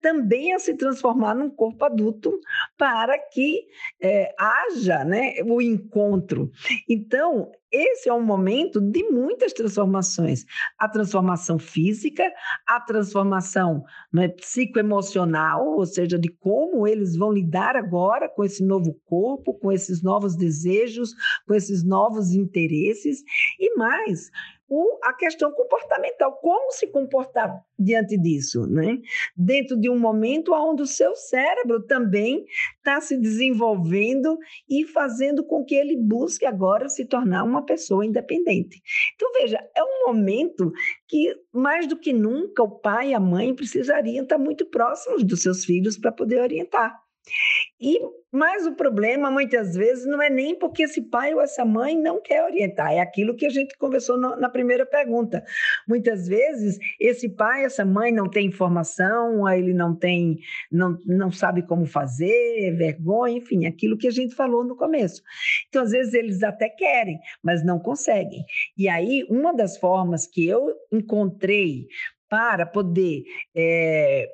também 0.00 0.52
a 0.52 0.58
se 0.58 0.74
transformar 0.74 1.34
num 1.34 1.50
corpo 1.50 1.84
adulto 1.84 2.38
para 2.76 3.16
que 3.18 3.66
é, 4.00 4.34
haja 4.38 5.04
né, 5.04 5.34
o 5.44 5.62
encontro. 5.62 6.50
Então, 6.88 7.52
esse 7.72 8.08
é 8.08 8.12
um 8.12 8.22
momento 8.22 8.80
de 8.80 9.04
muitas 9.10 9.52
transformações. 9.52 10.44
A 10.78 10.88
transformação 10.88 11.58
física, 11.58 12.24
a 12.66 12.80
transformação 12.80 13.84
né, 14.12 14.28
psicoemocional, 14.28 15.76
ou 15.76 15.86
seja, 15.86 16.18
de 16.18 16.28
como 16.28 16.86
eles 16.86 17.16
vão 17.16 17.32
lidar 17.32 17.76
agora 17.76 18.28
com 18.28 18.44
esse 18.44 18.64
novo 18.64 18.94
corpo, 19.04 19.54
com 19.54 19.70
esses 19.70 20.02
novos 20.02 20.36
desejos, 20.36 21.14
com 21.46 21.54
esses 21.54 21.84
novos 21.84 22.32
interesses, 22.32 23.22
e 23.58 23.76
mais, 23.76 24.30
o, 24.70 25.00
a 25.02 25.12
questão 25.12 25.50
comportamental, 25.50 26.38
como 26.40 26.70
se 26.70 26.86
comportar 26.86 27.60
diante 27.76 28.16
disso, 28.16 28.68
né? 28.68 28.98
Dentro 29.36 29.76
de 29.76 29.90
um 29.90 29.98
momento 29.98 30.52
onde 30.54 30.82
o 30.82 30.86
seu 30.86 31.16
cérebro 31.16 31.84
também 31.86 32.44
está 32.76 33.00
se 33.00 33.16
desenvolvendo 33.16 34.38
e 34.68 34.86
fazendo 34.86 35.44
com 35.44 35.64
que 35.64 35.74
ele 35.74 35.96
busque 35.96 36.46
agora 36.46 36.88
se 36.88 37.04
tornar 37.04 37.42
uma 37.42 37.66
pessoa 37.66 38.06
independente. 38.06 38.80
Então, 39.16 39.32
veja, 39.32 39.58
é 39.76 39.82
um 39.82 40.06
momento 40.06 40.70
que, 41.08 41.34
mais 41.52 41.88
do 41.88 41.98
que 41.98 42.12
nunca, 42.12 42.62
o 42.62 42.78
pai 42.78 43.10
e 43.10 43.14
a 43.14 43.20
mãe 43.20 43.52
precisariam 43.52 44.22
estar 44.22 44.38
muito 44.38 44.64
próximos 44.66 45.24
dos 45.24 45.42
seus 45.42 45.64
filhos 45.64 45.98
para 45.98 46.12
poder 46.12 46.40
orientar. 46.40 46.96
E 47.80 48.00
mas 48.32 48.64
o 48.64 48.76
problema, 48.76 49.28
muitas 49.28 49.74
vezes, 49.74 50.06
não 50.06 50.22
é 50.22 50.30
nem 50.30 50.56
porque 50.56 50.84
esse 50.84 51.02
pai 51.02 51.34
ou 51.34 51.40
essa 51.40 51.64
mãe 51.64 51.96
não 51.96 52.22
quer 52.22 52.44
orientar, 52.44 52.92
é 52.92 53.00
aquilo 53.00 53.34
que 53.34 53.44
a 53.44 53.50
gente 53.50 53.76
conversou 53.76 54.16
no, 54.16 54.36
na 54.36 54.48
primeira 54.48 54.86
pergunta. 54.86 55.44
Muitas 55.86 56.28
vezes, 56.28 56.78
esse 57.00 57.28
pai, 57.28 57.64
essa 57.64 57.84
mãe 57.84 58.12
não 58.12 58.30
tem 58.30 58.46
informação, 58.46 59.48
ele 59.48 59.74
não 59.74 59.96
tem, 59.96 60.38
não, 60.70 60.96
não 61.04 61.32
sabe 61.32 61.62
como 61.62 61.86
fazer, 61.86 62.76
vergonha, 62.76 63.38
enfim, 63.38 63.66
aquilo 63.66 63.98
que 63.98 64.06
a 64.06 64.12
gente 64.12 64.34
falou 64.34 64.64
no 64.64 64.76
começo. 64.76 65.22
Então, 65.68 65.82
às 65.82 65.90
vezes, 65.90 66.14
eles 66.14 66.42
até 66.44 66.68
querem, 66.68 67.18
mas 67.42 67.64
não 67.64 67.80
conseguem. 67.80 68.44
E 68.78 68.88
aí, 68.88 69.26
uma 69.28 69.52
das 69.52 69.76
formas 69.76 70.24
que 70.24 70.46
eu 70.46 70.72
encontrei 70.92 71.88
para 72.28 72.64
poder 72.64 73.24
é, 73.56 74.30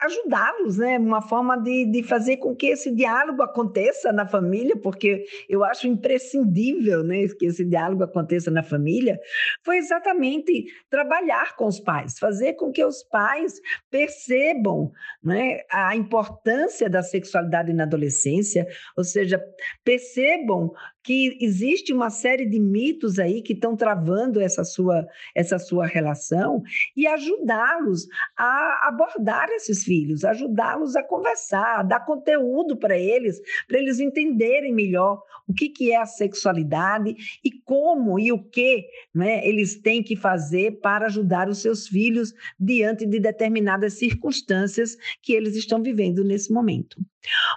ajudá-los, 0.00 0.76
né? 0.76 0.98
Uma 0.98 1.22
forma 1.22 1.56
de, 1.56 1.86
de 1.86 2.02
fazer 2.02 2.36
com 2.36 2.54
que 2.54 2.66
esse 2.66 2.94
diálogo 2.94 3.42
aconteça 3.42 4.12
na 4.12 4.26
família, 4.26 4.76
porque 4.76 5.24
eu 5.48 5.64
acho 5.64 5.86
imprescindível, 5.86 7.02
né, 7.02 7.26
que 7.38 7.46
esse 7.46 7.64
diálogo 7.64 8.04
aconteça 8.04 8.50
na 8.50 8.62
família, 8.62 9.18
foi 9.64 9.78
exatamente 9.78 10.66
trabalhar 10.90 11.56
com 11.56 11.66
os 11.66 11.80
pais, 11.80 12.18
fazer 12.18 12.54
com 12.54 12.70
que 12.70 12.84
os 12.84 13.02
pais 13.02 13.54
percebam, 13.90 14.92
né, 15.22 15.60
a 15.70 15.96
importância 15.96 16.90
da 16.90 17.02
sexualidade 17.02 17.72
na 17.72 17.84
adolescência, 17.84 18.66
ou 18.96 19.04
seja, 19.04 19.42
percebam 19.84 20.72
que 21.06 21.38
existe 21.40 21.92
uma 21.92 22.10
série 22.10 22.44
de 22.44 22.58
mitos 22.58 23.20
aí 23.20 23.40
que 23.40 23.52
estão 23.52 23.76
travando 23.76 24.40
essa 24.40 24.64
sua, 24.64 25.06
essa 25.36 25.56
sua 25.56 25.86
relação 25.86 26.64
e 26.96 27.06
ajudá-los 27.06 28.08
a 28.36 28.88
abordar 28.88 29.48
esses 29.50 29.84
filhos, 29.84 30.24
ajudá-los 30.24 30.96
a 30.96 31.04
conversar, 31.04 31.78
a 31.78 31.82
dar 31.84 32.04
conteúdo 32.04 32.76
para 32.76 32.98
eles, 32.98 33.40
para 33.68 33.78
eles 33.78 34.00
entenderem 34.00 34.74
melhor 34.74 35.22
o 35.46 35.54
que, 35.54 35.68
que 35.68 35.92
é 35.92 35.96
a 35.96 36.06
sexualidade 36.06 37.14
e 37.44 37.52
como 37.64 38.18
e 38.18 38.32
o 38.32 38.42
que 38.42 38.84
né, 39.14 39.46
eles 39.46 39.80
têm 39.80 40.02
que 40.02 40.16
fazer 40.16 40.80
para 40.80 41.06
ajudar 41.06 41.48
os 41.48 41.58
seus 41.58 41.86
filhos 41.86 42.34
diante 42.58 43.06
de 43.06 43.20
determinadas 43.20 43.92
circunstâncias 43.94 44.96
que 45.22 45.32
eles 45.32 45.54
estão 45.54 45.80
vivendo 45.80 46.24
nesse 46.24 46.52
momento. 46.52 46.96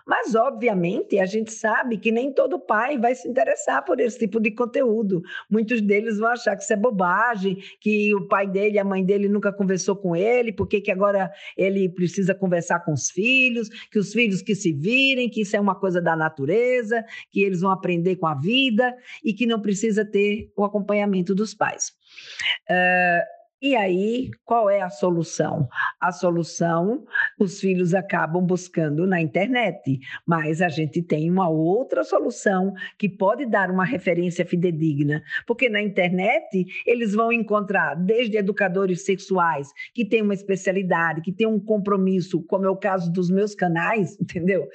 Mas, 0.06 0.36
obviamente, 0.36 1.20
a 1.20 1.26
gente 1.26 1.52
sabe 1.52 1.98
que 1.98 2.12
nem 2.12 2.32
todo 2.32 2.60
pai 2.60 2.98
vai 2.98 3.16
se 3.16 3.28
interessar 3.28 3.84
por 3.84 4.00
esse 4.00 4.20
tipo 4.20 4.40
de 4.40 4.52
conteúdo. 4.52 5.22
Muitos 5.50 5.82
deles 5.82 6.18
vão 6.18 6.30
achar 6.30 6.56
que 6.56 6.64
isso 6.64 6.74
é 6.74 6.76
bobagem, 6.76 7.58
que 7.80 8.14
o 8.16 8.28
pai 8.28 8.48
dele, 8.48 8.80
a 8.80 8.84
mãe 8.84 9.04
dele 9.04 9.28
nunca 9.28 9.52
conversou 9.52 9.96
com 9.96 10.16
ele, 10.16 10.52
porque 10.52 10.82
que 10.82 10.92
agora 10.92 11.32
ele 11.58 11.90
precisa 11.90 12.34
conversar 12.34 12.80
com 12.82 12.94
os 12.94 13.10
filhos, 13.10 13.70
que 13.90 14.00
os 14.00 14.14
filhos 14.14 14.42
que 14.42 14.56
se 14.56 14.72
virem, 14.74 15.30
que 15.30 15.42
isso 15.42 15.56
é 15.56 15.60
uma 15.60 15.76
coisa 15.76 16.02
da 16.02 16.16
natureza, 16.16 17.04
que 17.32 17.42
eles 17.42 17.62
vão 17.62 17.72
aprender 17.72 18.16
com 18.16 18.28
a 18.28 18.36
vida 18.36 18.96
e 19.24 19.34
que 19.34 19.46
não 19.46 19.62
precisa 19.62 20.06
ter 20.06 20.52
o 20.56 20.64
acompanhamento 20.64 21.36
dos 21.36 21.54
pais. 21.54 21.94
Uh, 22.70 23.39
e 23.62 23.76
aí, 23.76 24.32
qual 24.45 24.70
é 24.70 24.82
a 24.82 24.89
solução? 24.89 25.68
A 25.99 26.14
solução 26.14 27.03
os 27.38 27.60
filhos 27.60 27.93
acabam 27.93 28.41
buscando 28.41 29.05
na 29.05 29.20
internet, 29.20 29.99
mas 30.26 30.62
a 30.62 30.70
gente 30.70 31.01
tem 31.01 31.30
uma 31.30 31.49
outra 31.49 32.03
solução 32.03 32.74
que 32.97 33.10
pode 33.10 33.45
dar 33.45 33.70
uma 33.70 33.84
referência 33.84 34.45
fidedigna, 34.45 35.22
porque 35.45 35.68
na 35.68 35.82
internet 35.82 36.66
eles 36.86 37.14
vão 37.14 37.34
encontrar 37.34 37.95
desde 37.95 38.38
educadores 38.38 39.03
sexuais 39.03 39.70
que 39.93 40.05
têm 40.05 40.22
uma 40.22 40.34
especialidade, 40.34 41.22
que 41.22 41.32
têm 41.32 41.47
um 41.47 41.60
compromisso, 41.60 42.41
como 42.43 42.66
é 42.66 42.70
o 42.70 42.78
caso 42.78 43.12
dos 43.12 43.30
meus 43.30 43.53
canais, 43.53 44.18
entendeu? 44.22 44.68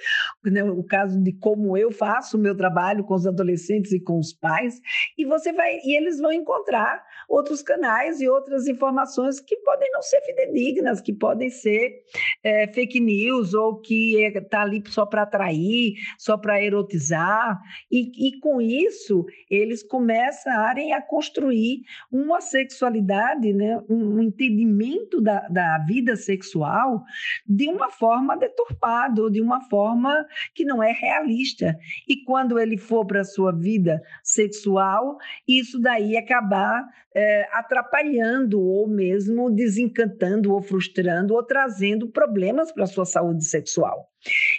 Né, 0.45 0.63
o 0.63 0.83
caso 0.83 1.19
de 1.23 1.33
como 1.33 1.77
eu 1.77 1.91
faço 1.91 2.37
o 2.37 2.41
meu 2.41 2.55
trabalho 2.55 3.03
com 3.05 3.15
os 3.15 3.27
adolescentes 3.27 3.93
e 3.93 4.01
com 4.01 4.19
os 4.19 4.33
pais, 4.33 4.81
e 5.17 5.25
você 5.25 5.53
vai 5.53 5.79
e 5.85 5.97
eles 5.97 6.21
vão 6.21 6.33
encontrar 6.33 7.03
outros 7.29 7.63
canais 7.63 8.21
e 8.21 8.29
outras 8.29 8.67
informações 8.67 9.41
que 9.41 9.57
podem 9.59 9.91
não 9.93 10.03
ser 10.03 10.21
fidedignas, 10.23 11.01
que 11.01 11.13
podem 11.13 11.49
ser 11.51 12.03
é, 12.43 12.67
fake 12.67 13.01
news 13.01 13.55
ou 13.55 13.81
que 13.81 14.17
está 14.23 14.63
ali 14.63 14.83
só 14.87 15.07
para 15.07 15.23
atrair, 15.23 15.95
só 16.19 16.37
para 16.37 16.63
erotizar. 16.63 17.61
E, 17.91 18.29
e 18.29 18.39
com 18.41 18.61
isso, 18.61 19.25
eles 19.51 19.83
começarem 19.83 20.93
a 20.93 21.01
construir 21.01 21.83
uma 22.11 22.41
sexualidade, 22.41 23.53
né, 23.53 23.81
um, 23.89 24.21
entendimento 24.21 25.21
da, 25.21 25.41
da 25.49 25.79
vida 25.79 26.17
sexual 26.17 27.03
de 27.47 27.69
uma 27.69 27.91
forma 27.91 28.37
deturpada, 28.37 29.31
de 29.31 29.41
uma 29.41 29.61
forma 29.69 30.27
que 30.55 30.65
não 30.65 30.83
é 30.83 30.93
realista. 30.93 31.79
E 32.09 32.25
quando 32.25 32.59
ele 32.59 32.77
for 32.77 33.05
para 33.07 33.21
a 33.21 33.25
sua 33.25 33.53
vida 33.53 34.03
sexual, 34.23 35.19
isso 35.47 35.81
daí 35.81 36.17
acabar 36.17 36.85
é, 37.15 37.49
atrapalhando 37.53 38.61
ou 38.61 38.89
mesmo 38.89 39.51
desencantando 39.51 40.53
ou 40.53 40.63
frustrando 40.63 41.35
ou 41.35 41.43
trazendo 41.43 42.09
problemas 42.09 42.73
para 42.73 42.85
a 42.85 42.89
sua 42.89 43.05
saúde 43.05 43.45
sexual. 43.45 44.14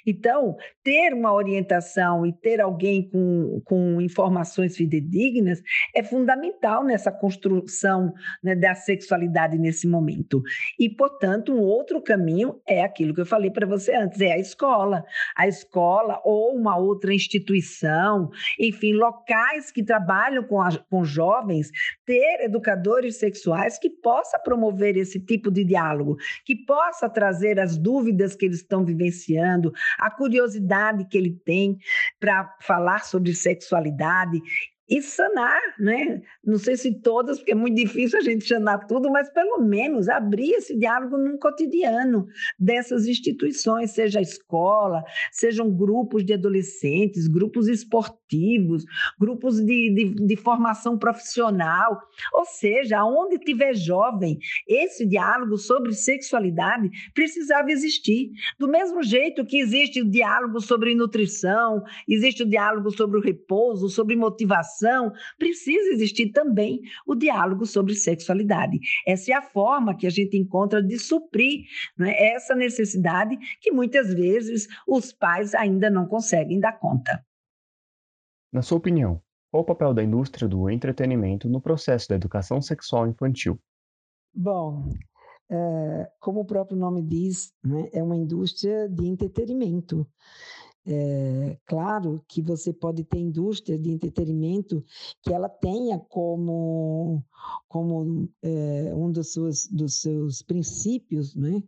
Então, 0.06 0.56
ter 0.84 1.14
uma 1.14 1.34
orientação 1.34 2.26
e 2.26 2.34
ter 2.34 2.62
alguém 2.62 3.10
com, 3.10 3.62
com 3.66 4.00
informações 4.02 4.76
fidedignas 4.76 5.62
é 5.94 6.04
fundamental 6.04 6.84
nessa 6.84 7.12
construção 7.12 8.14
né, 8.44 8.56
da 8.56 8.76
sexualidade 8.76 9.58
nesse 9.58 9.88
momento. 9.88 10.42
E, 10.80 10.90
portanto, 10.90 11.54
um 11.54 11.60
outro 11.60 12.02
caminho 12.02 12.62
é 12.68 12.84
aquilo 12.84 13.14
que 13.14 13.22
eu 13.22 13.26
falei 13.26 13.50
para 13.50 13.66
você 13.66 13.94
antes: 13.96 14.22
é 14.22 14.34
a 14.34 14.40
escola. 14.40 15.04
A 15.36 15.48
escola 15.48 16.22
ou 16.24 16.56
uma 16.56 16.78
outra 16.78 17.14
instituição, 17.14 18.30
enfim, 18.60 18.94
locais 18.94 19.72
que 19.72 19.84
trabalham 19.84 20.44
com, 20.44 20.62
a, 20.62 20.70
com 20.90 21.04
jovens, 21.04 21.72
ter 22.06 22.44
educadores 22.44 23.18
sexuais 23.18 23.80
que 23.80 23.90
possa 23.90 24.38
promover 24.38 24.98
esse 24.98 25.20
tipo 25.20 25.50
de 25.50 25.64
diálogo, 25.64 26.18
que 26.46 26.56
possa 26.56 27.10
trazer 27.10 27.60
as 27.60 27.78
dúvidas 27.78 28.36
que 28.36 28.46
eles 28.46 28.58
estão 28.58 28.86
vivenciando 28.86 29.55
a 29.98 30.10
curiosidade 30.10 31.06
que 31.06 31.18
ele 31.18 31.32
tem 31.46 31.78
para 32.20 32.56
falar 32.62 33.04
sobre 33.04 33.34
sexualidade 33.34 34.42
e 34.88 35.02
sanar, 35.02 35.62
né? 35.80 36.22
Não 36.44 36.60
sei 36.60 36.78
se 36.78 37.02
todas, 37.02 37.40
porque 37.40 37.54
é 37.54 37.56
muito 37.56 37.76
difícil 37.76 38.20
a 38.20 38.22
gente 38.22 38.46
sanar 38.46 38.86
tudo, 38.86 39.10
mas 39.10 39.32
pelo 39.32 39.60
menos 39.60 40.08
abrir 40.08 40.52
esse 40.52 40.78
diálogo 40.78 41.18
no 41.18 41.40
cotidiano 41.40 42.28
dessas 42.60 43.08
instituições, 43.08 43.92
seja 43.92 44.20
a 44.20 44.22
escola, 44.22 45.04
sejam 45.32 45.72
grupos 45.72 46.24
de 46.24 46.34
adolescentes, 46.34 47.28
grupos 47.28 47.68
esportivos, 47.68 48.86
grupos 49.20 49.58
de, 49.58 49.94
de, 49.94 50.28
de 50.28 50.36
formação 50.36 51.00
profissional, 51.00 52.00
ou 52.32 52.46
seja, 52.46 53.04
onde 53.04 53.40
tiver 53.40 53.74
jovem, 53.76 54.38
esse 54.68 55.06
diálogo 55.06 55.58
sobre 55.58 55.94
sexualidade 55.94 56.90
precisava 57.14 57.72
existir. 57.72 58.30
Do 58.60 58.68
mesmo 58.68 59.02
jeito 59.02 59.46
que 59.46 59.58
existe 59.58 60.02
o 60.02 60.10
diálogo 60.10 60.60
sobre 60.60 60.94
nutrição, 60.94 61.82
existe 62.08 62.44
o 62.44 62.50
diálogo 62.50 62.92
sobre 62.92 63.18
o 63.18 63.22
repouso, 63.22 63.90
sobre 63.90 64.16
motivação 64.16 64.75
precisa 65.38 65.94
existir 65.94 66.32
também 66.32 66.82
o 67.06 67.16
diálogo 67.16 67.66
sobre 67.66 67.94
sexualidade. 67.96 68.80
Essa 69.08 69.32
é 69.32 69.36
a 69.36 69.42
forma 69.42 69.96
que 69.96 70.08
a 70.08 70.10
gente 70.10 70.38
encontra 70.38 70.82
de 70.82 70.98
suprir 71.00 71.66
né, 71.98 72.14
essa 72.18 72.56
necessidade 72.56 73.38
que 73.62 73.72
muitas 73.72 74.14
vezes 74.14 74.68
os 74.88 75.12
pais 75.12 75.54
ainda 75.54 75.90
não 75.90 76.06
conseguem 76.08 76.60
dar 76.60 76.80
conta. 76.80 77.24
Na 78.52 78.62
sua 78.62 78.78
opinião, 78.78 79.22
qual 79.52 79.64
o 79.64 79.66
papel 79.66 79.94
da 79.94 80.04
indústria 80.04 80.48
do 80.48 80.70
entretenimento 80.70 81.50
no 81.50 81.62
processo 81.62 82.10
da 82.10 82.16
educação 82.16 82.62
sexual 82.62 83.08
infantil? 83.08 83.60
Bom, 84.34 84.90
é, 85.50 86.10
como 86.20 86.42
o 86.42 86.46
próprio 86.46 86.78
nome 86.78 87.02
diz, 87.02 87.54
né, 87.64 87.90
é 87.94 88.04
uma 88.04 88.16
indústria 88.16 88.90
de 88.90 89.08
entretenimento. 89.08 90.08
É, 90.88 91.58
claro 91.66 92.24
que 92.28 92.42
você 92.42 92.72
pode 92.72 93.04
ter 93.04 93.18
indústria 93.18 93.78
de 93.78 93.90
entretenimento 93.90 94.86
que 95.22 95.34
ela 95.34 95.50
tenha 95.50 95.98
como, 95.98 97.24
como 97.68 98.30
é, 98.42 98.94
um 98.96 99.12
dos 99.12 99.34
seus, 99.34 99.68
dos 99.68 100.00
seus 100.00 100.42
princípios 100.42 101.36
né, 101.36 101.62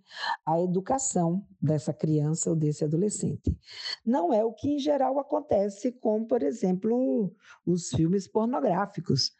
a 0.46 0.60
educação 0.62 1.46
dessa 1.62 1.94
criança 1.94 2.50
ou 2.50 2.56
desse 2.56 2.86
adolescente. 2.86 3.58
Não 4.06 4.34
é 4.34 4.44
o 4.44 4.54
que, 4.54 4.70
em 4.70 4.80
geral, 4.80 5.20
acontece 5.20 5.92
com, 5.92 6.24
por 6.24 6.44
exemplo, 6.44 7.34
os 7.66 7.90
filmes 7.90 8.28
pornográficos. 8.28 9.32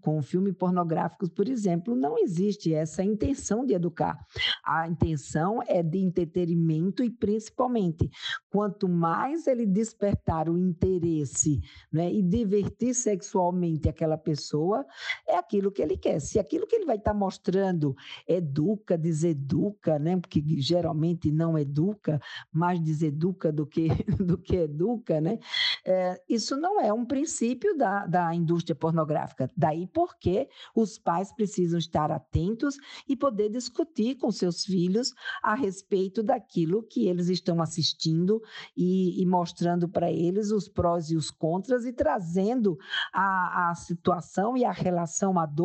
Com 0.00 0.18
o 0.18 0.22
filme 0.22 0.52
pornográficos, 0.52 1.28
por 1.30 1.48
exemplo, 1.48 1.96
não 1.96 2.18
existe 2.18 2.72
essa 2.72 3.02
intenção 3.02 3.64
de 3.64 3.74
educar. 3.74 4.16
A 4.64 4.86
intenção 4.86 5.60
é 5.66 5.82
de 5.82 5.98
entretenimento 5.98 7.02
e, 7.02 7.10
principalmente, 7.10 8.08
quanto 8.50 8.88
mais 8.88 9.46
ele 9.46 9.66
despertar 9.66 10.48
o 10.48 10.58
interesse 10.58 11.60
né, 11.90 12.12
e 12.12 12.22
divertir 12.22 12.94
sexualmente 12.94 13.88
aquela 13.88 14.18
pessoa, 14.18 14.86
é 15.26 15.36
aquilo 15.36 15.71
que 15.72 15.82
ele 15.82 15.96
quer. 15.96 16.20
Se 16.20 16.38
aquilo 16.38 16.66
que 16.66 16.76
ele 16.76 16.84
vai 16.84 16.96
estar 16.96 17.12
tá 17.12 17.18
mostrando 17.18 17.96
educa, 18.28 18.96
deseduca, 18.96 19.98
né? 19.98 20.18
Porque 20.18 20.42
geralmente 20.58 21.30
não 21.30 21.58
educa, 21.58 22.20
mais 22.52 22.80
deseduca 22.80 23.50
do 23.50 23.66
que, 23.66 23.88
do 24.22 24.38
que 24.38 24.56
educa, 24.56 25.20
né? 25.20 25.38
É, 25.84 26.20
isso 26.28 26.56
não 26.56 26.80
é 26.80 26.92
um 26.92 27.04
princípio 27.04 27.76
da, 27.76 28.06
da 28.06 28.34
indústria 28.34 28.74
pornográfica. 28.74 29.50
Daí 29.56 29.86
porque 29.86 30.48
os 30.74 30.98
pais 30.98 31.32
precisam 31.32 31.78
estar 31.78 32.10
atentos 32.10 32.76
e 33.08 33.16
poder 33.16 33.48
discutir 33.48 34.16
com 34.16 34.30
seus 34.30 34.64
filhos 34.64 35.12
a 35.42 35.54
respeito 35.54 36.22
daquilo 36.22 36.82
que 36.82 37.06
eles 37.08 37.28
estão 37.28 37.60
assistindo 37.62 38.42
e, 38.76 39.20
e 39.20 39.26
mostrando 39.26 39.88
para 39.88 40.10
eles 40.10 40.50
os 40.50 40.68
prós 40.68 41.10
e 41.10 41.16
os 41.16 41.30
contras 41.30 41.84
e 41.84 41.92
trazendo 41.92 42.78
a, 43.12 43.70
a 43.70 43.74
situação 43.74 44.56
e 44.56 44.64
a 44.64 44.72
relação 44.72 45.38
adulta 45.38 45.61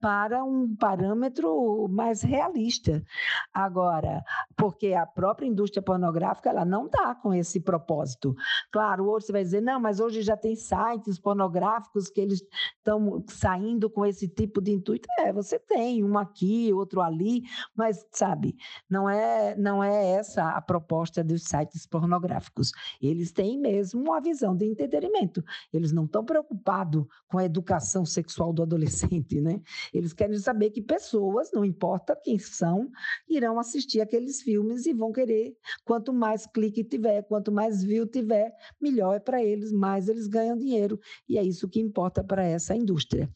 para 0.00 0.44
um 0.44 0.74
parâmetro 0.76 1.88
mais 1.88 2.22
realista. 2.22 3.02
Agora, 3.52 4.22
porque 4.56 4.94
a 4.94 5.06
própria 5.06 5.46
indústria 5.46 5.82
pornográfica 5.82 6.50
ela 6.50 6.64
não 6.64 6.86
está 6.86 7.14
com 7.14 7.32
esse 7.34 7.60
propósito. 7.60 8.34
Claro, 8.70 9.08
hoje 9.08 9.26
você 9.26 9.32
vai 9.32 9.42
dizer, 9.42 9.60
não, 9.60 9.80
mas 9.80 10.00
hoje 10.00 10.22
já 10.22 10.36
tem 10.36 10.54
sites 10.54 11.18
pornográficos 11.18 12.08
que 12.08 12.20
eles 12.20 12.42
estão 12.76 13.24
saindo 13.28 13.90
com 13.90 14.04
esse 14.04 14.28
tipo 14.28 14.60
de 14.60 14.72
intuito. 14.72 15.08
É, 15.18 15.32
você 15.32 15.58
tem 15.58 16.04
um 16.04 16.16
aqui, 16.18 16.72
outro 16.72 17.00
ali, 17.00 17.42
mas 17.74 18.04
sabe, 18.12 18.56
não 18.88 19.08
é, 19.08 19.56
não 19.56 19.82
é 19.82 20.12
essa 20.12 20.50
a 20.50 20.60
proposta 20.60 21.22
dos 21.22 21.42
sites 21.44 21.86
pornográficos. 21.86 22.72
Eles 23.00 23.32
têm 23.32 23.58
mesmo 23.58 24.02
uma 24.02 24.20
visão 24.20 24.56
de 24.56 24.66
entretenimento. 24.66 25.42
Eles 25.72 25.92
não 25.92 26.04
estão 26.04 26.24
preocupados 26.24 27.04
com 27.26 27.38
a 27.38 27.44
educação 27.44 28.04
sexual 28.04 28.52
do 28.52 28.62
adolescente 28.62 29.17
né? 29.40 29.60
Eles 29.92 30.12
querem 30.12 30.38
saber 30.38 30.70
que 30.70 30.82
pessoas, 30.82 31.50
não 31.52 31.64
importa 31.64 32.16
quem 32.22 32.38
são, 32.38 32.90
irão 33.28 33.58
assistir 33.58 34.00
aqueles 34.00 34.42
filmes 34.42 34.86
e 34.86 34.92
vão 34.92 35.12
querer. 35.12 35.56
Quanto 35.84 36.12
mais 36.12 36.46
clique 36.46 36.84
tiver, 36.84 37.22
quanto 37.22 37.52
mais 37.52 37.82
view 37.82 38.06
tiver, 38.06 38.52
melhor 38.80 39.14
é 39.14 39.20
para 39.20 39.42
eles, 39.42 39.72
mais 39.72 40.08
eles 40.08 40.26
ganham 40.26 40.56
dinheiro. 40.56 40.98
E 41.28 41.38
é 41.38 41.42
isso 41.42 41.68
que 41.68 41.80
importa 41.80 42.22
para 42.22 42.44
essa 42.44 42.74
indústria. 42.74 43.30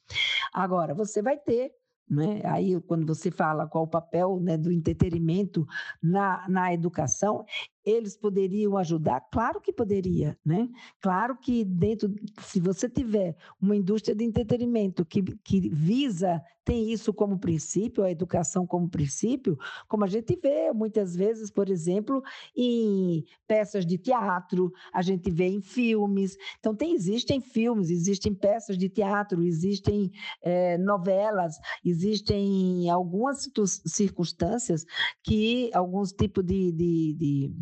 Agora, 0.52 0.94
você 0.94 1.22
vai 1.22 1.38
ter 1.38 1.72
né? 2.12 2.42
Aí, 2.44 2.78
quando 2.82 3.06
você 3.06 3.30
fala 3.30 3.66
qual 3.66 3.84
o 3.84 3.88
papel 3.88 4.38
né, 4.38 4.58
do 4.58 4.70
entretenimento 4.70 5.66
na, 6.02 6.46
na 6.46 6.74
educação, 6.74 7.44
eles 7.84 8.16
poderiam 8.16 8.76
ajudar? 8.76 9.20
Claro 9.30 9.60
que 9.60 9.72
poderia, 9.72 10.38
né? 10.44 10.68
Claro 11.00 11.36
que 11.36 11.64
dentro, 11.64 12.12
se 12.40 12.60
você 12.60 12.88
tiver 12.88 13.36
uma 13.60 13.76
indústria 13.76 14.14
de 14.14 14.24
entretenimento 14.24 15.04
que, 15.04 15.22
que 15.22 15.68
visa, 15.68 16.42
tem 16.64 16.92
isso 16.92 17.12
como 17.12 17.38
princípio, 17.38 18.04
a 18.04 18.10
educação 18.10 18.66
como 18.66 18.88
princípio, 18.88 19.58
como 19.88 20.04
a 20.04 20.08
gente 20.08 20.38
vê 20.40 20.72
muitas 20.72 21.16
vezes, 21.16 21.50
por 21.50 21.68
exemplo, 21.68 22.22
em 22.56 23.24
peças 23.46 23.84
de 23.84 23.98
teatro, 23.98 24.72
a 24.92 25.02
gente 25.02 25.30
vê 25.30 25.46
em 25.46 25.60
filmes. 25.60 26.36
Então, 26.58 26.74
tem, 26.74 26.94
existem 26.94 27.40
filmes, 27.40 27.90
existem 27.90 28.32
peças 28.32 28.78
de 28.78 28.88
teatro, 28.88 29.42
existem 29.42 30.10
é, 30.40 30.78
novelas, 30.78 31.58
existem 31.84 32.88
algumas 32.90 33.48
circunstâncias 33.86 34.84
que 35.22 35.70
alguns 35.74 36.12
tipos 36.12 36.44
de, 36.44 36.72
de, 36.72 37.14
de 37.14 37.56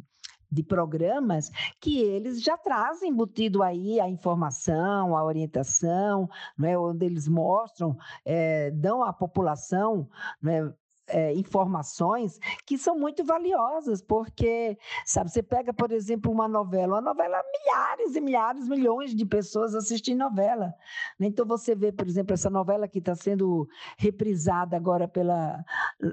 de 0.50 0.62
programas 0.62 1.50
que 1.80 2.00
eles 2.00 2.42
já 2.42 2.56
trazem 2.56 3.10
embutido 3.10 3.62
aí 3.62 4.00
a 4.00 4.08
informação, 4.08 5.16
a 5.16 5.24
orientação, 5.24 6.28
é 6.62 6.78
onde 6.78 7.06
eles 7.06 7.28
mostram, 7.28 7.96
é, 8.24 8.70
dão 8.70 9.02
à 9.02 9.12
população 9.12 10.08
né, 10.42 10.72
informações 11.34 12.38
que 12.66 12.78
são 12.78 12.98
muito 12.98 13.24
valiosas, 13.24 14.02
porque, 14.02 14.78
sabe, 15.04 15.30
você 15.30 15.42
pega, 15.42 15.72
por 15.72 15.92
exemplo, 15.92 16.30
uma 16.30 16.48
novela, 16.48 16.94
uma 16.94 17.00
novela, 17.00 17.42
milhares 17.52 18.16
e 18.16 18.20
milhares, 18.20 18.68
milhões 18.68 19.14
de 19.14 19.24
pessoas 19.24 19.74
assistem 19.74 20.14
novela. 20.14 20.74
Né? 21.18 21.26
Então, 21.26 21.46
você 21.46 21.74
vê, 21.74 21.92
por 21.92 22.06
exemplo, 22.06 22.34
essa 22.34 22.50
novela 22.50 22.88
que 22.88 22.98
está 22.98 23.14
sendo 23.14 23.68
reprisada 23.96 24.76
agora 24.76 25.08
pela 25.08 25.64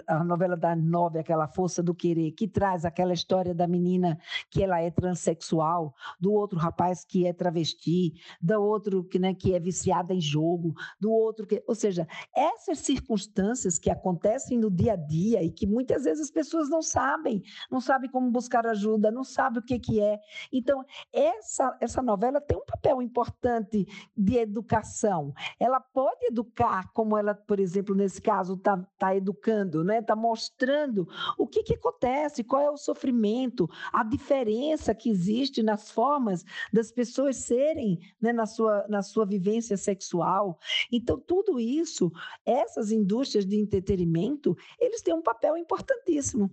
a 0.06 0.24
novela 0.24 0.56
da 0.56 0.76
Nove, 0.76 1.20
aquela 1.20 1.48
Força 1.48 1.82
do 1.82 1.96
Querer, 1.96 2.32
que 2.32 2.48
traz 2.48 2.86
aquela 2.86 3.14
história 3.14 3.54
da 3.54 3.68
menina 3.68 4.20
que 4.50 4.64
ela 4.64 4.82
é 4.82 4.90
transexual, 4.90 5.94
do 6.20 6.32
outro 6.34 6.58
rapaz 6.58 7.04
que 7.04 7.26
é 7.26 7.34
travesti, 7.34 8.14
do 8.42 8.62
outro 8.62 9.04
que, 9.04 9.20
né, 9.20 9.34
que 9.34 9.54
é 9.54 9.60
viciada 9.60 10.14
em 10.14 10.22
jogo, 10.22 10.74
do 11.00 11.12
outro 11.12 11.46
que. 11.46 11.64
Ou 11.68 11.76
seja, 11.76 12.08
essas 12.36 12.80
circunstâncias 12.80 13.78
que 13.78 13.90
acontecem 13.90 14.58
no 14.58 14.70
dia 14.70 14.87
dia 14.88 14.94
a 14.94 14.96
dia 14.96 15.44
e 15.44 15.52
que 15.52 15.68
muitas 15.68 16.04
vezes 16.04 16.24
as 16.24 16.32
pessoas 16.32 16.70
não 16.70 16.82
sabem, 16.82 17.44
não 17.70 17.82
sabem 17.82 18.10
como 18.10 18.32
buscar 18.32 18.66
ajuda, 18.66 19.12
não 19.12 19.24
sabem 19.24 19.60
o 19.60 19.66
que, 19.66 19.78
que 19.80 20.00
é. 20.00 20.20
Então, 20.52 20.84
essa, 21.12 21.78
essa 21.82 22.02
novela 22.02 22.40
tem 22.40 22.58
um 22.58 22.66
papel 22.66 23.02
importante 23.02 23.86
de 24.16 24.38
educação. 24.38 25.34
Ela 25.60 25.80
pode 25.80 26.28
educar, 26.28 26.92
como 26.94 27.18
ela, 27.18 27.34
por 27.34 27.60
exemplo, 27.60 27.94
nesse 27.94 28.22
caso, 28.22 28.54
está 28.54 28.78
tá 28.98 29.16
educando, 29.16 29.82
está 29.82 29.94
né? 29.94 30.02
Tá 30.02 30.16
mostrando 30.16 31.08
o 31.38 31.48
que, 31.48 31.64
que 31.64 31.74
acontece, 31.74 32.44
qual 32.44 32.62
é 32.62 32.70
o 32.70 32.78
sofrimento, 32.78 33.70
a 33.92 34.04
diferença 34.04 34.96
que 34.96 35.10
existe 35.10 35.62
nas 35.62 35.92
formas 35.92 36.46
das 36.72 36.92
pessoas 36.92 37.38
serem 37.38 38.00
né, 38.22 38.32
na, 38.32 38.46
sua, 38.46 38.86
na 38.88 39.02
sua 39.02 39.26
vivência 39.26 39.76
sexual. 39.76 40.60
Então, 40.92 41.20
tudo 41.20 41.60
isso, 41.60 42.12
essas 42.46 42.92
indústrias 42.92 43.46
de 43.46 43.58
entretenimento, 43.58 44.56
eles 44.80 45.02
têm 45.02 45.14
um 45.14 45.22
papel 45.22 45.58
importantíssimo, 45.58 46.52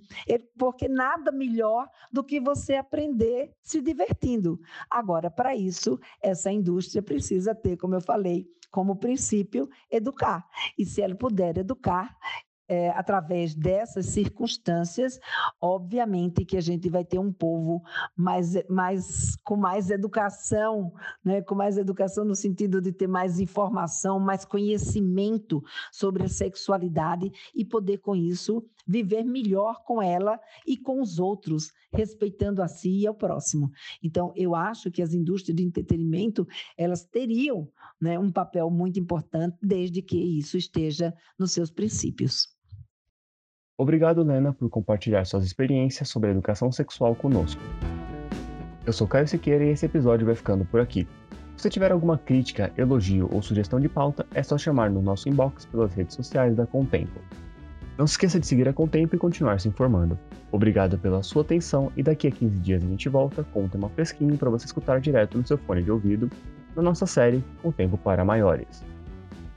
porque 0.58 0.88
nada 0.88 1.30
melhor 1.30 1.88
do 2.12 2.24
que 2.24 2.40
você 2.40 2.74
aprender 2.74 3.52
se 3.62 3.80
divertindo. 3.80 4.58
Agora, 4.90 5.30
para 5.30 5.54
isso, 5.54 5.98
essa 6.20 6.50
indústria 6.50 7.02
precisa 7.02 7.54
ter, 7.54 7.76
como 7.76 7.94
eu 7.94 8.00
falei, 8.00 8.46
como 8.70 8.96
princípio, 8.96 9.68
educar. 9.90 10.44
E 10.76 10.84
se 10.84 11.00
ela 11.00 11.14
puder 11.14 11.58
educar, 11.58 12.16
é, 12.74 12.90
através 12.90 13.54
dessas 13.54 14.06
circunstâncias, 14.06 15.20
obviamente 15.60 16.44
que 16.44 16.56
a 16.56 16.60
gente 16.60 16.88
vai 16.88 17.04
ter 17.04 17.20
um 17.20 17.32
povo 17.32 17.82
mais, 18.16 18.54
mais 18.68 19.36
com 19.44 19.56
mais 19.56 19.90
educação, 19.90 20.92
né? 21.24 21.40
com 21.40 21.54
mais 21.54 21.78
educação 21.78 22.24
no 22.24 22.34
sentido 22.34 22.80
de 22.80 22.90
ter 22.90 23.06
mais 23.06 23.38
informação, 23.38 24.18
mais 24.18 24.44
conhecimento 24.44 25.62
sobre 25.92 26.24
a 26.24 26.28
sexualidade 26.28 27.30
e 27.54 27.64
poder 27.64 27.98
com 27.98 28.16
isso 28.16 28.64
viver 28.86 29.24
melhor 29.24 29.82
com 29.84 30.02
ela 30.02 30.38
e 30.66 30.76
com 30.76 31.00
os 31.00 31.18
outros, 31.18 31.72
respeitando 31.92 32.62
a 32.62 32.68
si 32.68 32.90
e 33.00 33.06
ao 33.06 33.14
próximo. 33.14 33.70
Então, 34.02 34.32
eu 34.36 34.54
acho 34.54 34.90
que 34.90 35.00
as 35.00 35.14
indústrias 35.14 35.56
de 35.56 35.64
entretenimento 35.64 36.46
elas 36.76 37.04
teriam 37.04 37.68
né, 38.00 38.18
um 38.18 38.30
papel 38.30 38.70
muito 38.70 38.98
importante 38.98 39.56
desde 39.62 40.02
que 40.02 40.18
isso 40.18 40.56
esteja 40.56 41.14
nos 41.38 41.52
seus 41.52 41.70
princípios. 41.70 42.54
Obrigado, 43.76 44.22
Lena, 44.22 44.52
por 44.52 44.70
compartilhar 44.70 45.24
suas 45.24 45.44
experiências 45.44 46.08
sobre 46.08 46.28
a 46.28 46.32
educação 46.32 46.70
sexual 46.70 47.12
conosco. 47.16 47.60
Eu 48.86 48.92
sou 48.92 49.08
Caio 49.08 49.26
Siqueira 49.26 49.64
e 49.64 49.70
esse 49.70 49.84
episódio 49.84 50.24
vai 50.24 50.36
ficando 50.36 50.64
por 50.64 50.80
aqui. 50.80 51.08
Se 51.56 51.68
tiver 51.68 51.90
alguma 51.90 52.16
crítica, 52.16 52.72
elogio 52.78 53.28
ou 53.32 53.42
sugestão 53.42 53.80
de 53.80 53.88
pauta, 53.88 54.24
é 54.32 54.44
só 54.44 54.56
chamar 54.56 54.90
no 54.90 55.02
nosso 55.02 55.28
inbox 55.28 55.64
pelas 55.64 55.92
redes 55.92 56.14
sociais 56.14 56.54
da 56.54 56.64
Contempo. 56.64 57.18
Não 57.98 58.06
se 58.06 58.12
esqueça 58.12 58.38
de 58.38 58.46
seguir 58.46 58.68
a 58.68 58.72
Contempo 58.72 59.16
e 59.16 59.18
continuar 59.18 59.58
se 59.58 59.66
informando. 59.66 60.16
Obrigado 60.52 60.96
pela 60.96 61.24
sua 61.24 61.42
atenção 61.42 61.90
e 61.96 62.02
daqui 62.02 62.28
a 62.28 62.30
15 62.30 62.60
dias 62.60 62.84
a 62.84 62.86
gente 62.86 63.08
volta 63.08 63.42
com 63.42 63.64
um 63.64 63.68
tema 63.68 63.88
fresquinho 63.88 64.38
para 64.38 64.50
você 64.50 64.66
escutar 64.66 65.00
direto 65.00 65.36
no 65.36 65.44
seu 65.44 65.58
fone 65.58 65.82
de 65.82 65.90
ouvido 65.90 66.30
na 66.76 66.82
nossa 66.82 67.06
série 67.06 67.42
Contempo 67.60 67.98
para 67.98 68.24
Maiores. 68.24 68.84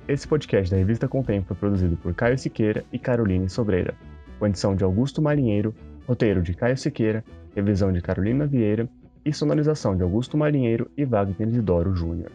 Esse 0.08 0.26
podcast 0.26 0.72
da 0.72 0.78
revista 0.78 1.06
Contempo 1.06 1.50
foi 1.50 1.58
produzido 1.58 1.98
por 1.98 2.14
Caio 2.14 2.38
Siqueira 2.38 2.86
e 2.94 2.98
Caroline 2.98 3.50
Sobreira, 3.50 3.94
com 4.38 4.48
edição 4.48 4.76
de 4.76 4.84
Augusto 4.84 5.22
Marinheiro, 5.22 5.74
roteiro 6.08 6.42
de 6.42 6.54
Caio 6.54 6.78
Siqueira, 6.78 7.24
revisão 7.56 7.92
de 7.92 8.02
Carolina 8.02 8.46
Vieira 8.46 8.88
e 9.26 9.34
sonorização 9.34 9.96
de 9.96 10.04
Augusto 10.04 10.38
Marinheiro 10.38 10.90
e 10.96 11.04
Wagner 11.04 11.48
Isidoro 11.48 11.96
Júnior. 11.96 12.32